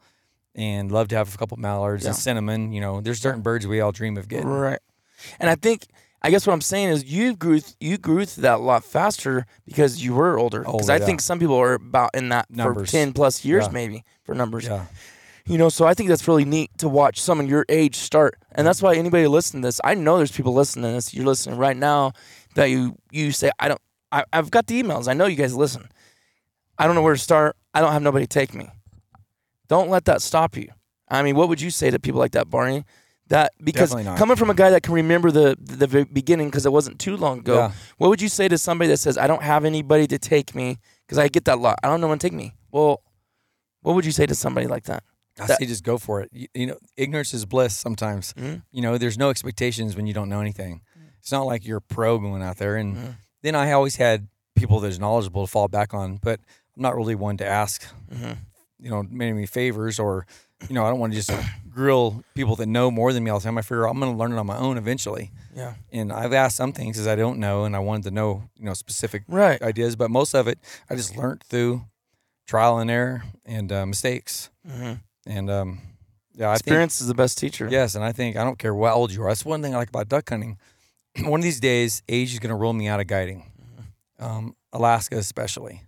and 0.54 0.90
love 0.90 1.08
to 1.08 1.16
have 1.16 1.32
a 1.34 1.38
couple 1.38 1.56
mallards 1.58 2.02
Yeah. 2.04 2.10
and 2.10 2.16
cinnamon. 2.18 2.72
You 2.72 2.80
know, 2.80 3.00
there's 3.00 3.20
certain 3.20 3.42
birds 3.42 3.66
we 3.66 3.80
all 3.80 3.92
dream 3.92 4.16
of 4.16 4.26
getting. 4.28 4.48
Right. 4.48 4.80
And 5.38 5.48
I 5.50 5.54
think 5.54 5.86
I 6.22 6.30
guess 6.30 6.46
what 6.46 6.54
I'm 6.54 6.60
saying 6.62 6.88
is 6.88 7.04
you 7.04 7.36
grew 7.36 7.60
you 7.78 7.98
grew 7.98 8.24
through 8.24 8.42
that 8.42 8.54
a 8.56 8.62
lot 8.62 8.82
faster 8.82 9.46
because 9.66 10.02
you 10.02 10.14
were 10.14 10.38
older. 10.38 10.64
Oh, 10.66 10.72
because 10.72 10.88
I 10.90 10.96
yeah. 10.96 11.04
think 11.04 11.20
some 11.20 11.38
people 11.38 11.56
are 11.56 11.74
about 11.74 12.10
in 12.14 12.30
that 12.30 12.50
Numbers. 12.50 12.90
for 12.90 12.96
ten 12.96 13.12
plus 13.12 13.44
years 13.44 13.66
Yeah. 13.66 13.72
maybe 13.72 14.04
for 14.24 14.34
numbers. 14.34 14.64
Yeah. 14.64 14.86
You 15.46 15.58
know, 15.58 15.68
so 15.68 15.86
I 15.86 15.94
think 15.94 16.08
that's 16.08 16.26
really 16.26 16.44
neat 16.44 16.70
to 16.78 16.88
watch 16.88 17.20
someone 17.20 17.46
your 17.46 17.64
age 17.68 17.96
start. 17.96 18.36
And 18.52 18.66
that's 18.66 18.82
why 18.82 18.96
anybody 18.96 19.26
listening 19.28 19.62
to 19.62 19.68
this, 19.68 19.80
I 19.84 19.94
know 19.94 20.16
there's 20.16 20.32
people 20.32 20.52
listening 20.52 20.90
to 20.90 20.92
this. 20.92 21.14
You're 21.14 21.24
listening 21.24 21.56
right 21.56 21.76
now 21.76 22.12
that 22.56 22.66
you 22.66 22.96
you 23.12 23.30
say, 23.30 23.50
I 23.60 23.68
don't 23.68 23.80
I, 24.10 24.24
I've 24.32 24.50
got 24.50 24.66
the 24.66 24.82
emails. 24.82 25.08
I 25.08 25.12
know 25.14 25.26
you 25.26 25.36
guys 25.36 25.54
listen. 25.54 25.88
I 26.78 26.86
don't 26.86 26.94
know 26.94 27.02
where 27.02 27.14
to 27.14 27.20
start. 27.20 27.56
I 27.74 27.80
don't 27.80 27.92
have 27.92 28.02
nobody 28.02 28.26
take 28.26 28.54
me. 28.54 28.70
Don't 29.68 29.88
let 29.88 30.04
that 30.06 30.22
stop 30.22 30.56
you. 30.56 30.68
I 31.08 31.22
mean, 31.22 31.36
what 31.36 31.48
would 31.48 31.60
you 31.60 31.70
say 31.70 31.90
to 31.90 31.98
people 31.98 32.18
like 32.18 32.32
that, 32.32 32.50
Barney? 32.50 32.84
That 33.28 33.52
because 33.62 33.92
coming 33.92 34.36
from 34.36 34.50
a 34.50 34.54
guy 34.54 34.70
that 34.70 34.84
can 34.84 34.94
remember 34.94 35.30
the 35.32 35.56
the, 35.60 35.86
the 35.86 36.04
beginning 36.06 36.48
because 36.48 36.64
it 36.64 36.72
wasn't 36.72 37.00
too 37.00 37.16
long 37.16 37.40
ago. 37.40 37.56
Yeah. 37.56 37.72
What 37.98 38.08
would 38.08 38.22
you 38.22 38.28
say 38.28 38.46
to 38.46 38.56
somebody 38.56 38.88
that 38.88 38.98
says, 38.98 39.18
"I 39.18 39.26
don't 39.26 39.42
have 39.42 39.64
anybody 39.64 40.06
to 40.08 40.18
take 40.18 40.54
me"? 40.54 40.78
Because 41.04 41.18
I 41.18 41.26
get 41.28 41.44
that 41.46 41.56
a 41.56 41.60
lot. 41.60 41.76
I 41.82 41.88
don't 41.88 42.00
know 42.00 42.08
when 42.08 42.18
to 42.18 42.26
take 42.26 42.32
me. 42.32 42.54
Well, 42.70 43.02
what 43.82 43.94
would 43.94 44.04
you 44.04 44.12
say 44.12 44.26
to 44.26 44.34
somebody 44.34 44.68
like 44.68 44.84
that? 44.84 45.02
I 45.38 45.46
That- 45.46 45.58
say 45.58 45.66
just 45.66 45.84
go 45.84 45.98
for 45.98 46.20
it. 46.22 46.30
You, 46.32 46.48
you 46.54 46.66
know, 46.66 46.78
ignorance 46.96 47.34
is 47.34 47.44
bliss 47.44 47.76
sometimes. 47.76 48.32
Mhm. 48.34 48.62
You 48.70 48.82
know, 48.82 48.96
there's 48.98 49.18
no 49.18 49.30
expectations 49.30 49.94
when 49.96 50.06
you 50.06 50.14
don't 50.14 50.28
know 50.28 50.40
anything. 50.40 50.80
It's 51.20 51.32
not 51.32 51.42
like 51.46 51.66
you're 51.66 51.78
a 51.78 51.82
pro 51.82 52.18
going 52.18 52.42
out 52.42 52.56
there. 52.58 52.76
And 52.76 52.96
Mhm. 52.96 53.16
then 53.42 53.54
I 53.54 53.72
always 53.72 53.96
had 53.96 54.28
people 54.54 54.80
that's 54.80 54.98
knowledgeable 54.98 55.44
to 55.44 55.50
fall 55.50 55.68
back 55.68 55.92
on, 55.92 56.16
but 56.22 56.40
I'm 56.76 56.82
not 56.82 56.96
really 56.96 57.14
one 57.14 57.36
to 57.38 57.46
ask, 57.46 57.84
Mhm. 58.10 58.38
you 58.78 58.88
know, 58.90 59.02
many, 59.02 59.44
favors 59.46 59.98
or, 59.98 60.26
you 60.68 60.74
know, 60.74 60.86
I 60.86 60.88
don't 60.90 60.98
want 61.00 61.12
to 61.12 61.18
just 61.20 61.30
grill 61.68 62.24
people 62.34 62.56
that 62.56 62.66
know 62.66 62.90
more 62.90 63.12
than 63.12 63.22
me 63.22 63.30
all 63.30 63.38
the 63.38 63.44
time. 63.44 63.58
I 63.58 63.62
figure 63.62 63.86
I'm 63.86 63.98
going 64.00 64.12
to 64.12 64.16
learn 64.16 64.32
it 64.32 64.38
on 64.38 64.46
my 64.46 64.56
own 64.56 64.78
eventually. 64.78 65.30
Yeah. 65.54 65.74
And 65.92 66.10
I've 66.12 66.32
asked 66.32 66.56
some 66.56 66.72
things 66.72 66.96
because 66.96 67.06
I 67.06 67.16
don't 67.16 67.38
know 67.38 67.64
and 67.64 67.76
I 67.76 67.80
wanted 67.80 68.04
to 68.04 68.10
know, 68.12 68.48
you 68.56 68.64
know, 68.64 68.72
specific 68.74 69.24
Right. 69.28 69.60
ideas, 69.60 69.96
but 69.96 70.10
most 70.10 70.32
of 70.34 70.48
it 70.48 70.58
I 70.88 70.94
just 70.96 71.14
learned 71.16 71.42
through 71.44 71.84
trial 72.46 72.78
and 72.78 72.90
error 72.90 73.24
and 73.44 73.70
uh, 73.72 73.84
mistakes. 73.84 74.48
Mhm. 74.66 75.00
And 75.26 75.50
um, 75.50 75.80
yeah, 76.34 76.50
I 76.50 76.54
Experience 76.54 77.00
is 77.00 77.08
the 77.08 77.14
best 77.14 77.38
teacher. 77.38 77.68
yes, 77.70 77.94
and 77.94 78.04
I 78.04 78.12
think 78.12 78.36
I 78.36 78.44
don't 78.44 78.58
care 78.58 78.74
what 78.74 78.92
old 78.94 79.12
you 79.12 79.22
are. 79.24 79.28
That's 79.28 79.44
one 79.44 79.62
thing 79.62 79.74
I 79.74 79.78
like 79.78 79.88
about 79.88 80.08
duck 80.08 80.28
hunting. 80.28 80.58
one 81.24 81.40
of 81.40 81.44
these 81.44 81.60
days, 81.60 82.02
age 82.08 82.32
is 82.32 82.38
going 82.38 82.50
to 82.50 82.56
roll 82.56 82.72
me 82.72 82.86
out 82.88 83.00
of 83.00 83.06
guiding. 83.06 83.50
Um, 84.18 84.54
Alaska, 84.72 85.16
especially, 85.16 85.82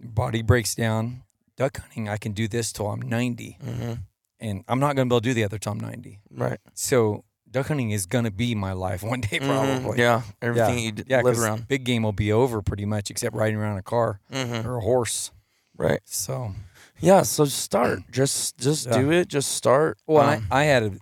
body 0.00 0.42
breaks 0.42 0.74
down. 0.74 1.22
Duck 1.56 1.78
hunting, 1.78 2.08
I 2.08 2.16
can 2.18 2.32
do 2.32 2.48
this 2.48 2.70
till 2.72 2.86
I'm 2.88 3.00
90, 3.00 3.58
hmm 3.64 3.92
and 4.38 4.62
I'm 4.68 4.78
not 4.78 4.94
going 4.96 5.08
to 5.08 5.10
be 5.10 5.14
able 5.16 5.20
to 5.22 5.28
do 5.30 5.32
the 5.32 5.44
other 5.44 5.56
till 5.56 5.72
I'm 5.72 5.80
90. 5.80 6.20
Right. 6.30 6.58
So 6.74 7.24
duck 7.50 7.68
hunting 7.68 7.92
is 7.92 8.04
going 8.04 8.24
to 8.24 8.30
be 8.30 8.54
my 8.54 8.72
life 8.72 9.02
one 9.12 9.22
day, 9.22 9.38
Mhm. 9.40 9.46
probably. 9.46 9.98
Yeah. 9.98 10.20
Everything 10.42 10.78
you 10.80 10.92
d- 10.92 11.04
Yeah, 11.06 11.22
live 11.22 11.38
around. 11.38 11.68
Big 11.68 11.84
game 11.84 12.02
will 12.02 12.12
be 12.12 12.30
over 12.30 12.60
pretty 12.60 12.84
much, 12.84 13.10
except 13.10 13.34
riding 13.34 13.56
around 13.56 13.78
a 13.78 13.82
car 13.82 14.20
hmm 14.30 14.66
or 14.66 14.76
a 14.76 14.80
horse. 14.82 15.30
Right. 15.78 16.00
So, 16.04 16.52
Yeah. 17.00 17.22
So 17.22 17.44
start. 17.44 18.00
Just 18.10 18.58
just 18.58 18.86
Yeah. 18.86 18.98
do 18.98 19.10
it. 19.12 19.28
Just 19.28 19.52
start. 19.52 19.98
well, 20.06 20.28
Um, 20.28 20.46
I, 20.50 20.60
I 20.62 20.64
had 20.64 20.82
a, 20.84 20.92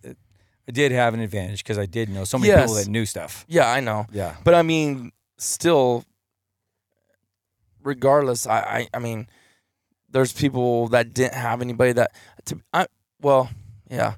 I 0.68 0.72
did 0.72 0.92
have 0.92 1.14
an 1.14 1.20
advantage 1.20 1.62
because 1.62 1.78
I 1.78 1.86
did 1.86 2.08
know 2.08 2.24
so 2.24 2.38
many 2.38 2.52
people 2.54 2.74
that 2.74 2.88
knew 2.88 3.04
stuff. 3.06 3.44
yeah, 3.48 3.70
I 3.70 3.80
know. 3.80 4.06
Yeah, 4.12 4.34
But 4.44 4.54
I 4.54 4.62
mean, 4.62 5.12
still, 5.36 6.04
regardless, 7.82 8.46
I, 8.46 8.58
I, 8.60 8.88
I 8.94 8.98
mean, 8.98 9.26
there's 10.10 10.32
people 10.32 10.88
that 10.88 11.12
didn't 11.12 11.34
have 11.34 11.60
anybody 11.60 11.92
that, 11.92 12.12
to, 12.46 12.60
I, 12.72 12.86
well, 13.20 13.50
yeah, 13.90 14.14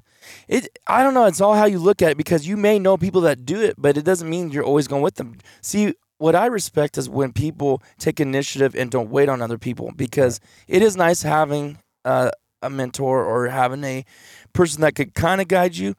it. 0.47 0.67
I 0.87 1.03
don't 1.03 1.13
know. 1.13 1.25
It's 1.25 1.41
all 1.41 1.55
how 1.55 1.65
you 1.65 1.79
look 1.79 2.01
at 2.01 2.11
it 2.11 2.17
because 2.17 2.47
you 2.47 2.55
may 2.57 2.79
know 2.79 2.97
people 2.97 3.21
that 3.21 3.45
do 3.45 3.59
it, 3.61 3.75
but 3.77 3.97
it 3.97 4.03
doesn't 4.05 4.29
mean 4.29 4.49
you're 4.51 4.63
always 4.63 4.87
going 4.87 5.01
with 5.01 5.15
them. 5.15 5.37
See, 5.61 5.93
what 6.17 6.35
I 6.35 6.47
respect 6.47 6.97
is 6.97 7.09
when 7.09 7.31
people 7.31 7.81
take 7.99 8.19
initiative 8.19 8.75
and 8.75 8.89
don't 8.89 9.09
wait 9.09 9.29
on 9.29 9.41
other 9.41 9.57
people 9.57 9.91
because 9.95 10.39
it 10.67 10.81
is 10.81 10.97
nice 10.97 11.21
having 11.21 11.77
uh, 12.05 12.31
a 12.61 12.69
mentor 12.69 13.23
or 13.23 13.47
having 13.47 13.83
a 13.83 14.03
person 14.53 14.81
that 14.81 14.95
could 14.95 15.13
kind 15.13 15.41
of 15.41 15.47
guide 15.47 15.75
you, 15.75 15.95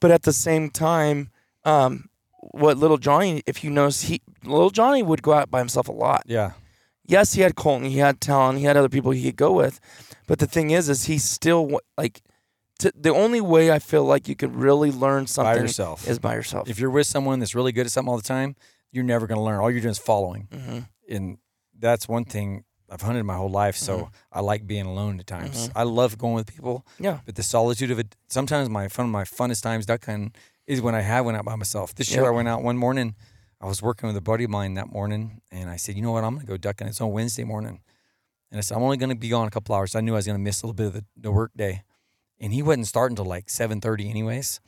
but 0.00 0.10
at 0.10 0.22
the 0.22 0.32
same 0.32 0.70
time, 0.70 1.30
um, 1.64 2.08
what 2.52 2.78
little 2.78 2.98
Johnny, 2.98 3.42
if 3.46 3.64
you 3.64 3.70
notice, 3.70 4.02
he 4.02 4.22
little 4.44 4.70
Johnny 4.70 5.02
would 5.02 5.22
go 5.22 5.32
out 5.32 5.50
by 5.50 5.58
himself 5.58 5.88
a 5.88 5.92
lot. 5.92 6.22
yeah, 6.26 6.52
Yes, 7.08 7.34
he 7.34 7.42
had 7.42 7.54
Colton, 7.54 7.88
he 7.88 7.98
had 7.98 8.20
Talon, 8.20 8.56
he 8.56 8.64
had 8.64 8.76
other 8.76 8.88
people 8.88 9.12
he 9.12 9.22
could 9.24 9.36
go 9.36 9.52
with, 9.52 9.80
but 10.26 10.38
the 10.38 10.46
thing 10.46 10.70
is, 10.70 10.88
is 10.88 11.04
he 11.04 11.18
still 11.18 11.80
like 11.96 12.22
to, 12.80 12.92
the 12.94 13.14
only 13.14 13.40
way 13.40 13.70
I 13.70 13.78
feel 13.78 14.04
like 14.04 14.28
you 14.28 14.36
could 14.36 14.54
really 14.54 14.90
learn 14.90 15.26
something 15.26 15.54
by 15.54 15.60
yourself. 15.60 16.06
is 16.08 16.18
by 16.18 16.34
yourself. 16.34 16.68
if 16.68 16.78
you're 16.78 16.90
with 16.90 17.06
someone 17.06 17.38
that's 17.38 17.54
really 17.54 17.72
good 17.72 17.86
at 17.86 17.92
something 17.92 18.10
all 18.10 18.16
the 18.16 18.22
time, 18.22 18.54
you're 18.92 19.04
never 19.04 19.26
going 19.26 19.38
to 19.38 19.42
learn. 19.44 19.60
All 19.60 19.70
you're 19.70 19.80
doing 19.80 19.90
is 19.92 19.98
following, 19.98 20.48
hmm 20.52 20.78
and 21.08 21.38
that's 21.78 22.08
one 22.08 22.24
thing 22.24 22.64
I've 22.90 23.02
hunted 23.02 23.22
my 23.24 23.36
whole 23.36 23.50
life. 23.50 23.76
So 23.76 23.98
Mhm. 23.98 24.08
I 24.32 24.40
like 24.40 24.66
being 24.66 24.86
alone 24.86 25.20
at 25.20 25.26
times. 25.26 25.68
Mhm. 25.68 25.72
I 25.76 25.82
love 25.84 26.18
going 26.18 26.34
with 26.34 26.46
people, 26.46 26.84
Yeah, 26.98 27.20
but 27.24 27.34
the 27.34 27.42
solitude 27.42 27.90
of 27.90 27.98
it. 27.98 28.16
Sometimes 28.28 28.68
my 28.68 28.88
fun, 28.88 29.10
my 29.10 29.24
funnest 29.24 29.62
times 29.62 29.86
duck 29.86 30.04
hunting 30.06 30.32
is 30.66 30.80
when 30.80 30.94
I 30.94 31.02
have 31.02 31.24
went 31.24 31.36
out 31.38 31.44
by 31.44 31.54
myself. 31.56 31.94
This 31.94 32.10
year 32.10 32.22
Yep. 32.22 32.28
I 32.28 32.30
went 32.30 32.48
out 32.48 32.62
one 32.62 32.76
morning. 32.76 33.14
I 33.60 33.66
was 33.66 33.82
working 33.82 34.06
with 34.08 34.16
a 34.16 34.20
buddy 34.20 34.44
of 34.44 34.50
mine 34.50 34.74
that 34.74 34.88
morning, 34.92 35.40
and 35.50 35.70
I 35.70 35.76
said, 35.76 35.96
"You 35.96 36.02
know 36.02 36.12
what? 36.12 36.24
I'm 36.24 36.34
going 36.34 36.46
to 36.46 36.52
go 36.52 36.56
duck 36.56 36.76
hunting. 36.80 36.88
It's 36.90 37.00
on 37.00 37.10
Wednesday 37.12 37.44
morning." 37.44 37.80
And 38.50 38.58
I 38.58 38.62
said, 38.62 38.76
"I'm 38.76 38.82
only 38.82 38.96
going 38.96 39.10
to 39.10 39.16
be 39.16 39.28
gone 39.28 39.46
a 39.48 39.50
couple 39.50 39.74
hours." 39.74 39.94
I 39.94 40.00
knew 40.00 40.12
I 40.12 40.16
was 40.16 40.26
going 40.26 40.38
to 40.38 40.42
miss 40.42 40.62
a 40.62 40.66
little 40.66 40.74
bit 40.74 40.86
of 40.88 40.92
the, 40.94 41.04
the 41.16 41.32
work 41.32 41.52
day, 41.56 41.82
and 42.40 42.52
he 42.52 42.62
wasn't 42.62 42.86
starting 42.86 43.12
until 43.18 43.24
like 43.30 43.46
7:30, 43.48 44.08
anyways. 44.10 44.60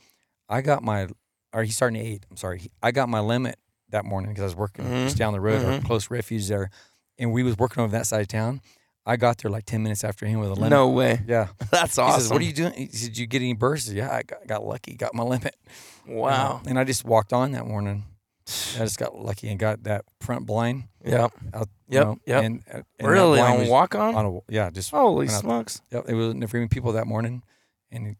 I 0.49 0.61
got 0.61 0.83
my, 0.83 1.07
or 1.53 1.63
he's 1.63 1.75
starting 1.75 1.99
at 1.99 2.05
eight. 2.05 2.25
I'm 2.29 2.37
sorry. 2.37 2.71
I 2.81 2.91
got 2.91 3.07
my 3.09 3.19
limit 3.19 3.57
that 3.91 4.05
morning 4.05 4.31
because 4.31 4.41
I 4.41 4.45
was 4.45 4.55
working 4.55 4.85
Mhm. 4.85 5.05
just 5.05 5.17
down 5.17 5.33
the 5.33 5.41
road, 5.41 5.63
our 5.65 5.79
Mhm. 5.79 5.85
close 5.85 6.09
refuge 6.11 6.47
there, 6.47 6.69
and 7.17 7.31
we 7.33 7.43
was 7.43 7.57
working 7.57 7.83
over 7.83 7.91
that 7.91 8.05
side 8.07 8.21
of 8.21 8.27
town. 8.27 8.61
I 9.05 9.15
got 9.17 9.39
there 9.39 9.49
like 9.49 9.65
10 9.65 9.81
minutes 9.81 10.03
after 10.03 10.25
him 10.27 10.39
with 10.39 10.49
a 10.51 10.53
limit. 10.53 10.69
no 10.69 10.89
way. 10.89 11.21
Yeah. 11.27 11.47
That's 11.71 11.95
He 11.95 12.01
awesome. 12.01 12.21
says, 12.21 12.29
"What 12.31 12.41
are 12.41 12.45
you 12.45 12.53
doing?" 12.53 12.73
He 12.73 12.87
said, 12.87 13.07
"Did 13.09 13.17
you 13.17 13.25
get 13.27 13.41
any 13.41 13.53
bursts?" 13.53 13.89
Yeah, 13.89 14.11
I 14.11 14.21
got, 14.23 14.45
got 14.47 14.65
lucky, 14.65 14.93
got 14.95 15.13
my 15.15 15.23
limit. 15.23 15.55
Wow. 16.07 16.61
And 16.65 16.79
I 16.79 16.85
just 16.85 17.05
walked 17.05 17.33
on 17.33 17.51
that 17.51 17.67
morning. 17.67 18.03
I 18.75 18.79
just 18.79 18.97
got 18.97 19.15
lucky 19.15 19.47
and 19.49 19.59
got 19.59 19.83
that 19.83 20.05
front 20.21 20.47
blind. 20.47 20.85
Yep. 21.05 21.31
Out, 21.53 21.69
Yep, 21.87 22.03
know, 22.05 22.19
yep. 22.25 22.43
And, 22.43 22.63
uh, 22.73 22.81
and 22.99 23.07
Really 23.07 23.39
on 23.39 23.67
walk 23.67 23.93
on? 23.95 24.15
on 24.15 24.25
a, 24.25 24.39
yeah, 24.51 24.69
just 24.71 24.89
Holy 24.91 25.25
went 25.27 25.31
out- 25.31 25.41
smokes! 25.41 25.81
Yep, 25.91 26.05
it 26.09 26.13
was 26.15 26.49
for 26.49 26.67
people 26.67 26.91
that 26.93 27.05
morning, 27.07 27.43
and 27.91 28.07
he 28.07 28.15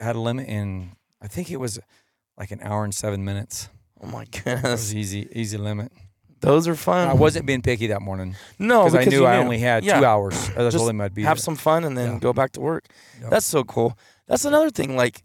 had 0.00 0.16
a 0.16 0.20
limit, 0.20 0.48
and 0.48 0.96
I 1.22 1.28
think 1.28 1.50
it 1.50 1.56
was 1.58 1.78
like 2.38 2.50
an 2.50 2.60
hour 2.62 2.84
and 2.84 2.94
seven 2.94 3.24
minutes. 3.24 3.68
Oh 4.02 4.06
my 4.06 4.24
goodness, 4.24 4.94
easy, 4.94 5.28
easy 5.32 5.56
limit. 5.58 5.92
those 6.40 6.66
are 6.66 6.74
fun. 6.74 7.08
I 7.08 7.12
wasn't 7.14 7.44
being 7.46 7.60
picky 7.62 7.88
that 7.88 8.00
morning 8.00 8.34
no 8.58 8.84
because 8.84 9.06
I 9.06 9.10
knew 9.10 9.20
you 9.20 9.26
I 9.26 9.36
only 9.36 9.58
had 9.58 9.84
Yeah. 9.84 9.98
two 10.00 10.06
hours. 10.06 10.34
That's 10.34 10.54
the 10.56 10.70
Just 10.70 10.76
whole 10.78 11.02
I'd 11.02 11.14
be 11.14 11.22
have 11.24 11.36
there. 11.36 11.42
some 11.42 11.56
fun 11.56 11.84
and 11.84 11.96
then 11.98 12.12
Yeah. 12.14 12.18
go 12.18 12.32
back 12.32 12.52
to 12.52 12.60
work. 12.60 12.86
Yep. 13.20 13.30
That's 13.30 13.46
so 13.46 13.62
cool. 13.64 13.98
That's 14.26 14.44
another 14.46 14.70
thing. 14.70 14.96
Like, 14.96 15.22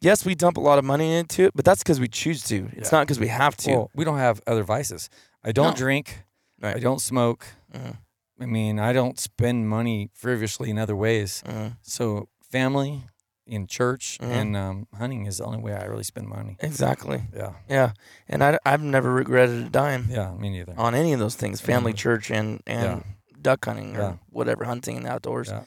yes, 0.00 0.24
we 0.24 0.34
dump 0.36 0.56
a 0.56 0.60
lot 0.60 0.78
of 0.78 0.84
money 0.84 1.12
into 1.16 1.42
it, 1.44 1.52
but 1.56 1.64
that's 1.64 1.82
because 1.82 1.98
we 1.98 2.06
choose 2.08 2.42
to. 2.44 2.68
It's 2.76 2.92
Yeah. 2.92 2.98
not 2.98 3.06
because 3.06 3.18
we 3.18 3.28
have 3.28 3.56
to. 3.58 3.70
Well, 3.70 3.90
we 3.94 4.04
don't 4.04 4.18
have 4.18 4.40
other 4.46 4.62
vices. 4.62 5.10
I 5.42 5.50
don't 5.52 5.70
No. 5.70 5.76
drink. 5.76 6.22
Right. 6.60 6.76
I 6.76 6.78
don't 6.80 7.00
smoke. 7.00 7.46
Mhm. 7.74 7.96
I 8.40 8.46
mean, 8.46 8.78
I 8.78 8.92
don't 8.92 9.18
spend 9.18 9.68
money 9.68 10.10
frivolously 10.14 10.70
in 10.70 10.78
other 10.78 10.94
ways. 10.94 11.42
Mhm. 11.46 11.76
So 11.82 12.28
family, 12.52 13.02
in 13.48 13.66
church, 13.66 14.18
Mhm. 14.20 14.30
and 14.30 14.56
um, 14.56 14.86
hunting 14.96 15.26
is 15.26 15.38
the 15.38 15.44
only 15.44 15.58
way 15.58 15.72
I 15.74 15.84
really 15.84 16.04
spend 16.04 16.28
money. 16.28 16.56
Exactly. 16.60 17.22
Yeah, 17.34 17.52
Yeah, 17.68 17.92
and 18.28 18.44
I, 18.44 18.58
have 18.66 18.82
never 18.82 19.10
regretted 19.12 19.66
a 19.66 19.68
dime 19.70 20.06
yeah, 20.10 20.32
me 20.34 20.50
neither. 20.50 20.74
on 20.76 20.94
any 20.94 21.12
of 21.12 21.18
those 21.18 21.34
things: 21.34 21.60
family, 21.60 21.92
Mhm. 21.92 21.96
church, 21.96 22.30
and 22.30 22.62
and 22.66 22.82
Yeah. 22.84 23.02
duck 23.40 23.64
hunting 23.64 23.96
or 23.96 24.00
Yeah. 24.00 24.14
whatever, 24.30 24.64
hunting 24.64 24.96
in 24.96 25.02
the 25.04 25.10
outdoors. 25.10 25.48
Yeah. 25.48 25.62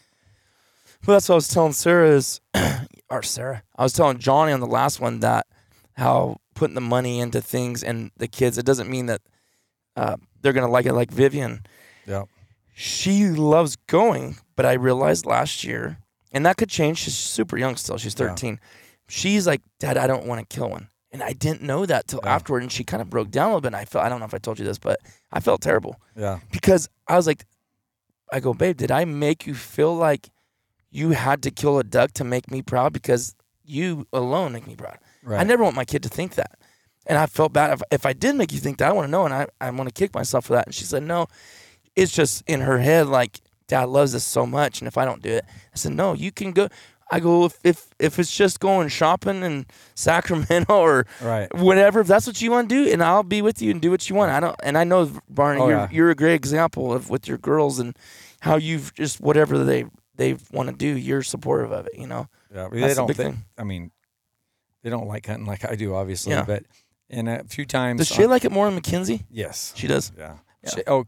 But 1.05 1.13
that's 1.13 1.29
what 1.29 1.33
I 1.33 1.37
was 1.37 1.47
telling 1.47 1.73
Sarah 1.73 2.09
is, 2.09 2.39
or 3.09 3.23
Sarah, 3.23 3.63
I 3.75 3.83
was 3.83 3.93
telling 3.93 4.19
Johnny 4.19 4.51
on 4.51 4.59
the 4.59 4.67
last 4.67 4.99
one 4.99 5.19
that 5.21 5.47
how 5.93 6.37
putting 6.53 6.75
the 6.75 6.81
money 6.81 7.19
into 7.19 7.41
things 7.41 7.83
and 7.83 8.11
the 8.17 8.27
kids, 8.27 8.57
it 8.57 8.65
doesn't 8.65 8.89
mean 8.89 9.07
that 9.07 9.21
uh, 9.95 10.17
they're 10.41 10.53
gonna 10.53 10.67
like 10.69 10.85
it 10.85 10.93
like 10.93 11.09
Vivian. 11.11 11.65
Yeah. 12.05 12.23
She 12.73 13.25
loves 13.29 13.75
going, 13.87 14.37
but 14.55 14.65
I 14.65 14.73
realized 14.73 15.25
last 15.25 15.63
year, 15.63 15.97
and 16.31 16.45
that 16.45 16.57
could 16.57 16.69
change. 16.69 16.99
She's 16.99 17.15
super 17.17 17.57
young 17.57 17.75
still. 17.75 17.97
She's 17.97 18.13
Yeah. 18.19 18.27
13. 18.29 18.59
She's 19.07 19.45
like, 19.47 19.61
Dad, 19.79 19.97
I 19.97 20.07
don't 20.07 20.25
want 20.25 20.47
to 20.47 20.55
kill 20.55 20.69
one. 20.69 20.87
And 21.11 21.21
I 21.21 21.33
didn't 21.33 21.61
know 21.61 21.85
that 21.85 22.07
till 22.07 22.21
Yeah. 22.23 22.33
afterward. 22.35 22.61
And 22.63 22.71
she 22.71 22.83
kind 22.83 23.01
of 23.01 23.09
broke 23.09 23.29
down 23.31 23.45
a 23.45 23.47
little 23.49 23.61
bit. 23.61 23.67
And 23.67 23.75
I 23.75 23.85
felt, 23.85 24.05
I 24.05 24.09
don't 24.09 24.19
know 24.19 24.25
if 24.25 24.33
I 24.33 24.37
told 24.37 24.57
you 24.59 24.65
this, 24.65 24.77
but 24.79 24.99
I 25.31 25.39
felt 25.41 25.61
terrible 25.61 25.99
Yeah, 26.15 26.39
because 26.51 26.87
I 27.07 27.17
was 27.17 27.27
like, 27.27 27.45
I 28.31 28.39
go, 28.39 28.53
babe, 28.53 28.77
did 28.77 28.91
I 28.91 29.03
make 29.05 29.45
you 29.45 29.53
feel 29.53 29.93
like 29.93 30.29
you 30.89 31.11
had 31.11 31.43
to 31.43 31.51
kill 31.51 31.79
a 31.79 31.83
duck 31.83 32.11
to 32.13 32.23
make 32.23 32.49
me 32.49 32.61
proud? 32.61 32.93
Because 32.93 33.35
you 33.65 34.07
alone 34.13 34.53
make 34.53 34.67
me 34.67 34.75
proud. 34.75 34.97
right. 35.23 35.39
I 35.39 35.43
never 35.43 35.63
want 35.63 35.75
my 35.75 35.85
kid 35.85 36.03
to 36.03 36.09
think 36.09 36.35
that. 36.35 36.57
And 37.07 37.17
I 37.17 37.25
felt 37.25 37.51
bad. 37.51 37.73
If, 37.73 37.81
if 37.91 38.05
I 38.05 38.13
did 38.13 38.35
make 38.35 38.53
you 38.53 38.59
think 38.59 38.77
that, 38.77 38.87
I 38.89 38.93
want 38.93 39.07
to 39.07 39.11
know. 39.11 39.25
And 39.25 39.33
I, 39.33 39.47
I 39.59 39.69
want 39.71 39.89
to 39.89 39.93
kick 39.93 40.13
myself 40.13 40.45
for 40.45 40.53
that. 40.53 40.67
And 40.67 40.73
she 40.75 40.85
said, 40.85 41.03
no, 41.03 41.27
it's 41.95 42.11
just 42.13 42.43
in 42.47 42.61
her 42.61 42.77
head, 42.77 43.07
like, 43.07 43.41
dad 43.71 43.89
loves 43.89 44.11
this 44.11 44.23
so 44.23 44.45
much. 44.45 44.81
And 44.81 44.87
if 44.87 44.97
I 44.97 45.05
don't 45.05 45.21
do 45.21 45.29
it, 45.29 45.45
I 45.47 45.75
said, 45.77 45.93
no, 45.93 46.13
you 46.13 46.31
can 46.31 46.51
go. 46.51 46.67
I 47.13 47.19
go, 47.19 47.45
if, 47.45 47.57
if, 47.63 47.87
if 47.99 48.19
it's 48.19 48.35
just 48.35 48.59
going 48.59 48.87
shopping 48.89 49.43
in 49.43 49.65
Sacramento 49.95 50.73
or 50.79 51.05
right. 51.21 51.53
whatever, 51.55 51.99
if 52.01 52.07
that's 52.07 52.25
what 52.27 52.41
you 52.41 52.51
want 52.51 52.69
to 52.69 52.75
do, 52.85 52.91
and 52.91 53.03
I'll 53.03 53.23
be 53.23 53.41
with 53.41 53.61
you 53.61 53.71
and 53.71 53.81
do 53.81 53.91
what 53.91 54.09
you 54.09 54.15
want. 54.15 54.31
I 54.31 54.39
don't, 54.39 54.55
and 54.63 54.77
I 54.77 54.83
know 54.85 55.09
Barney, 55.29 55.59
Oh, 55.61 55.67
you're, 55.67 55.77
yeah. 55.77 55.87
you're 55.91 56.09
a 56.09 56.15
great 56.15 56.35
example 56.35 56.93
of 56.93 57.09
with 57.09 57.27
your 57.27 57.37
girls 57.37 57.79
and 57.79 57.97
how 58.41 58.55
you've 58.57 58.93
just 58.93 59.19
whatever 59.21 59.63
they 59.63 59.85
they 60.15 60.35
want 60.53 60.69
to 60.69 60.75
do, 60.75 60.87
you're 60.97 61.21
supportive 61.23 61.71
of 61.71 61.85
it. 61.87 61.93
You 61.97 62.07
know, 62.07 62.27
Yeah, 62.53 62.67
That's 62.69 62.73
they 62.81 62.87
the 62.89 62.95
don't 62.95 63.07
big 63.07 63.17
think. 63.17 63.35
thing. 63.35 63.45
I 63.57 63.63
mean, 63.63 63.91
they 64.83 64.89
don't 64.89 65.07
like 65.07 65.25
hunting 65.25 65.45
like 65.47 65.65
I 65.69 65.75
do, 65.75 65.93
obviously. 65.95 66.31
Yeah. 66.33 66.43
But 66.45 66.63
and 67.09 67.27
a 67.27 67.43
few 67.43 67.65
times, 67.65 67.99
does 67.99 68.07
she 68.07 68.23
on- 68.23 68.29
like 68.29 68.45
it 68.45 68.51
more 68.51 68.65
than 68.67 68.75
Mackenzie? 68.75 69.23
Yes, 69.29 69.73
She 69.75 69.87
does. 69.87 70.11
Yeah. 70.17 70.35
Yeah. 70.63 70.69
She, 70.75 70.83
oh, 70.87 71.05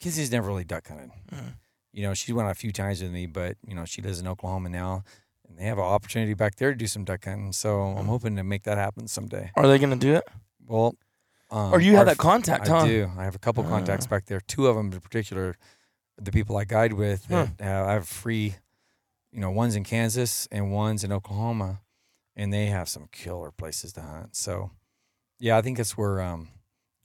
Kizzy's 0.00 0.32
never 0.32 0.48
really 0.48 0.64
duck 0.64 0.88
hunted. 0.88 1.10
Mhm. 1.32 1.54
You 1.96 2.02
know, 2.02 2.12
she 2.12 2.34
went 2.34 2.46
out 2.46 2.52
a 2.52 2.54
few 2.54 2.72
times 2.72 3.02
with 3.02 3.10
me, 3.10 3.24
but 3.24 3.56
you 3.66 3.74
know, 3.74 3.86
she 3.86 4.02
lives 4.02 4.20
in 4.20 4.26
Oklahoma 4.28 4.68
now, 4.68 5.02
and 5.48 5.58
they 5.58 5.64
have 5.64 5.78
an 5.78 5.84
opportunity 5.84 6.34
back 6.34 6.56
there 6.56 6.70
to 6.72 6.76
do 6.76 6.86
some 6.86 7.04
duck 7.04 7.24
hunting. 7.24 7.52
So. 7.54 7.80
I'm 7.80 8.04
hoping 8.04 8.36
to 8.36 8.44
make 8.44 8.64
that 8.64 8.76
happen 8.76 9.08
someday. 9.08 9.50
Are 9.56 9.66
they 9.66 9.78
gonna 9.78 9.96
do 9.96 10.12
it? 10.16 10.24
Well, 10.66 10.94
um, 11.50 11.72
or 11.72 11.80
you 11.80 11.92
our 11.92 11.98
have 11.98 12.06
that 12.08 12.18
contact, 12.18 12.68
I 12.68 12.80
huh? 12.80 12.86
do. 12.86 13.10
I 13.16 13.24
have 13.24 13.34
a 13.34 13.38
couple 13.38 13.64
contacts 13.64 14.04
Ah. 14.06 14.10
back 14.10 14.26
there. 14.26 14.40
Two 14.40 14.66
of 14.66 14.76
them 14.76 14.92
in 14.92 15.00
particular, 15.00 15.56
the 16.18 16.30
people 16.32 16.58
I 16.58 16.64
guide 16.64 16.92
with. 16.92 17.24
Huh. 17.30 17.46
That 17.56 17.64
have, 17.64 17.86
I 17.86 17.92
have 17.94 18.06
free. 18.08 18.56
You 19.32 19.40
know, 19.40 19.50
one's 19.50 19.74
in 19.74 19.82
Kansas 19.84 20.46
and 20.52 20.70
one's 20.70 21.02
in 21.02 21.12
Oklahoma, 21.12 21.80
and 22.36 22.52
they 22.52 22.66
have 22.66 22.90
some 22.90 23.08
killer 23.10 23.50
places 23.52 23.94
to 23.94 24.02
hunt. 24.02 24.36
So, 24.36 24.70
yeah, 25.38 25.56
I 25.56 25.62
think 25.62 25.78
that's 25.78 25.96
where 25.96 26.20
um, 26.20 26.48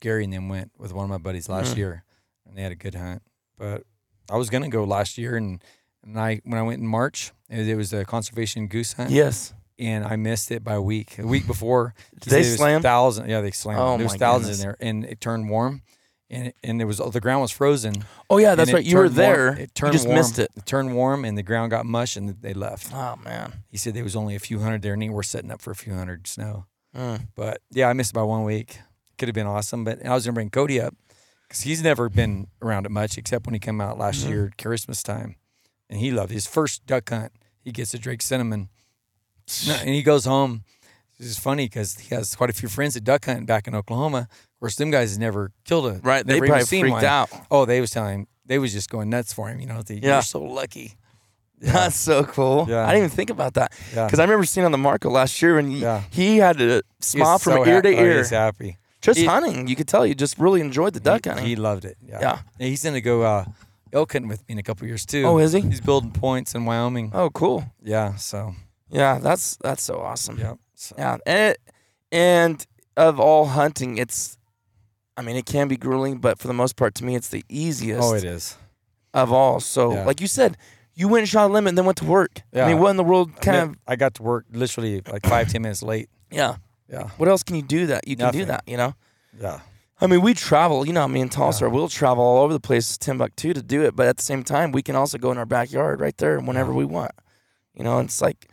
Gary 0.01 0.25
and 0.25 0.33
them 0.33 0.49
went 0.49 0.71
with 0.77 0.91
one 0.93 1.05
of 1.05 1.09
my 1.09 1.17
buddies 1.17 1.47
last 1.47 1.75
Mhm. 1.75 1.77
year, 1.77 2.03
and 2.45 2.57
they 2.57 2.61
had 2.61 2.71
a 2.73 2.75
good 2.75 2.95
hunt. 2.95 3.21
But 3.57 3.83
I 4.31 4.37
was 4.37 4.49
gonna 4.49 4.69
go 4.69 4.83
last 4.83 5.17
year, 5.17 5.35
and 5.35 5.61
and 6.03 6.19
I 6.19 6.41
when 6.43 6.57
I 6.59 6.63
went 6.63 6.79
in 6.81 6.87
March, 6.87 7.31
it, 7.49 7.67
it 7.67 7.75
was 7.75 7.93
a 7.93 8.05
conservation 8.05 8.67
goose 8.67 8.93
hunt, 8.93 9.11
Yes. 9.11 9.53
and 9.77 10.05
I 10.05 10.15
missed 10.15 10.51
it 10.51 10.63
by 10.63 10.73
a 10.75 10.81
week. 10.81 11.19
A 11.19 11.27
week 11.27 11.45
before, 11.45 11.93
Did 12.19 12.31
they 12.31 12.43
slammed. 12.43 12.45
said 12.45 12.47
it 12.47 12.51
was 12.51 12.57
slam? 12.57 12.81
Thousand, 12.81 13.29
yeah, 13.29 13.41
they 13.41 13.51
slammed. 13.51 13.79
Oh, 13.81 13.97
there 13.97 14.05
was 14.05 14.13
my 14.13 14.17
thousands 14.17 14.57
goodness. 14.59 14.59
in 14.59 14.67
there, 14.67 14.77
and 14.89 15.05
it 15.05 15.21
turned 15.21 15.49
warm. 15.49 15.81
and 16.29 16.53
and 16.63 16.79
there 16.79 16.87
was 16.87 16.97
the 16.99 17.19
ground 17.19 17.41
was 17.41 17.51
frozen. 17.51 18.05
Oh 18.29 18.37
yeah, 18.37 18.55
that's 18.55 18.71
right. 18.71 18.85
You 18.85 18.97
were 18.97 19.07
turned 19.09 19.17
warm- 19.17 19.27
there. 19.35 19.47
It 19.63 19.75
turned 19.75 19.93
you 19.93 19.97
just 19.99 20.07
warm. 20.07 20.17
missed 20.17 20.39
it. 20.39 20.49
It 20.55 20.65
turned 20.65 20.95
warm, 20.95 21.25
and 21.25 21.37
the 21.37 21.43
ground 21.43 21.71
got 21.71 21.85
mush, 21.85 22.15
and 22.15 22.29
they 22.41 22.53
left. 22.53 22.91
Oh 22.93 23.17
man. 23.23 23.63
He 23.69 23.77
said 23.77 23.93
there 23.93 24.03
was 24.05 24.15
only 24.15 24.35
a 24.35 24.39
few 24.39 24.59
hundred 24.59 24.81
there, 24.81 24.93
and 24.93 25.01
they 25.01 25.09
were 25.09 25.23
setting 25.23 25.51
up 25.51 25.61
for 25.61 25.71
a 25.71 25.75
few 25.75 25.93
hundred 25.93 26.27
snow. 26.27 26.65
Mm. 26.95 27.27
But 27.35 27.61
yeah, 27.71 27.89
I 27.89 27.93
missed 27.93 28.11
it 28.11 28.15
by 28.15 28.23
one 28.23 28.43
week. 28.45 28.79
Could 29.17 29.27
have 29.27 29.35
been 29.35 29.45
awesome, 29.47 29.83
but 29.83 30.03
I 30.05 30.13
was 30.13 30.25
gonna 30.25 30.33
bring 30.33 30.49
Cody 30.49 30.79
up 30.81 30.95
because 31.51 31.63
he's 31.63 31.83
never 31.83 32.07
been 32.07 32.47
around 32.61 32.85
it 32.85 32.91
much, 32.91 33.17
except 33.17 33.45
when 33.45 33.53
he 33.53 33.59
came 33.59 33.81
out 33.81 33.97
last 33.97 34.23
Mhm. 34.25 34.29
year 34.29 34.45
at 34.47 34.57
Christmas 34.57 35.03
time, 35.03 35.35
and 35.89 35.99
he 35.99 36.09
loved 36.09 36.31
his 36.31 36.47
first 36.47 36.85
duck 36.85 37.09
hunt. 37.09 37.33
He 37.59 37.73
gets 37.73 37.93
a 37.93 37.99
Drake 37.99 38.21
cinnamon, 38.21 38.69
and 39.69 39.89
he 39.89 40.01
goes 40.01 40.23
home. 40.23 40.63
It's 41.19 41.37
funny 41.37 41.65
because 41.65 41.95
he 41.99 42.15
has 42.15 42.33
quite 42.35 42.49
a 42.49 42.53
few 42.53 42.69
friends 42.69 42.93
that 42.93 43.03
duck 43.03 43.25
hunt 43.25 43.45
back 43.47 43.67
in 43.67 43.75
Oklahoma. 43.75 44.29
Of 44.31 44.59
course, 44.61 44.75
them 44.77 44.91
guys 44.91 45.17
never 45.19 45.51
killed 45.65 45.87
a 45.87 45.99
Right. 46.01 46.25
They 46.25 46.39
probably 46.39 46.63
seen 46.63 46.83
freaked 46.83 46.93
one. 46.93 47.05
out. 47.05 47.29
Oh, 47.51 47.65
they 47.65 47.81
was 47.81 47.91
telling 47.91 48.19
him 48.21 48.27
they 48.45 48.57
was 48.57 48.71
just 48.71 48.89
going 48.89 49.09
nuts 49.09 49.33
for 49.33 49.49
him. 49.49 49.59
You 49.59 49.67
know, 49.67 49.81
they, 49.81 49.95
Yeah. 49.95 50.13
you're 50.13 50.21
so 50.21 50.41
lucky. 50.41 50.95
That's 51.61 51.95
so 51.97 52.23
cool. 52.23 52.65
Yeah. 52.69 52.85
I 52.85 52.93
didn't 52.93 53.05
even 53.05 53.09
think 53.15 53.29
about 53.29 53.53
that 53.55 53.71
Yeah. 53.93 54.05
because 54.05 54.19
I 54.19 54.23
remember 54.23 54.45
seeing 54.45 54.65
on 54.65 54.71
the 54.71 54.79
Marco 54.79 55.09
last 55.11 55.39
year 55.41 55.55
when 55.57 55.69
he, 55.69 55.79
Yeah. 55.79 56.01
he 56.09 56.37
had 56.37 56.57
to 56.57 56.81
He 56.97 57.03
smile 57.05 57.37
from 57.37 57.53
so 57.53 57.65
ear 57.67 57.75
hap- 57.75 57.83
to 57.83 57.95
oh, 57.97 58.03
ear. 58.03 58.17
He's 58.17 58.29
happy. 58.31 58.77
Just 59.01 59.19
He- 59.19 59.25
hunting, 59.25 59.67
you 59.67 59.75
could 59.75 59.87
tell 59.87 60.05
you 60.05 60.13
just 60.15 60.37
really 60.37 60.61
enjoyed 60.61 60.93
the 60.93 60.99
duck 60.99 61.25
he, 61.25 61.29
hunting. 61.29 61.47
He 61.47 61.55
loved 61.55 61.85
it. 61.85 61.97
Yeah. 62.05 62.19
Yeah. 62.21 62.39
And 62.59 62.69
he's 62.69 62.83
gonna 62.83 63.01
go 63.01 63.23
uh, 63.23 63.45
elk 63.93 64.13
hunting 64.13 64.29
with 64.29 64.39
me 64.47 64.53
in 64.53 64.57
a 64.59 64.63
couple 64.63 64.87
years 64.87 65.05
too. 65.05 65.23
Oh, 65.25 65.37
is 65.39 65.53
he? 65.53 65.61
He's 65.61 65.81
building 65.81 66.11
points 66.11 66.53
in 66.55 66.65
Wyoming. 66.65 67.11
oh, 67.13 67.29
cool. 67.31 67.65
Yeah. 67.83 68.15
So. 68.15 68.53
Yeah, 68.89 69.19
that's 69.19 69.57
that's 69.57 69.81
so 69.83 69.99
awesome. 70.01 70.37
Yeah. 70.37 70.55
So, 70.75 70.95
Yeah, 70.97 71.17
and 71.25 71.55
and 72.11 72.67
of 72.97 73.19
all 73.19 73.45
hunting, 73.45 73.97
it's, 73.97 74.37
I 75.15 75.21
mean, 75.21 75.35
it 75.37 75.45
can 75.45 75.67
be 75.69 75.77
grueling, 75.77 76.17
but 76.19 76.37
for 76.39 76.47
the 76.47 76.53
most 76.53 76.75
part, 76.75 76.93
to 76.95 77.05
me, 77.05 77.15
it's 77.15 77.29
the 77.29 77.43
easiest 77.47 78.01
Oh, 78.03 78.13
it 78.15 78.23
is. 78.25 78.57
of 79.13 79.31
all. 79.31 79.59
So, 79.61 79.93
Yeah. 79.93 80.05
like 80.05 80.19
you 80.19 80.27
said, 80.27 80.57
you 80.93 81.07
went 81.07 81.21
and 81.21 81.29
shot 81.29 81.49
a 81.49 81.53
limit, 81.53 81.69
and 81.69 81.77
then 81.77 81.85
went 81.85 81.97
to 81.99 82.05
work. 82.05 82.41
Yeah. 82.51 82.65
I 82.65 82.67
mean, 82.67 82.79
what 82.81 82.89
in 82.89 82.97
the 82.97 83.03
world 83.05 83.31
I 83.37 83.39
kind 83.39 83.57
mean, 83.57 83.69
of? 83.69 83.75
I 83.87 83.95
got 83.95 84.13
to 84.15 84.23
work 84.23 84.45
literally 84.51 85.01
like 85.09 85.25
five 85.25 85.49
ten 85.49 85.61
minutes 85.61 85.81
late. 85.81 86.09
Yeah. 86.29 86.55
Yeah. 86.91 87.09
What 87.17 87.29
else 87.29 87.41
can 87.43 87.55
you 87.55 87.61
do 87.63 87.85
that 87.87 88.07
you 88.07 88.15
can 88.17 88.31
do 88.33 88.45
that? 88.45 88.63
You 88.67 88.77
know. 88.77 88.93
Yeah. 89.39 89.59
I 90.01 90.07
mean, 90.07 90.21
we 90.21 90.33
travel. 90.33 90.85
You 90.85 90.93
know, 90.93 91.07
me 91.07 91.21
and 91.21 91.31
Tulsa, 91.31 91.65
Yeah. 91.65 91.69
we'll 91.71 91.87
travel 91.87 92.23
all 92.23 92.43
over 92.43 92.53
the 92.53 92.59
place, 92.59 92.97
Timbuktu, 92.97 93.53
to 93.53 93.61
do 93.61 93.83
it. 93.83 93.95
But 93.95 94.07
at 94.07 94.17
the 94.17 94.23
same 94.23 94.43
time, 94.43 94.71
we 94.71 94.81
can 94.81 94.95
also 94.95 95.17
go 95.17 95.31
in 95.31 95.37
our 95.37 95.45
backyard 95.45 96.01
right 96.01 96.17
there 96.17 96.39
whenever 96.39 96.73
we 96.73 96.85
want. 96.85 97.11
You 97.75 97.83
know, 97.83 97.99
it's 97.99 98.19
like, 98.21 98.47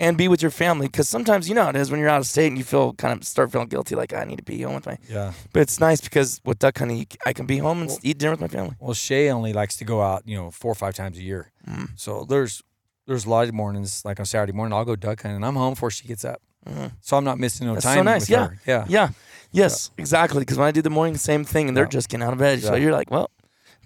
and 0.00 0.16
be 0.16 0.28
with 0.28 0.40
your 0.42 0.50
family 0.50 0.86
because 0.86 1.08
sometimes 1.08 1.48
you 1.48 1.54
know 1.54 1.64
how 1.64 1.70
it 1.70 1.76
is 1.76 1.90
when 1.90 2.00
you're 2.00 2.08
out 2.08 2.20
of 2.20 2.26
state 2.26 2.46
and 2.46 2.56
you 2.56 2.64
feel 2.64 2.94
kind 2.94 3.12
of 3.18 3.24
start 3.26 3.52
feeling 3.52 3.68
guilty, 3.68 3.94
like 3.96 4.12
I 4.14 4.24
need 4.24 4.36
to 4.38 4.42
be 4.44 4.62
home 4.62 4.74
with 4.76 4.86
my. 4.86 4.96
Yeah. 5.08 5.32
But 5.52 5.60
it's 5.62 5.78
nice 5.80 6.00
because 6.00 6.40
with 6.44 6.58
duck 6.58 6.78
hunting, 6.78 7.06
I 7.26 7.32
can 7.32 7.46
be 7.46 7.58
home 7.58 7.82
and 7.82 7.90
s- 7.90 7.98
eat 8.02 8.16
dinner 8.18 8.32
with 8.32 8.40
my 8.40 8.48
family. 8.48 8.74
Well, 8.80 8.94
Shay 8.94 9.30
only 9.30 9.52
likes 9.52 9.76
to 9.78 9.84
go 9.84 10.00
out, 10.00 10.22
you 10.26 10.36
know, 10.36 10.50
four 10.50 10.72
or 10.72 10.74
five 10.76 10.94
times 10.94 11.18
a 11.18 11.22
year. 11.22 11.52
Mm. 11.68 11.90
So 11.96 12.24
there's 12.28 12.62
there's 13.06 13.24
a 13.26 13.30
lot 13.30 13.46
of 13.48 13.54
mornings, 13.54 14.04
like 14.04 14.18
on 14.20 14.26
Saturday 14.26 14.52
morning, 14.52 14.72
I'll 14.72 14.84
go 14.84 14.96
duck 14.96 15.22
hunting. 15.22 15.36
and 15.36 15.44
I'm 15.44 15.56
home 15.56 15.74
before 15.74 15.90
she 15.90 16.06
gets 16.08 16.24
up, 16.24 16.40
Mhm. 16.66 16.92
so 17.00 17.16
I'm 17.16 17.24
not 17.24 17.38
missing 17.38 17.66
no 17.66 17.74
That's 17.74 17.84
so 17.86 18.02
nice, 18.02 18.28
yeah. 18.28 18.48
her. 18.48 18.58
Yeah. 18.66 18.84
Yeah. 18.88 19.08
Yes, 19.50 19.90
exactly. 19.96 20.40
Because 20.40 20.58
when 20.58 20.68
I 20.68 20.70
do 20.72 20.82
the 20.82 20.90
morning, 20.90 21.16
same 21.16 21.44
thing, 21.44 21.68
and 21.68 21.76
they're 21.76 21.84
Yeah. 21.84 21.88
just 21.90 22.08
getting 22.10 22.26
out 22.26 22.32
of 22.34 22.38
bed. 22.38 22.60
So 22.62 22.74
you're 22.74 22.92
like, 22.92 23.10
well, 23.10 23.30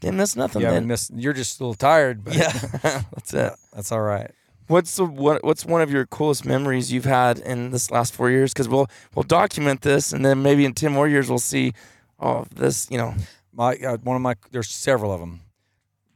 didn't 0.00 0.16
miss 0.16 0.34
nothing. 0.34 0.62
Yeah, 0.62 0.72
then. 0.72 0.86
miss, 0.88 1.10
you're 1.14 1.32
just 1.32 1.60
a 1.60 1.62
little 1.62 1.74
tired, 1.74 2.24
but 2.24 2.34
yeah, 2.34 2.50
that's 3.14 3.32
it. 3.34 3.52
that's 3.72 3.92
all 3.92 4.00
right. 4.00 4.30
What's 4.66 4.96
the 4.96 5.04
what, 5.04 5.44
What's 5.44 5.64
one 5.64 5.82
of 5.82 5.90
your 5.90 6.06
coolest 6.06 6.44
memories 6.44 6.90
you've 6.92 7.04
had 7.04 7.38
in 7.38 7.70
this 7.70 7.90
last 7.90 8.14
four 8.14 8.30
years? 8.30 8.52
Because 8.52 8.68
we'll 8.68 8.88
we'll 9.14 9.22
document 9.24 9.82
this, 9.82 10.12
and 10.12 10.24
then 10.24 10.42
maybe 10.42 10.64
in 10.64 10.72
ten 10.74 10.92
more 10.92 11.06
years 11.08 11.28
we'll 11.28 11.38
see. 11.38 11.74
Oh, 12.18 12.46
this 12.54 12.88
you 12.90 12.98
know. 12.98 13.14
My 13.54 13.74
uh, 13.76 13.98
one 13.98 14.16
of 14.16 14.22
my 14.22 14.34
there's 14.50 14.70
several 14.70 15.12
of 15.12 15.20
them, 15.20 15.42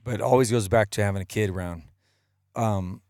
but 0.05 0.15
it 0.15 0.21
always 0.23 0.51
goes 0.51 0.69
back 0.69 0.89
to 0.93 1.05
having 1.05 1.21
a 1.21 1.27
kid 1.27 1.51
around. 1.51 1.83
Um, 2.55 3.03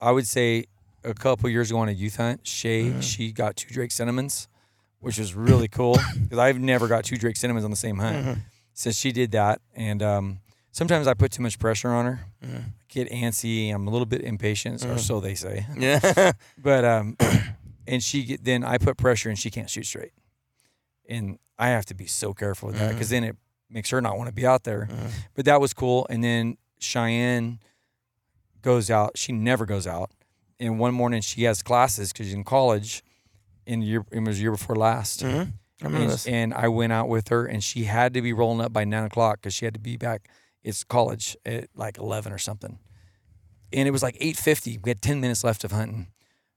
I 0.00 0.10
would 0.10 0.26
say 0.26 0.64
a 1.04 1.14
couple 1.14 1.48
years 1.48 1.70
ago 1.70 1.78
on 1.80 1.88
a 1.88 1.92
youth 1.92 2.16
hunt, 2.16 2.46
Shay 2.46 3.00
she 3.00 3.32
got 3.32 3.56
two 3.56 3.72
Drake 3.72 3.90
cinnamons, 3.92 4.48
which 5.00 5.18
was 5.18 5.34
really 5.34 5.68
cool 5.68 5.96
because 6.22 6.38
I've 6.38 6.58
never 6.58 6.88
got 6.88 7.04
two 7.04 7.16
Drake 7.16 7.36
cinnamons 7.36 7.64
on 7.64 7.70
the 7.70 7.76
same 7.76 7.98
hunt. 7.98 8.26
Mhm. 8.26 8.38
Since 8.74 8.96
she 8.96 9.12
did 9.12 9.32
that, 9.32 9.60
and 9.74 10.02
um, 10.02 10.40
sometimes 10.72 11.06
I 11.06 11.14
put 11.14 11.32
too 11.32 11.42
much 11.42 11.58
pressure 11.58 11.90
on 11.90 12.04
her, 12.06 12.20
get 12.88 13.10
antsy. 13.10 13.74
I'm 13.74 13.86
a 13.86 13.90
little 13.90 14.06
bit 14.06 14.22
impatient, 14.22 14.82
or 14.84 14.94
Mhm. 14.94 15.00
so 15.00 15.20
they 15.20 15.34
say. 15.34 15.66
Yeah. 15.76 16.32
But 16.58 16.84
um, 16.84 17.16
and 17.86 18.02
she 18.02 18.24
get, 18.24 18.44
then 18.44 18.62
I 18.64 18.78
put 18.78 18.96
pressure 18.96 19.28
and 19.28 19.38
she 19.38 19.50
can't 19.50 19.68
shoot 19.68 19.86
straight, 19.86 20.12
and 21.08 21.38
I 21.58 21.68
have 21.68 21.84
to 21.86 21.94
be 21.94 22.06
so 22.06 22.32
careful 22.32 22.68
with 22.68 22.78
that 22.78 22.92
because 22.92 23.10
then 23.10 23.24
it 23.24 23.36
makes 23.68 23.90
her 23.90 24.00
not 24.00 24.16
want 24.16 24.28
to 24.28 24.34
be 24.34 24.46
out 24.46 24.64
there. 24.64 24.88
But 25.34 25.44
that 25.44 25.60
was 25.60 25.72
cool. 25.74 26.06
And 26.10 26.24
then 26.24 26.56
Cheyenne 26.78 27.58
goes 28.62 28.90
out. 28.90 29.16
She 29.18 29.32
never 29.32 29.66
goes 29.66 29.86
out. 29.86 30.10
And 30.60 30.78
one 30.78 30.94
morning 30.94 31.20
she 31.22 31.44
has 31.44 31.62
classes 31.62 32.12
because 32.12 32.26
she's 32.26 32.34
in 32.34 32.44
college. 32.44 33.02
In 33.66 33.82
year, 33.82 34.04
it 34.12 34.20
was 34.20 34.40
year 34.40 34.50
before 34.52 34.76
last. 34.76 35.22
Mhm. 35.22 35.52
I 35.82 35.84
remember 35.86 36.02
And, 36.04 36.12
this. 36.12 36.26
and 36.26 36.52
I 36.54 36.68
went 36.68 36.92
out 36.92 37.08
with 37.08 37.28
her, 37.28 37.46
and 37.46 37.64
she 37.64 37.84
had 37.84 38.12
to 38.14 38.20
be 38.22 38.32
rolling 38.32 38.60
up 38.60 38.72
by 38.72 38.84
nine 38.84 39.04
o'clock 39.04 39.40
because 39.40 39.54
she 39.54 39.64
had 39.64 39.74
to 39.74 39.80
be 39.80 39.96
back. 39.96 40.28
It's 40.62 40.84
college 40.84 41.36
at 41.46 41.68
like 41.74 41.96
eleven 41.98 42.32
or 42.32 42.38
something. 42.38 42.78
And 43.72 43.88
it 43.88 43.90
was 43.90 44.02
like 44.02 44.16
eight 44.20 44.36
fifty. 44.36 44.78
We 44.82 44.90
had 44.90 45.00
ten 45.02 45.20
minutes 45.20 45.42
left 45.44 45.64
of 45.64 45.72
hunting. 45.72 46.08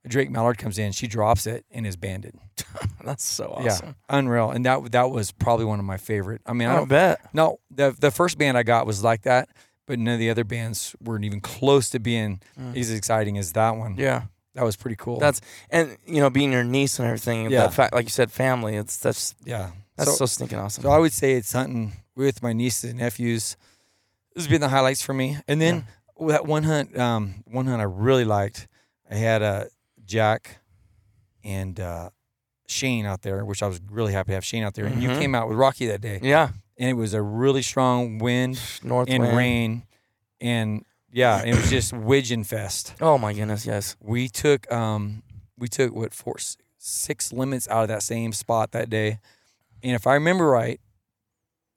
Drake 0.05 0.29
Mallard 0.29 0.57
comes 0.57 0.77
in, 0.77 0.91
she 0.91 1.07
drops 1.07 1.47
it 1.47 1.65
and 1.71 1.87
is 1.87 1.95
banded. 1.95 2.35
That's 3.05 3.23
so 3.23 3.53
awesome. 3.55 3.87
Yeah, 3.87 3.93
unreal. 4.09 4.51
And 4.51 4.65
that 4.65 4.91
that 4.91 5.09
was 5.11 5.31
probably 5.31 5.63
one 5.65 5.79
of 5.79 5.85
my 5.85 5.95
favorite. 5.95 6.41
I 6.45 6.51
mean, 6.51 6.67
I 6.67 6.73
I 6.73 6.75
don't 6.75 6.89
bet. 6.89 7.21
no, 7.33 7.59
the 7.71 7.95
the 7.97 8.11
first 8.11 8.37
band 8.37 8.57
I 8.57 8.63
got 8.63 8.85
was 8.85 9.01
like 9.01 9.21
that, 9.21 9.47
but 9.85 9.99
none 9.99 10.13
of 10.15 10.19
the 10.19 10.29
other 10.29 10.43
bands 10.43 10.95
weren't 11.01 11.25
even 11.25 11.41
close 11.41 11.89
to 11.91 11.99
being 11.99 12.41
Mm. 12.59 12.77
as 12.77 12.91
exciting 12.91 13.37
as 13.37 13.51
that 13.53 13.71
one. 13.75 13.95
Yeah. 13.97 14.23
that 14.55 14.63
was 14.63 14.75
pretty 14.75 14.95
cool. 14.97 15.19
That's 15.19 15.41
and 15.71 15.97
you 16.05 16.19
know 16.21 16.29
being 16.29 16.51
your 16.51 16.63
niece 16.63 16.99
and 16.99 17.07
everything. 17.07 17.49
Yeah. 17.49 17.61
That 17.61 17.73
fact, 17.73 17.93
like 17.93 18.05
you 18.05 18.11
said, 18.11 18.31
family. 18.31 18.75
It's 18.75 18.97
that's 18.97 19.33
yeah. 19.43 19.71
that's 19.97 20.11
so, 20.11 20.15
so, 20.17 20.25
stinking 20.27 20.59
awesome. 20.59 20.83
so 20.83 20.89
I 20.91 20.99
would 20.99 21.11
say 21.13 21.33
it's 21.33 21.51
hunting 21.53 21.93
with 22.15 22.43
my 22.43 22.53
nieces 22.53 22.91
and 22.91 22.99
nephews. 22.99 23.57
This 24.35 24.43
has 24.45 24.49
been 24.49 24.61
the 24.61 24.69
highlights 24.69 25.01
for 25.01 25.13
me. 25.13 25.37
And 25.47 25.59
then 25.61 25.85
that 26.27 26.45
one 26.45 26.63
hunt, 26.63 26.97
um, 26.97 27.43
one 27.47 27.65
hunt 27.67 27.81
I 27.81 27.85
really 27.85 28.25
liked. 28.25 28.67
I 29.09 29.15
had 29.15 29.41
uh, 29.43 29.65
Jack 30.05 30.59
and 31.43 31.79
uh, 31.79 32.09
Shane 32.67 33.05
out 33.05 33.21
there, 33.23 33.43
which 33.45 33.61
I 33.63 33.67
was 33.67 33.79
really 33.91 34.13
happy 34.13 34.29
to 34.29 34.33
have 34.35 34.45
Shane 34.45 34.63
out 34.63 34.73
there. 34.75 34.85
And 34.85 35.01
you 35.03 35.09
Mhm. 35.09 35.19
came 35.19 35.35
out 35.35 35.47
with 35.49 35.57
Rocky 35.57 35.87
that 35.87 36.01
day, 36.01 36.19
yeah. 36.23 36.49
And 36.77 36.89
it 36.89 36.93
was 36.93 37.13
a 37.13 37.21
really 37.21 37.61
strong 37.61 38.17
wind 38.19 38.59
North 38.83 39.09
and 39.09 39.23
wind. 39.23 39.37
rain, 39.37 39.83
and 40.41 40.85
yeah, 41.11 41.43
it 41.43 41.55
was 41.55 41.69
just 41.69 41.93
widgeon 41.93 42.43
fest. 42.43 42.95
Oh 43.01 43.17
my 43.17 43.33
goodness. 43.33 43.65
Yes. 43.65 43.95
We 43.99 44.27
took 44.29 44.71
um 44.71 45.23
we 45.57 45.67
took 45.67 45.93
what 45.93 46.13
four 46.13 46.35
six 46.77 47.31
limits 47.31 47.67
out 47.69 47.83
of 47.83 47.87
that 47.89 48.03
same 48.03 48.33
spot 48.33 48.71
that 48.71 48.89
day, 48.89 49.19
and 49.81 49.95
if 49.95 50.07
I 50.07 50.15
remember 50.15 50.47
right, 50.47 50.79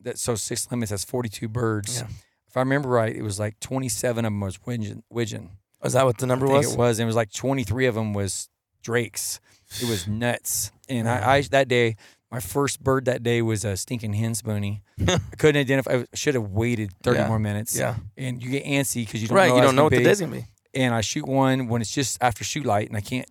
that 0.00 0.18
so 0.18 0.34
six 0.34 0.70
limits 0.70 0.90
that's 0.90 1.04
forty 1.04 1.28
two 1.28 1.48
birds. 1.48 2.00
Yeah. 2.00 2.08
If 2.48 2.56
I 2.56 2.60
remember 2.60 2.88
right, 2.88 3.14
it 3.14 3.22
was 3.22 3.38
like 3.38 3.60
twenty 3.60 3.88
seven 3.88 4.24
of 4.24 4.32
them 4.32 4.40
was 4.40 4.64
widgeon. 4.64 5.02
widgeon. 5.10 5.50
Was 5.82 5.92
that 5.92 6.04
what 6.06 6.18
the 6.18 6.26
number 6.26 6.46
was? 6.46 6.72
it 6.72 6.78
was. 6.78 6.98
And 6.98 7.04
it 7.04 7.06
was 7.06 7.16
like 7.16 7.32
twenty 7.32 7.64
three 7.64 7.86
of 7.86 7.94
them 7.94 8.14
was 8.14 8.48
drakes. 8.82 9.40
It 9.82 9.88
was 9.88 10.08
nuts. 10.08 10.72
And 10.88 11.08
I, 11.08 11.36
I 11.36 11.42
that 11.42 11.68
day. 11.68 11.96
My 12.30 12.40
first 12.40 12.82
bird 12.82 13.04
that 13.04 13.22
day 13.22 13.40
was 13.40 13.64
a 13.64 13.76
stinking 13.76 14.14
hen 14.14 14.34
spoony. 14.34 14.82
I 15.08 15.18
couldn't 15.38 15.60
identify. 15.60 15.92
I 15.98 16.04
should 16.14 16.34
have 16.34 16.50
waited 16.50 16.92
thirty 17.02 17.20
Yeah. 17.20 17.28
more 17.28 17.38
minutes. 17.38 17.76
Yeah. 17.76 17.96
And 18.16 18.42
you 18.42 18.50
get 18.50 18.64
antsy 18.64 19.06
because 19.06 19.22
you 19.22 19.28
don't 19.28 19.36
Right. 19.36 19.48
know 19.48 19.54
You 19.54 19.60
how 19.60 19.66
don't 19.66 19.70
it's 19.70 19.76
know 19.76 19.82
gonna 19.82 19.84
what 19.84 19.90
the 19.90 19.98
be 19.98 20.04
day's 20.04 20.20
gonna 20.20 20.32
be. 20.36 20.44
and 20.74 20.94
I 20.94 21.00
shoot 21.02 21.26
one 21.26 21.68
when 21.68 21.80
it's 21.82 21.90
just 21.92 22.18
after 22.20 22.42
shoot 22.44 22.66
light 22.66 22.88
and 22.88 22.96
I 22.96 23.00
can't 23.00 23.28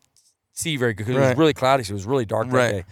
see 0.54 0.78
very 0.78 0.94
good 0.94 1.06
because 1.06 1.16
it 1.18 1.20
Right. 1.20 1.30
was 1.30 1.38
really 1.38 1.54
cloudy. 1.54 1.84
So 1.84 1.92
it 1.92 1.96
was 1.96 2.06
really 2.06 2.26
dark 2.26 2.48
Right. 2.50 2.68
that 2.68 2.72
day. 2.72 2.86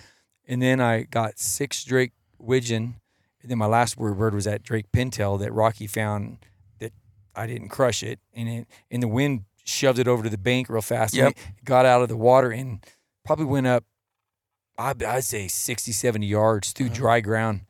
And 0.47 0.61
then 0.61 0.81
I 0.81 1.03
got 1.03 1.39
six 1.39 1.83
Drake 1.85 2.11
widgeon. 2.37 2.95
And 3.41 3.49
then 3.51 3.57
my 3.57 3.65
last 3.65 3.97
bird 3.97 4.17
bird 4.17 4.33
was 4.35 4.43
that 4.45 4.61
Drake 4.63 4.91
pintail 4.91 5.39
that 5.39 5.53
Rocky 5.53 5.87
found 5.87 6.37
that 6.79 6.91
I 7.35 7.47
didn't 7.47 7.69
crush 7.69 8.03
it. 8.03 8.19
And 8.33 8.49
it, 8.49 8.67
and 8.91 9.01
the 9.01 9.07
wind 9.07 9.45
shoved 9.63 9.99
it 9.99 10.07
over 10.09 10.23
to 10.23 10.29
the 10.29 10.37
bank 10.37 10.67
real 10.69 10.81
fast. 10.81 11.13
Yep. 11.13 11.25
And 11.27 11.35
it 11.57 11.63
got 11.65 11.85
out 11.85 12.01
of 12.01 12.09
the 12.09 12.17
water 12.17 12.51
and 12.51 12.85
probably 13.25 13.45
went 13.45 13.67
up, 13.67 13.85
I'd, 14.77 15.03
I'd 15.03 15.23
say 15.23 15.47
60, 15.47 15.91
70 15.91 16.25
yards 16.25 16.71
through 16.71 16.87
uh-huh. 16.87 16.95
dry 16.95 17.19
ground. 17.21 17.61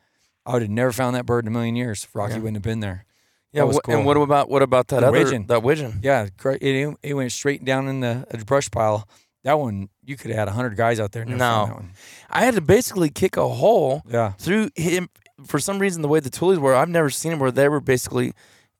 I 0.46 0.54
would 0.54 0.62
have 0.64 0.72
never 0.72 0.92
found 0.92 1.16
that 1.16 1.26
bird 1.26 1.44
in 1.46 1.48
a 1.48 1.52
million 1.52 1.76
years 1.76 2.04
if 2.04 2.14
Rocky 2.16 2.34
Yeah. 2.34 2.40
wouldn't 2.40 2.58
have 2.58 2.64
been 2.64 2.80
there. 2.82 3.06
Yeah. 3.52 3.72
Wh- 3.72 3.90
And 3.90 4.06
what 4.06 4.18
about 4.18 4.50
what 4.50 4.62
about 4.62 4.88
that 4.90 5.02
The 5.02 5.08
other 5.08 5.18
widgeon. 5.18 5.46
that 5.48 5.64
widgeon? 5.64 6.00
Yeah, 6.02 6.28
it 6.46 6.98
it 7.04 7.14
went 7.14 7.32
straight 7.32 7.64
down 7.64 7.88
in 7.88 8.00
the, 8.00 8.26
brush 8.46 8.70
pile. 8.72 9.08
That 9.44 9.60
one 9.60 9.90
you 10.04 10.16
could 10.18 10.32
have 10.32 10.40
had 10.40 10.54
hundred 10.54 10.76
guys 10.76 11.00
out 11.00 11.12
there. 11.12 11.24
No. 11.26 11.38
that 11.38 11.74
one. 11.76 11.92
I 12.30 12.46
had 12.46 12.56
to 12.56 12.62
basically 12.62 13.10
kick 13.10 13.38
a 13.38 13.48
hole 13.48 14.02
Yeah, 14.08 14.32
through 14.34 14.70
him 14.76 15.10
for 15.46 15.60
some 15.60 15.80
reason 15.80 16.02
the 16.02 16.08
way 16.08 16.20
the 16.20 16.30
tules 16.30 16.60
were 16.60 16.76
i've 16.76 16.88
never 16.88 17.10
seen 17.10 17.32
them 17.32 17.40
where 17.40 17.52
they 17.52 17.68
were 17.68 17.82
basically 17.82 18.34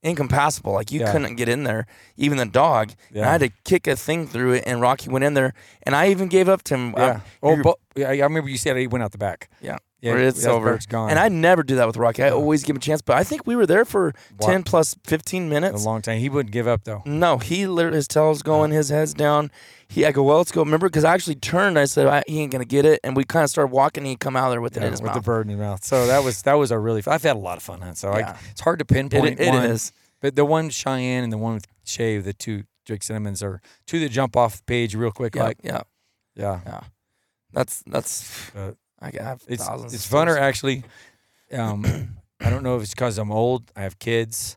incompassable 0.04 0.72
like 0.72 0.92
you 0.92 1.00
Yeah. 1.00 1.10
couldn't 1.12 1.34
get 1.36 1.48
in 1.48 1.64
there 1.64 1.86
even 2.16 2.36
the 2.38 2.44
dog 2.44 2.92
and 3.14 3.24
i 3.24 3.32
had 3.32 3.40
to 3.40 3.48
kick 3.64 3.86
a 3.86 3.96
thing 3.96 4.26
through 4.26 4.52
it 4.52 4.64
and 4.66 4.80
rocky 4.80 5.08
went 5.08 5.24
in 5.24 5.32
there 5.34 5.54
and 5.82 5.96
i 5.96 6.08
even 6.08 6.28
gave 6.28 6.48
up 6.48 6.62
to 6.64 6.74
him 6.74 6.94
yeah. 6.96 7.04
I- 7.14 7.20
oh, 7.42 7.62
but, 7.62 7.76
yeah, 7.96 8.08
I 8.10 8.18
remember 8.18 8.50
you 8.50 8.58
said 8.58 8.76
he 8.76 8.86
went 8.88 9.04
out 9.04 9.12
the 9.12 9.18
back. 9.18 9.48
Yeah. 9.60 9.78
Yeah, 10.04 10.12
or 10.12 10.18
it's 10.18 10.44
over. 10.44 10.78
gone. 10.88 11.10
And 11.10 11.18
I 11.18 11.28
never 11.28 11.62
do 11.62 11.76
that 11.76 11.86
with 11.86 11.96
Rocky. 11.96 12.22
I 12.22 12.30
always 12.30 12.62
give 12.62 12.74
him 12.74 12.78
a 12.78 12.80
chance. 12.80 13.00
But 13.00 13.16
I 13.16 13.24
think 13.24 13.46
we 13.46 13.56
were 13.56 13.66
there 13.66 13.84
for 13.84 14.12
Wow. 14.38 14.46
ten 14.48 14.62
plus 14.62 14.94
fifteen 15.04 15.48
minutes. 15.48 15.82
a 15.82 15.86
long 15.88 16.02
time. 16.02 16.18
He 16.18 16.28
wouldn't 16.28 16.52
give 16.52 16.66
up 16.68 16.84
though. 16.84 17.02
No, 17.06 17.38
he 17.38 17.66
literally 17.66 17.96
his 17.96 18.06
tail's 18.08 18.42
going, 18.42 18.70
his 18.70 18.90
head's 18.90 19.14
down. 19.14 19.50
He, 19.88 20.04
I 20.04 20.12
go, 20.12 20.22
well, 20.22 20.38
let's 20.38 20.50
go. 20.50 20.62
Remember, 20.62 20.88
because 20.88 21.04
I 21.04 21.14
actually 21.14 21.36
turned. 21.36 21.78
I 21.78 21.84
said, 21.84 22.06
I, 22.06 22.22
he 22.26 22.40
ain't 22.40 22.50
gonna 22.52 22.64
get 22.64 22.84
it, 22.84 23.00
and 23.04 23.14
we 23.16 23.24
kind 23.24 23.44
of 23.44 23.50
started 23.50 23.70
walking. 23.72 24.02
and 24.02 24.08
He 24.08 24.16
come 24.16 24.34
out 24.36 24.50
there 24.50 24.60
with 24.60 24.76
it 24.76 24.80
Yeah, 24.80 24.86
in 24.86 24.92
his 24.92 25.00
with 25.02 25.08
mouth. 25.10 25.16
the 25.16 25.22
bird 25.22 25.46
in 25.46 25.50
his 25.50 25.58
mouth. 25.58 25.84
So 25.84 26.06
that 26.06 26.22
was 26.24 26.42
that 26.42 26.54
was 26.54 26.70
a 26.70 26.78
really. 26.78 27.02
I've 27.06 27.22
had 27.22 27.36
a 27.36 27.38
lot 27.38 27.56
of 27.56 27.62
fun 27.62 27.80
hunts. 27.80 28.00
So 28.00 28.14
Yeah. 28.16 28.30
I, 28.30 28.36
it's 28.50 28.60
hard 28.60 28.78
to 28.80 28.84
pinpoint 28.84 29.40
it 29.40 29.48
one. 29.48 29.64
is. 29.64 29.92
But 30.20 30.36
the 30.36 30.44
one 30.44 30.70
Cheyenne 30.70 31.22
and 31.24 31.32
the 31.32 31.38
one 31.38 31.54
with 31.54 31.66
Shave, 31.84 32.24
the 32.24 32.32
two 32.32 32.64
Drake 32.86 33.02
Cinnamons 33.02 33.42
are 33.42 33.60
two 33.86 34.00
that 34.00 34.08
jump 34.10 34.36
off 34.36 34.56
the 34.58 34.62
page 34.64 34.94
real 34.94 35.10
quick. 35.12 35.34
Yeah, 35.34 35.42
Like 35.44 35.58
yeah, 35.62 35.82
yeah, 36.34 36.60
yeah. 36.66 36.80
That's 37.52 37.82
that's. 37.86 38.50
But 38.54 38.76
I 39.00 39.10
have 39.20 39.42
it's 39.48 39.64
thousands. 39.66 39.94
it's 39.94 40.06
funner 40.08 40.38
actually. 40.38 40.84
Um, 41.52 41.84
I 42.40 42.50
don't 42.50 42.62
know 42.62 42.76
if 42.76 42.82
it's 42.82 42.90
because 42.94 43.18
I'm 43.18 43.30
old. 43.30 43.70
I 43.76 43.82
have 43.82 43.98
kids. 43.98 44.56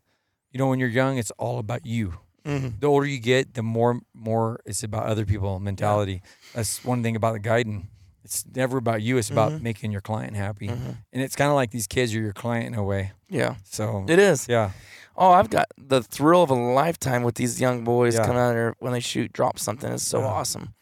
You 0.51 0.57
know, 0.59 0.67
when 0.67 0.79
you're 0.79 0.89
young, 0.89 1.17
it's 1.17 1.31
all 1.37 1.59
about 1.59 1.85
you. 1.85 2.13
Mhm. 2.45 2.79
The 2.79 2.87
older 2.87 3.05
you 3.05 3.19
get, 3.19 3.53
the 3.55 3.63
more 3.63 3.99
more 4.13 4.59
it's 4.65 4.83
about 4.83 5.05
other 5.05 5.25
people 5.25 5.59
mentality. 5.59 6.21
That's 6.53 6.83
one 6.85 7.03
thing 7.03 7.15
about 7.15 7.33
the 7.33 7.39
guiding. 7.39 7.89
It's 8.23 8.45
never 8.55 8.77
about 8.77 9.01
you. 9.01 9.17
It's 9.17 9.29
about 9.29 9.51
Mhm. 9.53 9.61
making 9.61 9.91
your 9.91 10.01
client 10.01 10.35
happy. 10.35 10.67
Mhm. 10.67 10.97
And 11.13 11.21
it's 11.23 11.35
kind 11.35 11.49
of 11.49 11.55
like 11.55 11.71
these 11.71 11.87
kids 11.87 12.13
are 12.15 12.19
your 12.19 12.33
client 12.33 12.67
in 12.67 12.73
a 12.75 12.83
way. 12.83 13.11
Yeah, 13.29 13.55
So 13.63 14.05
it 14.07 14.19
is. 14.19 14.47
yeah, 14.49 14.71
Oh, 15.19 15.31
I've 15.31 15.49
got 15.49 15.65
the 15.77 16.03
thrill 16.03 16.43
of 16.43 16.51
a 16.51 16.53
lifetime 16.53 17.23
with 17.23 17.35
these 17.35 17.59
young 17.59 17.83
boys 17.83 18.13
Yeah. 18.15 18.25
coming 18.25 18.37
out 18.41 18.53
there 18.53 18.75
when 18.79 18.93
they 18.93 18.99
shoot, 18.99 19.33
drop 19.33 19.57
something. 19.59 19.91
It's 19.91 20.03
so 20.03 20.19
Yeah. 20.19 20.27
awesome. 20.27 20.73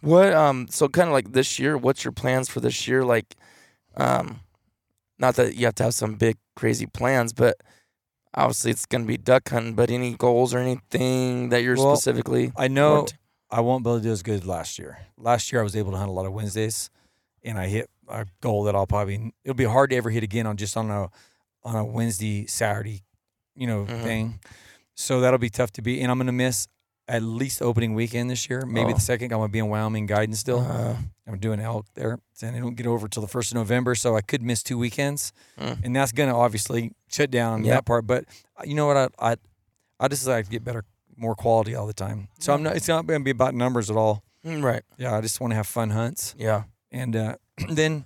What 0.00 0.32
um 0.32 0.66
so 0.68 0.88
kind 0.88 1.08
of 1.08 1.12
like 1.12 1.32
this 1.32 1.58
year, 1.58 1.76
what's 1.76 2.04
your 2.04 2.12
plans 2.12 2.48
for 2.48 2.60
this 2.60 2.86
year? 2.88 3.04
Like 3.04 3.36
um 3.96 4.40
not 5.18 5.34
that 5.36 5.54
you 5.56 5.66
have 5.66 5.74
to 5.76 5.82
have 5.84 5.94
some 5.94 6.14
big 6.14 6.36
crazy 6.56 6.86
plans, 6.86 7.32
but 7.32 7.56
obviously 8.34 8.70
it's 8.70 8.86
gonna 8.86 9.04
be 9.04 9.16
duck 9.18 9.48
hunting, 9.48 9.74
but 9.74 9.90
any 9.90 10.14
goals 10.14 10.54
or 10.54 10.58
anything 10.58 11.50
that 11.50 11.62
you're 11.62 11.76
Well, 11.76 11.96
specifically 11.96 12.52
I 12.56 12.68
know 12.68 13.06
I 13.50 13.60
won't 13.60 13.84
be 13.84 13.90
able 13.90 13.98
to 13.98 14.02
do 14.04 14.12
as 14.12 14.22
good 14.22 14.40
as 14.40 14.46
last 14.46 14.78
year. 14.78 14.98
Last 15.18 15.52
year 15.52 15.60
I 15.60 15.64
was 15.64 15.74
able 15.76 15.90
to 15.92 15.98
hunt 15.98 16.08
a 16.08 16.12
lot 16.12 16.24
of 16.26 16.32
Wednesdays, 16.32 16.88
and 17.42 17.58
I 17.58 17.66
hit 17.66 17.90
a 18.08 18.26
goal 18.40 18.64
that 18.64 18.74
I'll 18.74 18.86
probably 18.86 19.34
it'll 19.44 19.54
be 19.56 19.64
hard 19.64 19.90
to 19.90 19.96
ever 19.96 20.10
hit 20.10 20.22
again 20.22 20.46
on 20.46 20.56
just 20.56 20.76
on 20.76 20.90
a 20.90 21.08
on 21.62 21.76
a 21.76 21.84
Wednesday 21.84 22.46
Saturday, 22.46 23.02
you 23.54 23.66
know, 23.66 23.84
Mhm. 23.84 24.02
thing. 24.02 24.40
So 24.94 25.20
that'll 25.20 25.38
be 25.38 25.50
tough 25.50 25.72
to 25.72 25.82
beat, 25.82 26.00
and 26.00 26.10
I'm 26.10 26.18
gonna 26.18 26.32
miss 26.32 26.66
at 27.10 27.22
least 27.22 27.60
opening 27.60 27.94
weekend 27.94 28.30
this 28.30 28.48
year. 28.48 28.64
Maybe 28.66 28.92
Oh. 28.92 28.94
the 28.94 29.00
second. 29.00 29.32
I'm 29.32 29.40
gonna 29.40 29.48
be 29.52 29.58
in 29.58 29.68
Wyoming 29.68 30.06
guiding 30.06 30.34
still. 30.34 30.60
Uh, 30.60 30.96
I'm 31.26 31.38
doing 31.38 31.60
elk 31.60 31.86
there, 31.94 32.18
and 32.42 32.56
I 32.56 32.60
don't 32.60 32.74
get 32.76 32.86
over 32.86 33.08
till 33.08 33.20
the 33.20 33.28
first 33.28 33.50
of 33.52 33.56
November, 33.56 33.94
so 33.94 34.16
I 34.16 34.20
could 34.20 34.42
miss 34.42 34.62
two 34.62 34.78
weekends, 34.78 35.32
Mm. 35.58 35.84
and 35.84 35.96
that's 35.96 36.12
gonna 36.12 36.36
obviously 36.38 36.92
shut 37.08 37.30
down 37.30 37.64
Yep. 37.64 37.74
that 37.74 37.84
part. 37.84 38.06
But 38.06 38.24
uh, 38.56 38.62
you 38.64 38.74
know 38.74 38.86
what? 38.86 38.96
I 38.96 39.08
I, 39.32 39.36
I 39.98 40.08
just 40.08 40.26
like 40.26 40.44
to 40.46 40.50
get 40.50 40.64
better, 40.64 40.84
more 41.16 41.34
quality 41.34 41.74
all 41.74 41.86
the 41.86 41.92
time. 42.06 42.28
So 42.38 42.54
I'm 42.54 42.62
not. 42.62 42.76
It's 42.76 42.88
not 42.88 43.06
gonna 43.06 43.24
be 43.24 43.30
about 43.32 43.54
numbers 43.54 43.90
at 43.90 43.96
all. 43.96 44.22
mm. 44.46 44.80
Yeah, 44.96 45.16
I 45.16 45.20
just 45.20 45.40
want 45.40 45.50
to 45.52 45.56
have 45.56 45.66
fun 45.66 45.90
hunts, 45.90 46.34
Yeah. 46.38 46.62
and 46.92 47.14
uh, 47.16 47.36
then 47.68 48.04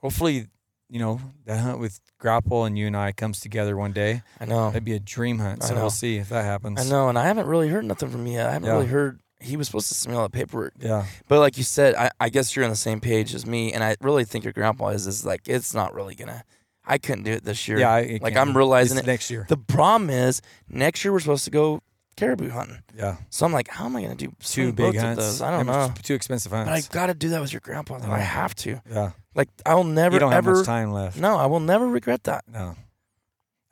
hopefully, 0.00 0.46
you 0.94 1.00
know, 1.00 1.20
that 1.44 1.58
hunt 1.58 1.80
with 1.80 1.98
Grapple 2.20 2.64
and 2.64 2.78
you 2.78 2.86
and 2.86 2.96
I 2.96 3.10
comes 3.10 3.40
together 3.40 3.76
one 3.76 3.90
day. 3.92 4.22
I 4.40 4.44
know. 4.44 4.66
That'd 4.68 4.84
be 4.84 4.94
a 4.94 5.00
dream 5.00 5.40
hunt. 5.40 5.64
So 5.64 5.74
we'll 5.74 5.90
see 5.90 6.18
if 6.18 6.28
that 6.28 6.44
happens. 6.44 6.80
I 6.80 6.88
know, 6.88 7.08
and 7.08 7.18
I 7.18 7.24
haven't 7.26 7.48
really 7.48 7.68
heard 7.68 7.84
nothing 7.84 8.10
from 8.10 8.24
you 8.28 8.34
yet. 8.34 8.46
I 8.48 8.52
haven't 8.52 8.68
Yeah. 8.68 8.74
really 8.74 8.86
heard 8.86 9.18
he 9.40 9.56
was 9.56 9.66
supposed 9.66 9.88
to 9.88 9.94
send 9.94 10.12
me 10.12 10.16
all 10.18 10.22
the 10.24 10.30
paperwork. 10.30 10.74
Yeah, 10.78 11.04
But 11.26 11.40
like 11.40 11.58
you 11.58 11.64
said, 11.64 11.96
I, 11.96 12.10
I 12.20 12.28
guess 12.28 12.54
you're 12.54 12.64
on 12.64 12.70
the 12.70 12.76
same 12.76 13.00
page 13.00 13.34
as 13.34 13.44
me, 13.44 13.72
and 13.72 13.82
I 13.82 13.96
really 14.00 14.24
think 14.24 14.44
your 14.44 14.52
grandpa 14.52 14.90
is. 14.90 15.08
Is 15.08 15.26
like 15.26 15.42
it's 15.48 15.74
not 15.74 15.92
really 15.94 16.14
gonna. 16.14 16.44
I 16.86 16.98
couldn't 16.98 17.24
do 17.24 17.32
it 17.32 17.44
this 17.44 17.66
year. 17.66 17.78
yeah. 17.80 17.90
I, 17.92 18.18
like 18.22 18.34
can't 18.34 18.48
I'm 18.50 18.56
realizing 18.56 18.96
It's 18.98 19.06
it. 19.06 19.10
next 19.10 19.30
year. 19.30 19.46
The 19.48 19.56
problem 19.56 20.10
is 20.10 20.42
next 20.68 21.02
year 21.04 21.12
we're 21.12 21.20
supposed 21.20 21.44
to 21.46 21.50
go 21.50 21.80
caribou 22.16 22.50
hunting. 22.50 22.82
Yeah, 22.96 23.16
So 23.30 23.44
I'm 23.46 23.52
like, 23.52 23.68
how 23.68 23.86
am 23.86 23.96
I 23.96 24.02
gonna 24.02 24.14
do 24.14 24.32
two 24.40 24.72
big 24.72 24.96
hunts. 24.96 25.22
those? 25.22 25.42
I 25.42 25.50
don't 25.50 25.66
know. 25.66 25.92
Too 26.02 26.14
expensive 26.14 26.52
hunts. 26.52 26.68
But 26.70 26.74
I 26.74 26.80
got 26.94 27.06
to 27.06 27.14
do 27.14 27.28
that 27.30 27.40
with 27.40 27.52
your 27.52 27.60
grandpa. 27.60 27.98
Though. 27.98 28.10
I 28.10 28.18
have 28.20 28.54
to. 28.56 28.80
yeah, 28.90 29.10
Like 29.34 29.48
I'll 29.66 29.84
never 29.84 30.14
you 30.14 30.20
don't 30.20 30.32
have 30.32 30.44
much 30.44 30.64
time 30.66 30.92
left. 30.92 31.18
No, 31.18 31.36
I 31.36 31.46
will 31.46 31.60
never 31.60 31.86
regret 31.86 32.24
that. 32.24 32.44
No. 32.48 32.76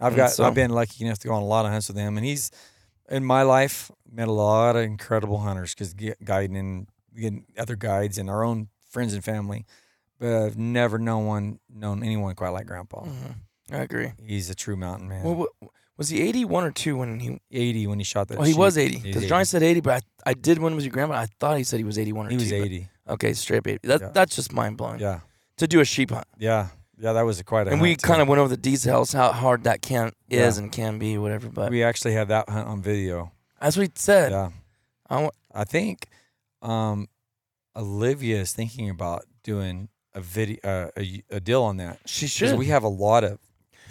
I've 0.01 0.09
And 0.09 0.17
got 0.17 0.31
so- 0.33 0.45
I've 0.45 0.55
been 0.55 0.71
lucky 0.73 1.05
enough 1.05 1.19
to 1.21 1.29
go 1.29 1.35
on 1.35 1.43
a 1.43 1.47
lot 1.47 1.65
of 1.65 1.71
hunts 1.73 1.89
with 1.89 1.97
him 1.97 2.17
and 2.17 2.27
he's 2.27 2.51
in 3.09 3.25
my 3.25 3.43
life 3.43 3.91
met 4.11 4.29
a 4.29 4.33
lot 4.33 4.75
of 4.77 4.83
incredible 4.83 5.39
hunters 5.39 5.75
cuz 5.75 5.95
guiding 6.25 6.57
and 6.57 6.87
getting 7.15 7.45
other 7.59 7.77
guides 7.77 8.19
and 8.19 8.29
our 8.31 8.43
own 8.43 8.69
friends 8.91 9.15
and 9.15 9.23
family. 9.25 9.65
But 10.19 10.35
I've 10.45 10.57
never 10.59 10.99
known 10.99 11.27
one 11.27 11.59
known 11.69 12.03
anyone 12.03 12.35
quite 12.35 12.51
like 12.51 12.67
grandpa. 12.67 13.03
Mhm. 13.05 13.35
I 13.71 13.77
agree. 13.79 14.13
He's 14.25 14.51
a 14.51 14.55
true 14.55 14.77
mountain 14.77 15.09
man. 15.09 15.25
Well, 15.25 15.35
what, 15.35 15.51
was 16.03 16.09
he 16.11 16.21
81 16.23 16.65
or 16.65 16.71
two 16.73 16.97
when 16.97 17.19
he? 17.21 17.39
80 17.51 17.87
when 17.87 17.99
he 17.99 18.05
shot 18.05 18.29
that 18.29 18.39
Oh, 18.39 18.43
he 18.43 18.53
sheep. 18.53 18.59
was 18.59 18.77
80. 18.79 18.99
Because 19.01 19.27
Johnny 19.27 19.45
said 19.45 19.63
80, 19.63 19.81
but 19.81 20.03
I, 20.27 20.31
I 20.31 20.35
did 20.35 20.59
when 20.59 20.73
it 20.73 20.77
was 20.77 20.85
your 20.85 20.93
grandma. 20.93 21.15
I 21.15 21.27
thought 21.41 21.57
he 21.59 21.65
said 21.65 21.79
he 21.79 21.85
was 21.85 21.99
81 21.99 22.27
or 22.27 22.31
he 22.31 22.37
two. 22.37 22.43
was 22.43 22.51
but- 22.51 22.67
80. 22.67 22.89
Okay, 23.09 23.33
straight 23.33 23.59
up 23.59 23.67
80. 23.67 23.79
That, 23.89 24.01
Yeah. 24.01 24.09
That's 24.13 24.37
just 24.37 24.53
mind 24.53 24.77
blowing. 24.77 25.01
Yeah. 25.01 25.21
To 25.59 25.67
do 25.67 25.81
a 25.81 25.85
sheep 25.85 26.11
hunt. 26.11 26.27
Yeah. 26.39 26.69
Yeah, 26.99 27.13
that 27.15 27.23
was 27.23 27.41
a 27.41 27.45
quite 27.45 27.67
a 27.67 27.71
and 27.73 27.81
we 27.81 27.91
hunt, 27.91 28.03
kind 28.03 28.23
of 28.23 28.29
went 28.29 28.39
over 28.41 28.49
the 28.49 28.57
details, 28.57 29.13
how 29.13 29.33
hard 29.33 29.65
that 29.65 29.83
can 29.83 30.13
is 30.31 30.57
Yeah. 30.57 30.63
and 30.63 30.71
can 30.73 30.99
be, 30.99 31.19
whatever. 31.19 31.49
But 31.49 31.71
we 31.71 31.83
actually 31.83 32.15
had 32.15 32.29
that 32.29 32.49
hunt 32.49 32.69
on 32.69 32.81
video. 32.83 33.33
as 33.61 33.77
we 33.77 33.89
said. 33.97 34.31
Yeah. 34.33 34.51
I 35.11 35.23
wa- 35.23 35.31
I 35.55 35.65
think 35.65 36.07
um, 36.63 37.09
Olivia 37.77 38.41
is 38.41 38.53
thinking 38.53 38.89
about 38.91 39.25
doing 39.43 39.89
a 40.15 40.21
video, 40.21 40.59
uh, 40.65 40.89
a, 40.97 41.23
a 41.31 41.41
deal 41.41 41.63
on 41.63 41.77
that. 41.79 41.99
she 42.07 42.27
'Cause 42.27 42.31
should. 42.33 42.59
we 42.59 42.67
have 42.67 42.85
a 42.85 42.89
lot 42.89 43.25
of 43.25 43.39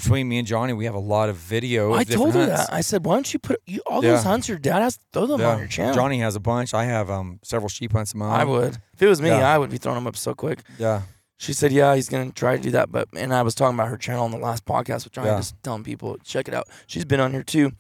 between 0.02 0.28
me 0.28 0.38
and 0.40 0.48
Johnny, 0.48 0.74
we 0.74 0.86
have 0.86 0.96
a 0.96 1.00
lot 1.00 1.30
of 1.30 1.36
video. 1.38 1.94
Of 1.94 2.00
I 2.00 2.04
told 2.04 2.34
her 2.34 2.46
hunts. 2.48 2.68
that. 2.68 2.74
I 2.74 2.82
said, 2.82 3.06
why 3.06 3.16
don't 3.16 3.32
you 3.34 3.40
put 3.40 3.62
you, 3.66 3.82
all 3.86 4.02
those 4.02 4.24
Yeah. 4.24 4.30
hunts 4.30 4.48
your 4.50 4.58
dad 4.58 4.82
has? 4.82 4.98
Throw 5.14 5.26
them 5.26 5.42
Yeah. 5.42 5.50
on 5.50 5.60
your 5.60 5.68
channel. 5.68 5.94
Johnny 5.96 6.20
has 6.20 6.36
a 6.36 6.40
bunch. 6.40 6.74
I 6.74 6.86
have 6.86 7.10
um 7.10 7.40
several 7.44 7.70
sheep 7.70 7.92
hunts 7.94 8.12
of 8.12 8.18
my 8.18 8.26
own. 8.26 8.32
I 8.32 8.44
would. 8.46 8.78
If 8.94 9.02
it 9.02 9.08
was 9.08 9.22
me, 9.22 9.30
Yeah. 9.30 9.54
I 9.54 9.58
would 9.58 9.70
be 9.70 9.78
throwing 9.78 9.96
them 9.96 10.08
up 10.08 10.16
so 10.18 10.34
quick. 10.34 10.60
Yeah, 10.78 11.02
She 11.38 11.54
said, 11.54 11.72
yeah, 11.72 11.96
he's 11.96 12.08
going 12.10 12.30
to 12.30 12.34
try 12.36 12.56
to 12.58 12.62
do 12.62 12.72
that. 12.72 12.92
But 12.92 13.08
And 13.16 13.34
I 13.34 13.42
was 13.42 13.56
talking 13.56 13.76
about 13.76 13.88
her 13.90 13.98
channel 13.98 14.24
on 14.26 14.32
the 14.32 14.38
last 14.38 14.64
podcast 14.66 15.06
with 15.06 15.14
Johnny, 15.14 15.30
just 15.32 15.56
telling 15.64 15.84
people, 15.84 16.18
check 16.24 16.48
it 16.48 16.54
out. 16.54 16.68
She's 16.88 17.06
been 17.06 17.20
on 17.20 17.32
here 17.32 17.44
too. 17.44 17.72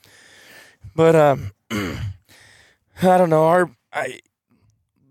But 0.95 1.15
um, 1.15 1.51
I 1.71 3.17
don't 3.17 3.29
know. 3.29 3.45
Our 3.45 3.71
I, 3.93 4.19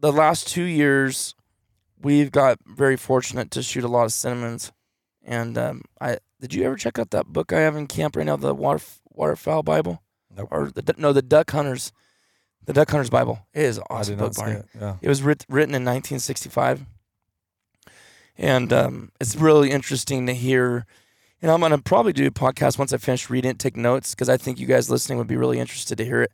the 0.00 0.12
last 0.12 0.48
two 0.48 0.62
years, 0.64 1.34
we've 2.00 2.30
got 2.32 2.58
very 2.66 2.96
fortunate 2.96 3.50
to 3.52 3.62
shoot 3.62 3.84
a 3.84 3.88
lot 3.88 4.04
of 4.04 4.12
cinnamons. 4.12 4.72
And 5.24 5.56
um, 5.58 5.82
I 6.00 6.18
did 6.40 6.54
you 6.54 6.64
ever 6.64 6.76
check 6.76 6.98
out 6.98 7.10
that 7.10 7.26
book 7.26 7.52
I 7.52 7.60
have 7.60 7.76
in 7.76 7.86
camp 7.86 8.16
right 8.16 8.26
now, 8.26 8.36
the 8.36 8.54
water 8.54 8.82
waterfowl 9.10 9.62
Bible, 9.62 10.02
Nope. 10.36 10.48
or 10.50 10.70
the 10.74 10.94
no 10.96 11.12
the 11.12 11.22
Duck 11.22 11.50
Hunters, 11.50 11.92
the 12.64 12.72
Duck 12.72 12.90
Hunters 12.90 13.10
Bible? 13.10 13.46
It 13.52 13.64
is 13.64 13.78
an 13.78 13.84
I 13.90 13.94
awesome 13.94 14.16
book, 14.16 14.34
Barney. 14.34 14.54
it. 14.56 14.66
Yeah, 14.80 14.96
It 15.02 15.08
was 15.08 15.22
writ- 15.22 15.44
written 15.48 15.74
in 15.74 15.84
1965, 15.84 16.84
and 18.38 18.72
um, 18.72 19.12
it's 19.20 19.36
really 19.36 19.70
interesting 19.70 20.26
to 20.26 20.34
hear. 20.34 20.86
And 21.42 21.50
I'm 21.50 21.60
gonna 21.60 21.78
probably 21.78 22.12
do 22.12 22.26
a 22.26 22.30
podcast 22.30 22.78
once 22.78 22.92
I 22.92 22.98
finish 22.98 23.30
reading 23.30 23.50
it, 23.52 23.58
take 23.58 23.76
notes 23.76 24.14
because 24.14 24.28
I 24.28 24.36
think 24.36 24.58
you 24.58 24.66
guys 24.66 24.90
listening 24.90 25.16
would 25.18 25.26
be 25.26 25.36
really 25.36 25.58
interested 25.58 25.96
to 25.98 26.04
hear 26.04 26.22
it. 26.22 26.32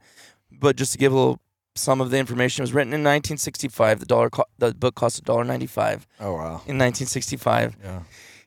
But 0.50 0.76
just 0.76 0.92
to 0.92 0.98
give 0.98 1.12
a 1.12 1.16
little 1.16 1.40
some 1.76 2.00
of 2.00 2.10
the 2.10 2.18
information, 2.18 2.62
it 2.62 2.64
was 2.64 2.72
written 2.72 2.92
in 2.92 3.00
1965. 3.04 4.00
The 4.00 4.06
dollar, 4.06 4.30
co- 4.30 4.46
the 4.58 4.74
book 4.74 4.94
cost 4.96 5.22
$1.95 5.24 6.06
Oh 6.20 6.32
wow. 6.34 6.46
in 6.66 6.76
1965, 6.78 7.76
Yeah. 7.82 8.00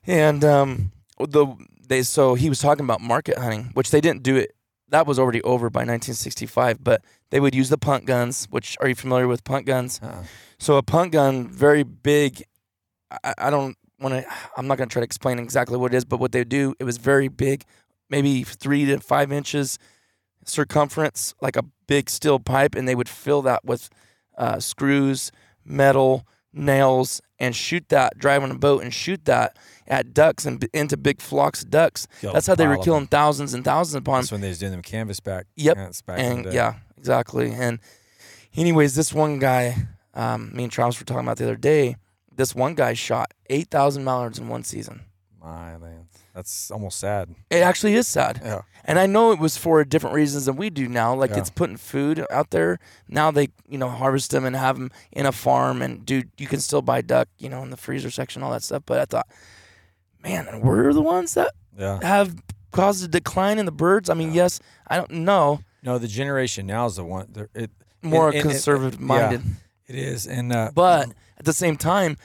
and 0.06 0.44
um, 0.44 0.92
the 1.26 1.46
they 1.88 2.02
so 2.02 2.34
he 2.34 2.48
was 2.48 2.60
talking 2.60 2.84
about 2.84 3.00
market 3.00 3.38
hunting, 3.38 3.70
which 3.74 3.90
they 3.90 4.00
didn't 4.00 4.22
do 4.22 4.36
it. 4.36 4.54
That 4.88 5.06
was 5.06 5.18
already 5.18 5.40
over 5.42 5.70
by 5.70 5.80
1965, 5.80 6.82
but 6.82 7.02
they 7.30 7.38
would 7.38 7.54
use 7.54 7.68
the 7.68 7.78
punt 7.78 8.06
guns. 8.06 8.46
Which 8.50 8.76
are 8.80 8.88
you 8.88 8.94
familiar 8.94 9.28
with 9.28 9.44
punt 9.44 9.66
guns? 9.66 10.00
Uh-uh. 10.02 10.24
So 10.58 10.76
a 10.76 10.82
punt 10.82 11.12
gun, 11.12 11.48
very 11.48 11.82
big. 11.82 12.44
I, 13.24 13.34
I 13.38 13.50
don't 13.50 13.76
want 14.00 14.14
to. 14.14 14.24
I'm 14.56 14.66
not 14.66 14.78
going 14.78 14.88
to 14.88 14.92
try 14.92 15.00
to 15.00 15.04
explain 15.04 15.38
exactly 15.38 15.76
what 15.76 15.94
it 15.94 15.96
is, 15.96 16.04
but 16.04 16.18
what 16.18 16.32
they 16.32 16.44
do, 16.44 16.74
it 16.78 16.84
was 16.84 16.98
very 16.98 17.28
big, 17.28 17.64
maybe 18.08 18.42
three 18.42 18.84
to 18.86 18.98
five 18.98 19.30
inches 19.32 19.78
circumference, 20.44 21.34
like 21.40 21.56
a 21.56 21.64
big 21.86 22.10
steel 22.10 22.38
pipe, 22.38 22.74
and 22.74 22.88
they 22.88 22.94
would 22.94 23.08
fill 23.08 23.42
that 23.42 23.64
with 23.64 23.90
uh, 24.36 24.58
screws, 24.58 25.30
metal, 25.64 26.26
nails, 26.52 27.20
and 27.38 27.54
shoot 27.54 27.88
that. 27.88 28.18
Drive 28.18 28.42
on 28.42 28.50
a 28.50 28.54
boat 28.58 28.82
and 28.82 28.92
shoot 28.92 29.24
that 29.26 29.56
at 29.86 30.12
ducks 30.14 30.44
and 30.46 30.60
b- 30.60 30.68
into 30.72 30.96
big 30.96 31.20
flocks 31.20 31.62
of 31.62 31.70
ducks. 31.70 32.06
A 32.22 32.32
That's 32.32 32.46
how 32.46 32.54
they 32.54 32.66
were 32.66 32.78
killing 32.78 33.02
them. 33.02 33.08
thousands 33.08 33.54
and 33.54 33.64
thousands 33.64 33.94
upon 33.96 34.20
That's 34.22 34.32
when 34.32 34.40
they 34.40 34.48
was 34.48 34.58
doing 34.58 34.72
them 34.72 34.82
canvas 34.82 35.20
back. 35.20 35.46
Yep. 35.56 35.76
back 36.06 36.18
and 36.18 36.52
yeah, 36.52 36.74
exactly. 36.96 37.52
And 37.52 37.78
anyways, 38.56 38.94
this 38.94 39.12
one 39.12 39.38
guy, 39.38 39.76
um, 40.14 40.54
me 40.54 40.64
and 40.64 40.72
Travis 40.72 40.98
were 41.00 41.06
talking 41.06 41.24
about 41.24 41.38
the 41.38 41.44
other 41.44 41.56
day. 41.56 41.96
This 42.34 42.54
one 42.54 42.74
guy 42.74 42.94
shot 42.94 43.32
eight 43.48 43.68
thousand 43.70 44.04
mallards 44.04 44.38
in 44.38 44.48
one 44.48 44.64
season. 44.64 45.02
My 45.42 45.76
man, 45.78 46.08
that's 46.34 46.70
almost 46.70 46.98
sad. 46.98 47.34
It 47.50 47.58
actually 47.62 47.94
is 47.94 48.06
sad. 48.08 48.40
Yeah. 48.44 48.62
And 48.84 48.98
I 48.98 49.06
know 49.06 49.32
it 49.32 49.38
was 49.38 49.56
for 49.56 49.84
different 49.84 50.14
reasons 50.16 50.46
than 50.46 50.56
we 50.56 50.70
do 50.70 50.88
now. 50.88 51.14
Like 51.14 51.30
Yeah. 51.30 51.38
it's 51.38 51.50
putting 51.50 51.76
food 51.76 52.24
out 52.30 52.50
there. 52.50 52.78
Now 53.08 53.30
they, 53.30 53.48
you 53.68 53.76
know, 53.78 53.88
harvest 53.88 54.30
them 54.30 54.44
and 54.44 54.56
have 54.56 54.76
them 54.78 54.90
in 55.12 55.26
a 55.26 55.32
farm. 55.32 55.82
And 55.82 56.04
dude, 56.06 56.30
you 56.38 56.46
can 56.46 56.60
still 56.60 56.82
buy 56.82 57.00
duck, 57.02 57.28
you 57.38 57.48
know, 57.48 57.62
in 57.62 57.70
the 57.70 57.76
freezer 57.76 58.10
section, 58.10 58.42
all 58.42 58.50
that 58.52 58.62
stuff. 58.62 58.82
But 58.86 59.00
I 59.00 59.04
thought, 59.04 59.26
man, 60.22 60.60
we're 60.60 60.92
the 60.92 61.02
ones 61.02 61.34
that 61.34 61.52
Yeah. 61.76 61.98
have 62.02 62.34
caused 62.72 63.04
a 63.04 63.08
decline 63.08 63.58
in 63.58 63.66
the 63.66 63.72
birds. 63.72 64.08
I 64.08 64.14
mean, 64.14 64.32
yes, 64.32 64.60
I 64.86 64.96
don't 64.96 65.10
know. 65.10 65.60
No, 65.82 65.98
the 65.98 66.08
generation 66.08 66.66
now 66.66 66.86
is 66.86 66.96
the 66.96 67.04
one. 67.04 67.28
they're- 67.32 67.48
It, 67.54 67.70
More 68.02 68.32
it- 68.32 68.40
conservative 68.42 68.98
minded, 69.00 69.42
it 69.86 69.94
is, 69.94 70.26
and 70.26 70.52
uh, 70.52 70.70
but 70.74 71.08
at 71.38 71.44
the 71.44 71.52
same 71.52 71.76
time, 71.76 72.16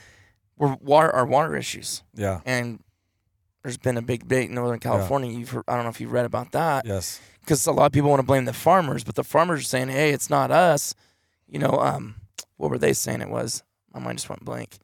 we're 0.57 0.75
water 0.75 1.11
our 1.13 1.25
water 1.25 1.53
issues, 1.55 2.01
yeah, 2.13 2.39
and 2.45 2.79
there's 3.65 3.77
been 3.77 3.97
a 3.97 4.01
big 4.01 4.21
debate 4.21 4.49
in 4.49 4.55
Northern 4.55 4.79
California. 4.79 5.31
You've 5.31 5.49
heard, 5.49 5.63
I 5.67 5.73
don't 5.75 5.83
know 5.85 5.89
if 5.89 5.99
you've 5.99 6.11
read 6.11 6.25
about 6.25 6.51
that. 6.51 6.85
yes, 6.85 7.19
because 7.39 7.65
a 7.65 7.71
lot 7.71 7.87
of 7.87 7.91
people 7.91 8.09
want 8.11 8.19
to 8.19 8.25
blame 8.25 8.45
the 8.45 8.53
farmers, 8.53 9.03
but 9.03 9.15
the 9.15 9.23
farmers 9.23 9.61
are 9.61 9.63
saying, 9.63 9.89
"Hey, 9.89 10.11
it's 10.11 10.29
not 10.29 10.51
us." 10.51 10.93
You 11.47 11.57
know, 11.59 11.71
um, 11.79 12.15
what 12.57 12.69
were 12.69 12.77
they 12.77 12.93
saying 12.93 13.21
it 13.21 13.29
was? 13.29 13.63
My 13.93 13.99
mind 13.99 14.19
just 14.19 14.29
went 14.29 14.45
blank. 14.45 14.77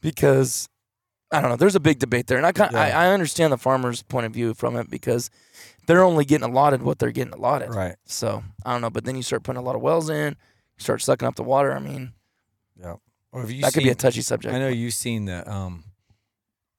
Because 0.00 0.68
I 1.30 1.40
don't 1.40 1.50
know. 1.50 1.56
There's 1.56 1.74
a 1.74 1.80
big 1.80 1.98
debate 1.98 2.26
there, 2.28 2.38
and 2.38 2.46
I 2.46 2.52
kind 2.52 2.74
I, 2.74 2.88
Yeah. 2.88 3.00
I 3.00 3.12
understand 3.12 3.52
the 3.52 3.58
farmers' 3.58 4.02
point 4.02 4.26
of 4.26 4.32
view 4.32 4.54
from 4.54 4.76
it 4.76 4.88
because 4.90 5.28
they're 5.86 6.02
only 6.02 6.24
getting 6.24 6.48
allotted 6.48 6.82
what 6.82 6.98
they're 6.98 7.10
getting 7.10 7.34
allotted. 7.34 7.70
right. 7.74 7.96
So 8.06 8.42
I 8.64 8.72
don't 8.72 8.80
know, 8.80 8.90
but 8.90 9.04
then 9.04 9.16
you 9.16 9.22
start 9.22 9.42
putting 9.42 9.58
a 9.60 9.64
lot 9.64 9.76
of 9.76 9.82
wells 9.82 10.08
in, 10.08 10.36
you 10.78 10.82
start 10.82 11.02
sucking 11.02 11.28
up 11.28 11.34
the 11.34 11.42
water. 11.42 11.72
I 11.72 11.78
mean, 11.80 12.12
yeah. 12.80 12.96
Or 13.32 13.42
have 13.42 13.50
you 13.50 13.60
that 13.62 13.74
could 13.74 13.82
be 13.82 13.90
a 13.90 13.94
touchy 13.94 14.22
subject. 14.22 14.54
I 14.54 14.58
know 14.58 14.68
you've 14.68 14.94
seen 14.94 15.26
the 15.26 15.50
um 15.50 15.84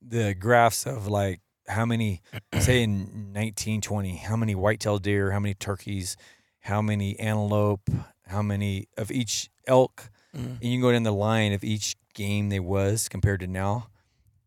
the 0.01 0.33
graphs 0.33 0.85
of 0.85 1.07
like 1.07 1.41
how 1.67 1.85
many 1.85 2.21
say 2.59 2.81
in 2.83 3.31
1920 3.33 4.17
how 4.17 4.35
many 4.35 4.55
white-tailed 4.55 5.03
deer, 5.03 5.31
how 5.31 5.39
many 5.39 5.53
turkeys, 5.53 6.15
how 6.61 6.81
many 6.81 7.17
antelope, 7.19 7.89
how 8.27 8.41
many 8.41 8.87
of 8.97 9.11
each 9.11 9.49
elk 9.67 10.09
Mhm. 10.35 10.55
and 10.61 10.63
you 10.63 10.71
can 10.75 10.81
go 10.81 10.91
down 10.91 11.03
the 11.03 11.11
line 11.13 11.53
of 11.53 11.63
each 11.63 11.95
game 12.13 12.49
they 12.49 12.59
was 12.59 13.09
compared 13.09 13.39
to 13.39 13.47
now 13.47 13.87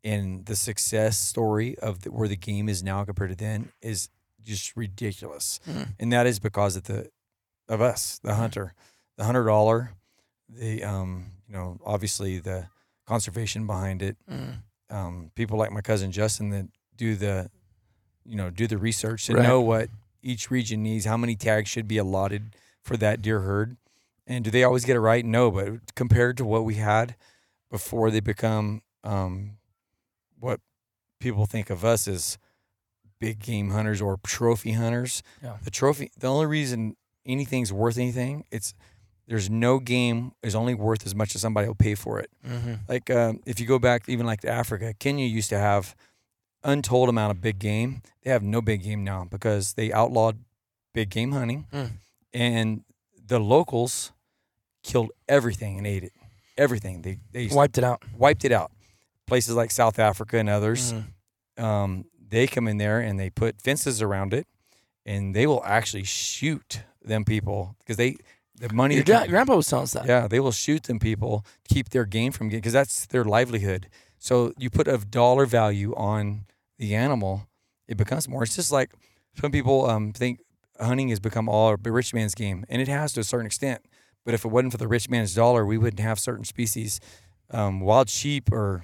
and 0.05 0.47
the 0.47 0.55
success 0.57 1.19
story 1.19 1.77
of 1.79 2.03
the, 2.03 2.11
where 2.13 2.29
the 2.29 2.37
game 2.37 2.69
is 2.69 2.83
now 2.83 3.05
compared 3.05 3.31
to 3.31 3.37
then 3.37 3.73
is 3.81 4.09
just 4.43 4.77
ridiculous 4.77 5.59
Mhm. 5.67 5.95
and 5.99 6.13
that 6.13 6.27
is 6.27 6.39
because 6.41 6.77
of 6.77 6.85
the 6.85 7.11
of 7.69 7.81
us 7.81 8.19
the 8.23 8.35
hunter 8.37 8.75
the 9.17 9.25
hundred 9.25 9.45
dollar 9.45 9.93
the 10.49 10.83
um 10.85 11.33
you 11.49 11.55
know 11.55 11.79
obviously 11.85 12.39
the 12.39 12.69
conservation 13.07 13.67
behind 13.67 14.03
it 14.03 14.17
Mm. 14.31 14.63
Um 14.93 15.31
people 15.35 15.59
like 15.59 15.73
my 15.73 15.81
cousin 15.81 16.13
justin 16.13 16.51
that 16.51 16.67
do 16.97 17.17
the 17.17 17.51
you 18.25 18.37
know 18.37 18.51
do 18.51 18.67
the 18.69 18.79
research 18.79 19.27
to 19.27 19.35
Right. 19.35 19.43
know 19.43 19.61
what 19.61 19.89
each 20.23 20.51
region 20.51 20.83
needs 20.83 21.05
how 21.05 21.17
many 21.17 21.35
tags 21.35 21.69
should 21.69 21.89
be 21.89 21.99
allotted 21.99 22.55
for 22.83 22.97
that 22.99 23.21
deer 23.23 23.41
herd 23.41 23.77
and 24.27 24.45
do 24.45 24.51
they 24.51 24.63
always 24.63 24.85
get 24.85 24.95
it 24.97 25.01
right 25.01 25.25
no 25.25 25.51
but 25.51 25.95
compared 25.97 26.37
to 26.37 26.45
what 26.45 26.65
we 26.65 26.75
had 26.75 27.17
before 27.71 28.11
they 28.11 28.21
become 28.21 28.83
um 29.03 29.57
what 30.39 30.61
people 31.19 31.47
think 31.47 31.71
of 31.71 31.85
us 31.85 32.07
as 32.07 32.39
big 33.21 33.39
game 33.39 33.71
hunters 33.71 34.01
or 34.01 34.19
trophy 34.25 34.73
hunters 34.73 35.23
Yeah. 35.43 35.57
the 35.65 35.71
trophy 35.71 36.11
the 36.19 36.27
only 36.29 36.47
reason 36.47 36.97
anything's 37.25 37.73
worth 37.73 37.97
anything 37.99 38.45
it's 38.51 38.75
there's 39.33 39.49
no 39.49 39.79
game 39.79 40.33
is 40.43 40.55
only 40.55 40.75
worth 40.75 41.07
as 41.07 41.15
much 41.15 41.35
as 41.35 41.41
somebody 41.41 41.67
will 41.67 41.75
pay 41.89 41.95
for 41.95 42.21
it 42.21 42.29
Mhm. 42.47 42.81
like 42.89 43.09
um, 43.11 43.41
if 43.47 43.59
you 43.61 43.67
go 43.67 43.79
back 43.79 44.09
even 44.09 44.27
like 44.27 44.41
to 44.43 44.49
africa 44.49 44.93
kenya 44.99 45.25
used 45.25 45.49
to 45.49 45.59
have 45.59 45.95
untold 46.63 47.09
amount 47.09 47.31
of 47.31 47.41
big 47.41 47.59
game 47.59 48.03
they 48.23 48.31
have 48.31 48.43
no 48.43 48.61
big 48.61 48.83
game 48.83 49.03
now 49.05 49.25
because 49.25 49.73
they 49.75 49.91
outlawed 49.93 50.37
big 50.95 51.09
game 51.11 51.33
hunting 51.33 51.67
Mm. 51.73 51.91
and 52.35 52.85
the 53.33 53.39
locals 53.41 54.13
killed 54.83 55.11
everything 55.29 55.79
and 55.79 55.87
ate 55.87 56.05
it 56.05 56.13
everything 56.59 57.03
they 57.03 57.19
they 57.33 57.47
Wiped 57.49 57.79
it 57.79 57.85
out. 57.85 58.03
wiped 58.17 58.45
it 58.45 58.53
out 58.53 58.71
places 59.27 59.55
like 59.55 59.71
south 59.71 59.99
africa 59.99 60.37
and 60.39 60.49
others 60.51 60.93
Mhm. 60.93 61.63
um, 61.65 62.05
they 62.35 62.47
come 62.47 62.69
in 62.69 62.77
there 62.79 63.01
and 63.01 63.19
they 63.19 63.31
put 63.31 63.61
fences 63.61 64.01
around 64.01 64.33
it, 64.33 64.47
and 65.05 65.35
they 65.37 65.47
will 65.47 65.63
actually 65.65 66.05
shoot 66.05 66.83
them 67.05 67.25
people 67.27 67.77
because 67.81 67.97
they 67.99 68.17
the 68.57 68.73
money. 68.73 68.97
Your 68.97 69.05
dad, 69.05 69.29
grandpa 69.29 69.57
was 69.57 69.67
telling 69.67 69.85
us 69.85 69.93
that. 69.93 70.07
yeah, 70.07 70.29
they 70.29 70.41
will 70.41 70.53
shoot 70.53 70.85
them 70.85 70.99
people 70.99 71.45
to 71.65 71.75
keep 71.75 71.91
their 71.91 72.05
game 72.05 72.33
from 72.33 72.49
getting 72.49 72.61
because 72.61 72.73
that's 72.73 73.07
their 73.07 73.25
livelihood. 73.25 73.89
So 74.19 74.53
you 74.57 74.71
put 74.71 74.87
a 74.87 74.99
dollar 74.99 75.47
value 75.47 75.95
on 75.97 76.45
the 76.79 76.95
animal, 76.95 77.49
it 77.89 77.97
becomes 77.97 78.29
more. 78.29 78.43
It's 78.43 78.57
just 78.57 78.73
like 78.73 78.93
some 79.41 79.51
people 79.51 79.89
um, 79.89 80.13
think 80.13 80.41
hunting 80.81 81.09
has 81.09 81.21
become 81.21 81.49
all 81.49 81.71
a 81.71 81.91
rich 81.91 82.15
man's 82.15 82.35
game, 82.35 82.65
and 82.69 82.81
it 82.81 82.89
has 82.89 83.13
to 83.15 83.21
a 83.21 83.25
certain 83.25 83.47
extent. 83.47 83.85
But 84.25 84.35
if 84.35 84.45
it 84.45 84.49
wasn't 84.49 84.73
for 84.73 84.79
the 84.79 84.89
rich 84.89 85.09
man's 85.09 85.35
dollar, 85.35 85.67
we 85.67 85.79
wouldn't 85.79 86.01
have 86.01 86.19
certain 86.19 86.45
species. 86.45 87.01
Um, 87.51 87.81
wild 87.81 88.09
sheep 88.09 88.53
are 88.53 88.83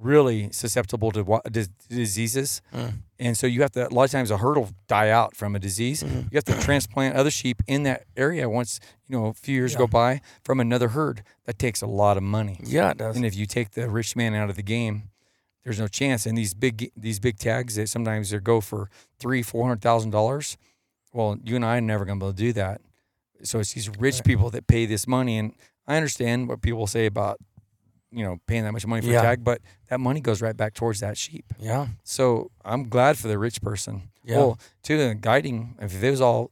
really 0.00 0.50
susceptible 0.52 1.10
to 1.12 1.40
diseases, 1.88 2.62
Mm. 2.72 2.92
and 3.18 3.36
so 3.36 3.46
you 3.46 3.62
have 3.62 3.72
to. 3.72 3.88
A 3.88 3.90
lot 3.90 4.04
of 4.04 4.10
times, 4.10 4.30
a 4.30 4.38
herd 4.38 4.56
will 4.56 4.70
die 4.86 5.10
out 5.10 5.34
from 5.36 5.54
a 5.56 5.58
disease. 5.58 6.02
Mhm. 6.02 6.24
You 6.30 6.36
have 6.36 6.44
to 6.44 6.58
transplant 6.60 7.16
other 7.16 7.30
sheep 7.30 7.62
in 7.66 7.82
that 7.84 8.04
area 8.16 8.48
once 8.48 8.80
you 9.08 9.18
know 9.18 9.26
a 9.26 9.32
few 9.34 9.54
years 9.54 9.72
Yeah. 9.72 9.78
go 9.78 9.86
by 9.86 10.20
from 10.42 10.60
another 10.60 10.88
herd. 10.88 11.22
That 11.46 11.58
takes 11.58 11.82
a 11.82 11.86
lot 11.86 12.16
of 12.16 12.22
money. 12.22 12.60
Yeah, 12.62 12.90
it 12.90 12.98
does. 12.98 13.16
And 13.16 13.24
if 13.24 13.34
you 13.34 13.46
take 13.46 13.72
the 13.72 13.88
rich 13.88 14.14
man 14.16 14.34
out 14.34 14.50
of 14.50 14.56
the 14.56 14.62
game, 14.62 15.10
there's 15.64 15.78
no 15.78 15.88
chance. 15.88 16.26
And 16.26 16.36
these 16.38 16.54
big 16.54 16.90
these 16.96 17.18
big 17.20 17.38
tags 17.38 17.74
that 17.76 17.88
sometimes 17.88 18.30
they 18.30 18.38
go 18.38 18.60
for 18.60 18.90
three 19.18 19.42
four 19.42 19.64
hundred 19.64 19.82
thousand 19.82 20.10
dollars. 20.10 20.56
Well, 21.12 21.38
you 21.42 21.56
and 21.56 21.64
I 21.64 21.78
are 21.78 21.80
never 21.80 22.04
gonna 22.04 22.20
be 22.20 22.26
able 22.26 22.32
to 22.34 22.42
do 22.42 22.52
that. 22.52 22.80
So 23.42 23.58
it's 23.60 23.72
these 23.72 23.88
rich 23.98 24.16
Right. 24.16 24.24
people 24.24 24.50
that 24.50 24.66
pay 24.66 24.84
this 24.86 25.06
money, 25.06 25.38
and 25.38 25.54
I 25.86 25.96
understand 25.96 26.48
what 26.48 26.60
people 26.60 26.86
say 26.86 27.06
about 27.06 27.38
you 28.10 28.24
know 28.24 28.38
paying 28.46 28.64
that 28.64 28.72
much 28.72 28.86
money 28.86 29.02
for 29.02 29.08
Yeah. 29.12 29.20
a 29.20 29.22
tag, 29.22 29.44
but 29.44 29.60
that 29.88 30.00
money 30.00 30.20
goes 30.20 30.40
right 30.42 30.56
back 30.56 30.74
towards 30.74 31.00
that 31.00 31.16
sheep. 31.16 31.44
yeah. 31.58 31.88
So 32.04 32.50
I'm 32.64 32.88
glad 32.88 33.18
for 33.18 33.28
the 33.28 33.38
rich 33.38 33.60
person. 33.62 34.10
Yeah. 34.24 34.36
Well, 34.38 34.58
too, 34.82 34.96
the 34.98 35.14
guiding. 35.14 35.76
If 35.80 36.00
they 36.00 36.10
was 36.10 36.20
all 36.20 36.50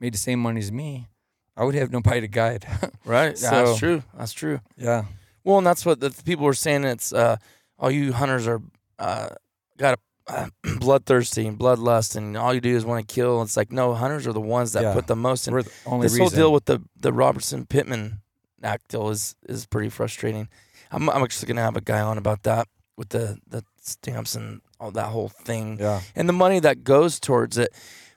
made 0.00 0.14
the 0.14 0.18
same 0.18 0.38
money 0.40 0.60
as 0.60 0.70
me, 0.72 1.08
I 1.56 1.64
would 1.64 1.74
have 1.74 1.90
nobody 1.90 2.20
to 2.20 2.28
guide. 2.28 2.66
Right. 3.04 3.40
Yeah, 3.40 3.50
So- 3.50 3.64
that's 3.66 3.78
true. 3.78 4.02
That's 4.16 4.32
true. 4.32 4.60
yeah. 4.76 5.04
Well, 5.44 5.58
and 5.58 5.66
that's 5.66 5.86
what 5.86 6.00
the 6.00 6.10
people 6.24 6.44
were 6.44 6.52
saying. 6.54 6.84
It's 6.84 7.12
uh, 7.12 7.36
all 7.78 7.90
you 7.90 8.12
hunters 8.12 8.46
are 8.46 8.60
uh, 8.98 9.30
got 9.78 9.98
a 9.98 10.32
uh, 10.32 10.48
bloodthirsty 10.78 11.46
and 11.46 11.58
bloodlust, 11.58 12.16
and 12.16 12.36
all 12.36 12.52
you 12.52 12.60
do 12.60 12.76
is 12.76 12.84
want 12.84 13.06
to 13.08 13.14
kill. 13.14 13.40
It's 13.42 13.56
like 13.56 13.72
no, 13.72 13.94
hunters 13.94 14.26
are 14.26 14.34
the 14.34 14.42
ones 14.42 14.72
that 14.72 14.82
Yeah. 14.82 14.92
put 14.92 15.06
the 15.06 15.16
most 15.16 15.48
in. 15.48 15.54
We're 15.54 15.62
the 15.62 15.70
only 15.86 16.04
This 16.04 16.12
reason. 16.12 16.22
whole 16.26 16.30
deal 16.36 16.52
with 16.52 16.66
the 16.66 16.82
the 17.00 17.12
Robertson 17.14 17.64
Pittman 17.66 18.20
act 18.62 18.88
deal 18.88 19.08
is 19.08 19.36
is 19.48 19.64
pretty 19.66 19.88
frustrating. 19.88 20.48
I'm 20.90 21.08
I'm 21.10 21.22
actually 21.22 21.48
gonna 21.48 21.62
have 21.62 21.76
a 21.76 21.80
guy 21.80 22.00
on 22.00 22.18
about 22.18 22.42
that 22.44 22.68
with 22.96 23.10
the 23.10 23.38
the 23.46 23.62
stamps 23.80 24.34
and 24.34 24.60
all 24.80 24.90
that 24.92 25.06
whole 25.06 25.28
thing 25.28 25.78
yeah. 25.80 26.00
and 26.14 26.28
the 26.28 26.32
money 26.32 26.60
that 26.60 26.84
goes 26.84 27.18
towards 27.18 27.58
it. 27.58 27.70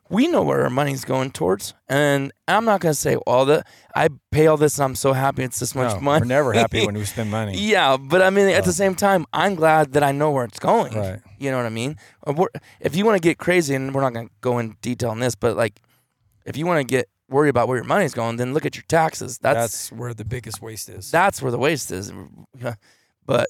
We 0.09 0.27
know 0.27 0.41
where 0.43 0.63
our 0.63 0.69
money's 0.69 1.05
going 1.05 1.31
towards, 1.31 1.73
and 1.87 2.33
I'm 2.45 2.65
not 2.65 2.81
gonna 2.81 2.93
say 2.93 3.15
all 3.15 3.45
that. 3.45 3.65
I 3.95 4.09
pay 4.29 4.47
all 4.47 4.57
this, 4.57 4.77
and 4.77 4.83
I'm 4.83 4.95
so 4.95 5.13
happy 5.13 5.43
it's 5.43 5.59
this 5.59 5.73
much 5.73 5.93
No, 5.95 6.01
money. 6.01 6.23
We're 6.23 6.27
never 6.27 6.51
happy 6.63 6.85
when 6.85 6.97
we 6.97 7.05
spend 7.05 7.31
money. 7.31 7.57
Yeah, 7.57 7.95
but 7.95 8.21
I 8.21 8.29
mean, 8.29 8.49
at 8.49 8.65
the 8.65 8.73
same 8.73 8.93
time, 8.93 9.25
I'm 9.31 9.55
glad 9.55 9.93
that 9.93 10.03
I 10.03 10.11
know 10.11 10.31
where 10.31 10.43
it's 10.43 10.59
going. 10.59 10.93
Right. 10.97 11.21
You 11.39 11.49
know 11.49 11.57
what 11.57 11.65
I 11.65 11.69
mean? 11.69 11.95
Uh, 12.27 12.33
we're- 12.33 12.49
If 12.81 12.93
you 12.93 13.05
want 13.05 13.21
to 13.21 13.25
get 13.25 13.37
crazy, 13.37 13.73
and 13.73 13.95
we're 13.95 14.01
not 14.01 14.13
going 14.13 14.27
to 14.27 14.33
go 14.41 14.59
in 14.59 14.75
detail 14.81 15.11
on 15.11 15.21
this, 15.21 15.33
but 15.35 15.55
like, 15.55 15.79
if 16.45 16.57
you 16.57 16.65
want 16.65 16.79
to 16.79 16.83
get 16.83 17.07
worried 17.31 17.49
about 17.49 17.67
where 17.67 17.77
your 17.77 17.85
money's 17.85 18.13
going, 18.13 18.35
then 18.37 18.53
look 18.53 18.65
at 18.65 18.75
your 18.75 18.83
taxes. 18.87 19.37
That's 19.39 19.89
That's, 19.89 19.91
where 19.91 20.13
the 20.13 20.25
biggest 20.25 20.61
waste 20.61 20.89
is. 20.89 21.09
that's 21.11 21.41
where 21.41 21.51
the 21.51 21.57
waste 21.57 21.91
is. 21.91 22.11
But, 23.25 23.47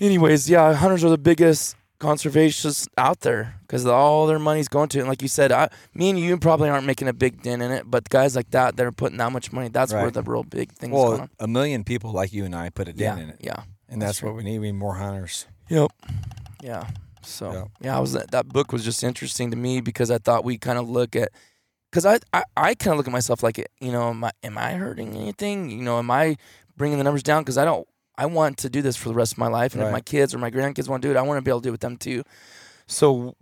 anyways, 0.00 0.50
yeah, 0.50 0.74
hunters 0.74 1.04
are 1.04 1.08
the 1.10 1.16
biggest 1.16 1.76
conservationists 2.00 2.88
out 2.98 3.20
there 3.20 3.54
because 3.62 3.86
all 3.86 4.26
their 4.26 4.38
money's 4.38 4.68
going 4.68 4.88
to 4.90 4.98
it. 4.98 5.02
And 5.02 5.08
like 5.08 5.22
you 5.22 5.28
said, 5.28 5.52
I, 5.52 5.68
me 5.94 6.10
and 6.10 6.18
you 6.18 6.36
probably 6.38 6.68
aren't 6.68 6.86
making 6.86 7.08
a 7.08 7.12
big 7.12 7.40
dent 7.42 7.62
in 7.62 7.70
it, 7.70 7.84
but 7.90 8.08
guys 8.08 8.34
like 8.34 8.50
that 8.50 8.76
that 8.76 8.84
are 8.86 8.92
putting 8.92 9.18
that 9.18 9.30
much 9.32 9.52
money, 9.52 9.68
that's 9.68 9.92
where 9.92 10.10
the 10.10 10.22
real 10.22 10.42
big 10.42 10.72
thing's 10.72 10.92
going 10.92 11.10
well, 11.12 11.20
on. 11.22 11.30
a 11.38 11.46
million 11.46 11.84
people 11.84 12.10
like 12.12 12.32
you 12.32 12.44
and 12.44 12.54
I 12.54 12.68
put 12.70 12.88
a 12.88 12.92
Yeah, 12.92 13.14
dent 13.14 13.20
in 13.20 13.28
it, 13.30 13.36
yeah. 13.40 13.62
and 13.88 14.02
that's, 14.02 14.22
what 14.22 14.34
we 14.34 14.42
need. 14.42 14.58
We 14.58 14.72
need 14.72 14.78
more 14.78 14.96
hunters. 14.96 15.46
Yep. 15.68 15.90
Yeah. 16.62 16.88
So 17.22 17.52
Yep. 17.52 17.68
yeah, 17.82 17.96
I 17.96 18.00
was 18.00 18.12
that 18.14 18.48
book 18.48 18.72
was 18.72 18.84
just 18.84 19.04
interesting 19.04 19.50
to 19.50 19.56
me 19.56 19.80
because 19.80 20.10
I 20.10 20.18
thought 20.18 20.42
we 20.44 20.58
kind 20.58 20.78
of 20.78 20.88
look 20.88 21.14
at 21.14 21.30
because 21.90 22.06
I 22.06 22.18
I, 22.32 22.44
I 22.56 22.74
kind 22.74 22.92
of 22.92 22.98
look 22.98 23.06
at 23.06 23.12
myself 23.12 23.42
like 23.42 23.58
you 23.80 23.92
know 23.92 24.10
am 24.10 24.24
I 24.24 24.32
am 24.42 24.58
I 24.58 24.72
hurting 24.72 25.16
anything 25.16 25.70
you 25.70 25.82
know 25.82 25.98
am 25.98 26.10
I 26.10 26.36
bringing 26.76 26.98
the 26.98 27.04
numbers 27.04 27.22
down 27.22 27.42
because 27.42 27.58
I 27.58 27.64
don't 27.64 27.86
I 28.16 28.26
want 28.26 28.58
to 28.58 28.70
do 28.70 28.82
this 28.82 28.96
for 28.96 29.08
the 29.08 29.14
rest 29.14 29.32
of 29.32 29.38
my 29.38 29.48
life 29.48 29.74
and 29.74 29.82
if 29.82 29.92
my 29.92 30.00
kids 30.00 30.34
or 30.34 30.38
my 30.38 30.50
grandkids 30.50 30.88
want 30.88 31.02
to 31.02 31.08
do 31.08 31.12
it 31.12 31.16
I 31.16 31.22
want 31.22 31.38
to 31.38 31.42
be 31.42 31.50
able 31.50 31.60
to 31.60 31.64
do 31.64 31.68
it 31.70 31.72
with 31.72 31.80
them 31.80 31.96
too. 31.96 32.22
So 32.86 33.36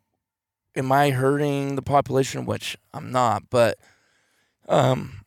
am 0.77 0.93
I 0.93 1.11
hurting 1.11 1.77
the 1.77 1.83
population? 1.83 2.47
Which 2.47 2.77
I'm 2.93 3.11
not, 3.11 3.45
but 3.51 3.79
um, 4.69 5.25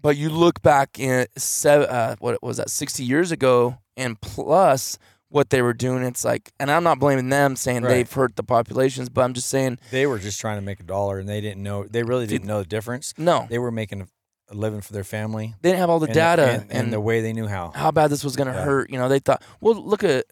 but 0.00 0.16
you 0.16 0.30
look 0.30 0.62
back 0.62 0.98
in 0.98 1.26
seven, 1.36 1.88
uh, 1.88 2.16
what 2.20 2.40
was 2.42 2.58
that, 2.58 2.70
60 2.70 3.02
years 3.02 3.32
ago, 3.32 3.78
and 3.96 4.20
plus 4.20 4.98
what 5.30 5.50
they 5.50 5.60
were 5.62 5.74
doing, 5.74 6.02
it's 6.02 6.24
like, 6.24 6.52
and 6.58 6.70
I'm 6.70 6.82
not 6.84 6.98
blaming 6.98 7.28
them 7.28 7.54
saying 7.56 7.82
Right. 7.82 7.88
they've 7.90 8.12
hurt 8.12 8.36
the 8.36 8.42
populations, 8.42 9.08
but 9.08 9.22
I'm 9.22 9.34
just 9.34 9.48
saying, 9.48 9.78
They 9.90 10.06
were 10.06 10.18
just 10.18 10.40
trying 10.40 10.56
to 10.58 10.62
make 10.62 10.80
a 10.80 10.84
dollar, 10.84 11.18
and 11.18 11.28
they 11.28 11.40
didn't 11.40 11.62
know. 11.62 11.84
They 11.84 12.02
really 12.02 12.26
didn't 12.26 12.46
know 12.46 12.60
the 12.60 12.66
difference. 12.68 13.12
no, 13.18 13.46
They 13.50 13.58
were 13.58 13.70
making 13.70 14.02
a, 14.02 14.54
living 14.54 14.80
for 14.80 14.92
their 14.94 15.04
family. 15.04 15.54
they 15.60 15.68
didn't 15.70 15.80
have 15.80 15.90
all 15.90 15.98
the 15.98 16.06
and 16.06 16.14
data 16.14 16.50
and, 16.62 16.72
and 16.72 16.92
the 16.92 17.00
way 17.00 17.20
they 17.20 17.34
knew 17.34 17.46
how. 17.46 17.72
how 17.74 17.90
bad 17.90 18.08
this 18.10 18.24
was 18.24 18.34
going 18.36 18.46
to 18.48 18.54
Yeah. 18.54 18.64
hurt. 18.64 18.90
You 18.90 18.98
know, 18.98 19.08
they 19.08 19.18
thought, 19.18 19.42
well, 19.60 19.74
look 19.74 20.02
at 20.04 20.24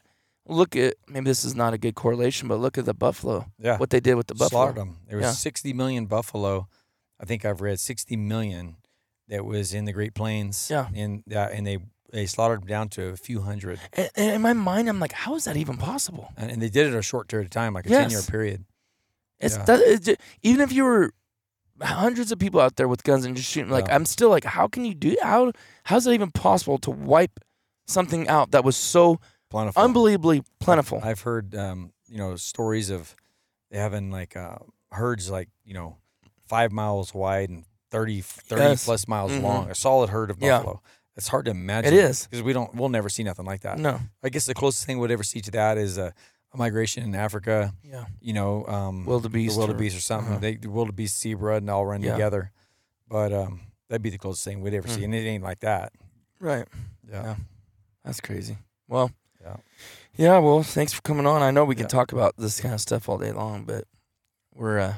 Look 0.49 0.77
at 0.77 0.95
maybe 1.09 1.25
this 1.25 1.45
is 1.45 1.57
not 1.57 1.75
a 1.75 1.79
good 1.79 1.97
correlation, 1.97 2.47
but 2.47 2.61
look 2.61 2.79
at 2.79 2.85
the 2.85 2.95
buffalo. 2.95 3.47
Yeah. 3.59 3.79
What 3.79 3.91
they 3.91 3.99
did 3.99 4.15
with 4.15 4.29
the 4.29 4.35
buffalo. 4.37 4.49
Slaughtered 4.67 4.77
them. 4.77 4.99
There 5.09 5.17
was 5.19 5.25
Yeah. 5.27 5.33
60 5.33 5.73
million 5.73 6.07
buffalo. 6.07 6.69
I 7.21 7.25
think 7.25 7.45
I've 7.45 7.61
read 7.61 7.81
60 7.81 8.17
million 8.17 8.77
that 9.27 9.45
was 9.45 9.75
in 9.75 9.87
the 9.87 9.93
Great 9.93 10.15
Plains. 10.15 10.69
Yeah. 10.71 10.87
And 10.95 11.25
uh, 11.35 11.49
and 11.53 11.67
they 11.67 11.79
they 12.17 12.27
slaughtered 12.27 12.63
them 12.63 12.69
down 12.69 12.89
to 12.91 13.09
a 13.09 13.17
few 13.17 13.43
hundred, 13.43 13.79
And, 13.93 14.11
and 14.17 14.35
in 14.37 14.43
my 14.43 14.53
mind, 14.53 14.89
I'm 14.89 15.01
like, 15.01 15.13
how 15.13 15.35
is 15.35 15.45
that 15.45 15.57
even 15.57 15.77
possible? 15.77 16.33
and, 16.37 16.51
and 16.51 16.61
they 16.63 16.69
did 16.69 16.87
it 16.87 16.93
in 16.93 16.99
a 16.99 17.03
short 17.03 17.29
period 17.29 17.47
of 17.47 17.51
time, 17.51 17.75
like 17.75 17.87
a 17.87 17.91
Yes. 17.91 18.03
10 18.05 18.11
year 18.11 18.23
period. 18.23 18.65
It's 19.39 19.57
Yeah. 19.57 19.65
that, 19.65 19.81
it 19.81 20.03
ju- 20.03 20.17
even 20.43 20.61
if 20.63 20.73
you 20.73 20.85
were 20.85 21.13
hundreds 21.83 22.33
of 22.33 22.39
people 22.39 22.61
out 22.61 22.77
there 22.77 22.89
with 22.89 23.05
guns 23.05 23.25
and 23.25 23.37
just 23.37 23.51
shooting, 23.51 23.71
like 23.71 23.89
Yeah. 23.89 23.95
I'm 23.97 24.07
still 24.07 24.31
like, 24.31 24.45
how 24.45 24.67
can 24.69 24.85
you 24.85 24.95
do 24.95 25.17
how? 25.23 25.53
How's 25.85 26.07
it 26.07 26.15
even 26.15 26.31
possible 26.31 26.79
to 26.79 26.91
wipe 26.91 27.39
something 27.87 28.27
out 28.29 28.51
that 28.53 28.65
was 28.65 28.77
so 28.77 29.21
Plentiful. 29.51 29.83
unbelievably 29.83 30.43
plentiful? 30.59 31.01
I've 31.05 31.21
heard 31.21 31.55
um, 31.55 31.93
you 32.09 32.17
know 32.19 32.37
stories 32.37 32.89
of 32.91 33.15
having 33.71 34.11
like 34.11 34.37
uh, 34.37 34.57
herds 34.93 35.31
like 35.31 35.49
you 35.65 35.75
know 35.75 35.99
five 36.47 36.73
miles 36.73 37.13
wide 37.13 37.51
and 37.51 37.65
30, 37.91 38.21
30 38.23 38.63
Yes. 38.63 38.85
plus 38.85 39.07
miles 39.07 39.33
Mhm. 39.33 39.43
long. 39.43 39.71
A 39.71 39.75
solid 39.75 40.11
herd 40.11 40.31
of 40.31 40.39
Yeah. 40.41 40.63
It's 41.17 41.29
hard 41.29 41.47
to 41.47 41.51
imagine. 41.51 41.93
It 41.95 41.99
is. 41.99 42.27
because 42.27 42.43
we 42.43 42.53
don't. 42.53 42.75
We'll 42.75 42.89
never 42.91 43.09
see 43.09 43.23
nothing 43.23 43.47
like 43.47 43.63
that. 43.63 43.79
no, 43.79 44.01
I 44.23 44.29
guess 44.29 44.47
the 44.47 44.55
closest 44.55 44.85
thing 44.87 44.99
we'd 44.99 45.11
ever 45.11 45.23
see 45.23 45.41
to 45.41 45.51
that 45.53 45.79
is 45.79 45.97
a, 45.99 46.13
a 46.53 46.57
migration 46.57 47.03
in 47.05 47.15
Africa. 47.15 47.73
yeah, 47.83 48.05
You 48.21 48.35
know, 48.35 48.67
um, 48.67 49.05
wildebeest, 49.07 49.55
the 49.57 49.63
or- 49.63 49.67
wildebeest 49.67 49.97
or, 49.97 50.01
something. 50.01 50.33
uh-huh. 50.33 50.41
They 50.41 50.57
the 50.57 50.69
wildebeest, 50.71 51.19
zebra, 51.21 51.57
and 51.57 51.71
all 51.71 51.87
run 51.87 52.03
Yeah. 52.03 52.13
together. 52.13 52.53
But 53.09 53.33
um, 53.33 53.61
that'd 53.89 54.03
be 54.03 54.11
the 54.11 54.19
closest 54.19 54.45
thing 54.45 54.61
we'd 54.61 54.75
ever 54.75 54.89
see, 54.89 55.01
Mm. 55.01 55.05
and 55.05 55.15
it 55.15 55.19
ain't 55.27 55.45
like 55.45 55.61
that. 55.61 55.93
right. 56.41 56.67
Yeah. 57.11 57.23
Yeah. 57.23 57.37
That's 58.05 58.21
crazy. 58.21 58.59
Well, 58.89 59.11
Yeah. 59.41 59.57
yeah. 60.17 60.39
Well, 60.39 60.63
thanks 60.63 60.93
for 60.93 61.01
coming 61.03 61.27
on. 61.27 61.41
I 61.43 61.51
know 61.51 61.65
we 61.65 61.75
can 61.77 61.85
Yeah. 61.85 61.89
talk 61.89 62.13
about 62.13 62.35
this 62.37 62.61
kind 62.61 62.75
of 62.75 62.81
stuff 62.81 63.09
all 63.09 63.17
day 63.19 63.33
long, 63.33 63.65
but 63.65 63.85
we're 64.55 64.79
uh, 64.81 64.95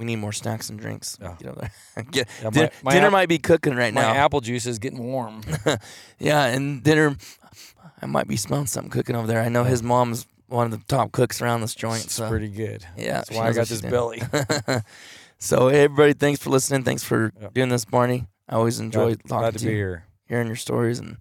we 0.00 0.06
need 0.06 0.16
more 0.16 0.32
snacks 0.32 0.70
and 0.70 0.80
drinks. 0.80 1.16
Yeah. 1.20 1.36
Get 1.38 1.48
over 1.50 1.60
there. 1.60 2.04
Get, 2.10 2.28
Yeah, 2.40 2.44
my- 2.44 2.50
dinner 2.50 2.70
my 2.82 2.92
dinner 2.94 3.06
ap- 3.06 3.12
might 3.12 3.28
be 3.28 3.38
cooking 3.38 3.74
right 3.76 3.92
My 3.94 4.00
now. 4.00 4.14
apple 4.14 4.40
juice 4.40 4.64
is 4.66 4.78
getting 4.80 4.98
warm. 4.98 5.42
yeah, 6.18 6.46
and 6.46 6.82
dinner. 6.82 7.16
I 8.02 8.06
might 8.06 8.26
be 8.26 8.36
smelling 8.36 8.66
something 8.66 8.90
cooking 8.90 9.14
over 9.14 9.26
there. 9.26 9.42
I 9.42 9.50
know 9.50 9.62
his 9.64 9.82
mom's 9.82 10.26
one 10.48 10.64
of 10.64 10.72
the 10.72 10.84
top 10.88 11.12
cooks 11.12 11.40
around 11.42 11.60
this 11.60 11.74
joint. 11.74 12.04
it's 12.04 12.14
so 12.14 12.28
pretty 12.28 12.48
good. 12.48 12.84
yeah, 12.96 13.12
That's 13.18 13.30
why 13.30 13.46
I 13.48 13.52
got 13.52 13.66
this 13.68 13.82
belly. 13.82 14.22
so 15.38 15.68
hey, 15.68 15.84
everybody, 15.84 16.14
thanks 16.14 16.42
for 16.42 16.50
listening. 16.50 16.82
Thanks 16.82 17.04
for 17.04 17.32
Yep. 17.40 17.54
doing 17.54 17.68
this, 17.68 17.84
Barney. 17.84 18.26
I 18.48 18.54
always 18.56 18.80
enjoy 18.80 19.14
glad, 19.16 19.28
talking 19.28 19.38
glad 19.42 19.52
to, 19.52 19.58
to 19.60 19.64
you 19.70 19.76
here. 19.76 20.04
hearing 20.26 20.46
your 20.48 20.56
stories 20.56 20.98
and 20.98 21.18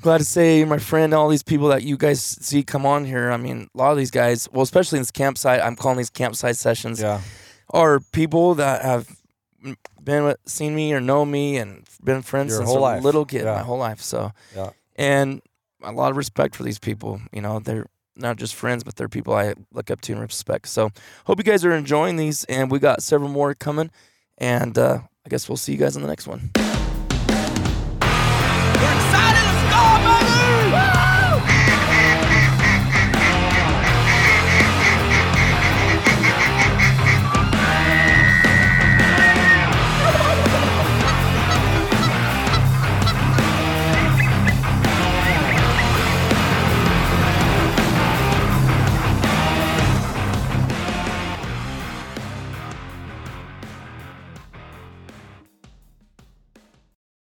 glad 0.00 0.18
to 0.18 0.24
say 0.24 0.64
my 0.64 0.78
friend 0.78 1.14
all 1.14 1.28
these 1.28 1.42
people 1.42 1.68
that 1.68 1.82
you 1.84 1.96
guys 1.96 2.20
see 2.20 2.62
come 2.62 2.84
on 2.84 3.06
here 3.06 3.30
i 3.30 3.38
mean 3.38 3.68
a 3.74 3.78
lot 3.78 3.90
of 3.92 3.96
these 3.96 4.10
guys 4.10 4.46
well 4.52 4.60
especially 4.62 4.98
in 4.98 5.00
this 5.00 5.10
campsite 5.10 5.62
i'm 5.62 5.74
calling 5.76 5.96
these 5.96 6.10
campsite 6.10 6.56
sessions 6.56 7.00
Yeah. 7.00 7.22
Are 7.70 8.00
people 8.12 8.54
that 8.56 8.82
have 8.82 9.08
been 10.02 10.24
with, 10.24 10.36
seen 10.46 10.74
me 10.74 10.92
or 10.92 11.00
know 11.00 11.24
me 11.24 11.56
and 11.56 11.84
been 12.02 12.20
friends 12.22 12.50
Your 12.50 12.58
since 12.58 12.68
whole 12.68 12.78
a 12.78 12.80
life. 12.80 13.02
little 13.02 13.24
kid 13.24 13.44
Yeah. 13.44 13.54
my 13.54 13.62
whole 13.62 13.78
life 13.78 14.00
so 14.02 14.32
Yeah. 14.54 14.70
and 14.96 15.40
a 15.82 15.92
lot 15.92 16.10
of 16.10 16.16
respect 16.16 16.54
for 16.54 16.62
these 16.62 16.78
people 16.78 17.20
you 17.32 17.40
know 17.40 17.58
they're 17.60 17.86
not 18.16 18.36
just 18.36 18.54
friends 18.54 18.84
but 18.84 18.96
they're 18.96 19.08
people 19.08 19.32
i 19.34 19.54
look 19.72 19.90
up 19.90 20.00
to 20.02 20.12
and 20.12 20.20
respect 20.20 20.68
so 20.68 20.90
hope 21.26 21.38
you 21.38 21.44
guys 21.44 21.64
are 21.64 21.72
enjoying 21.72 22.16
these 22.16 22.44
and 22.44 22.70
we 22.70 22.78
got 22.78 23.02
several 23.02 23.30
more 23.30 23.54
coming 23.54 23.90
and 24.38 24.76
uh, 24.78 24.98
i 25.24 25.28
guess 25.30 25.48
we'll 25.48 25.56
see 25.56 25.72
you 25.72 25.78
guys 25.78 25.96
on 25.96 26.02
the 26.02 26.08
next 26.08 26.26
one 26.26 26.50
We're 26.54 26.62
excited. 28.92 29.40
Let's 29.40 29.72
go, 29.72 30.13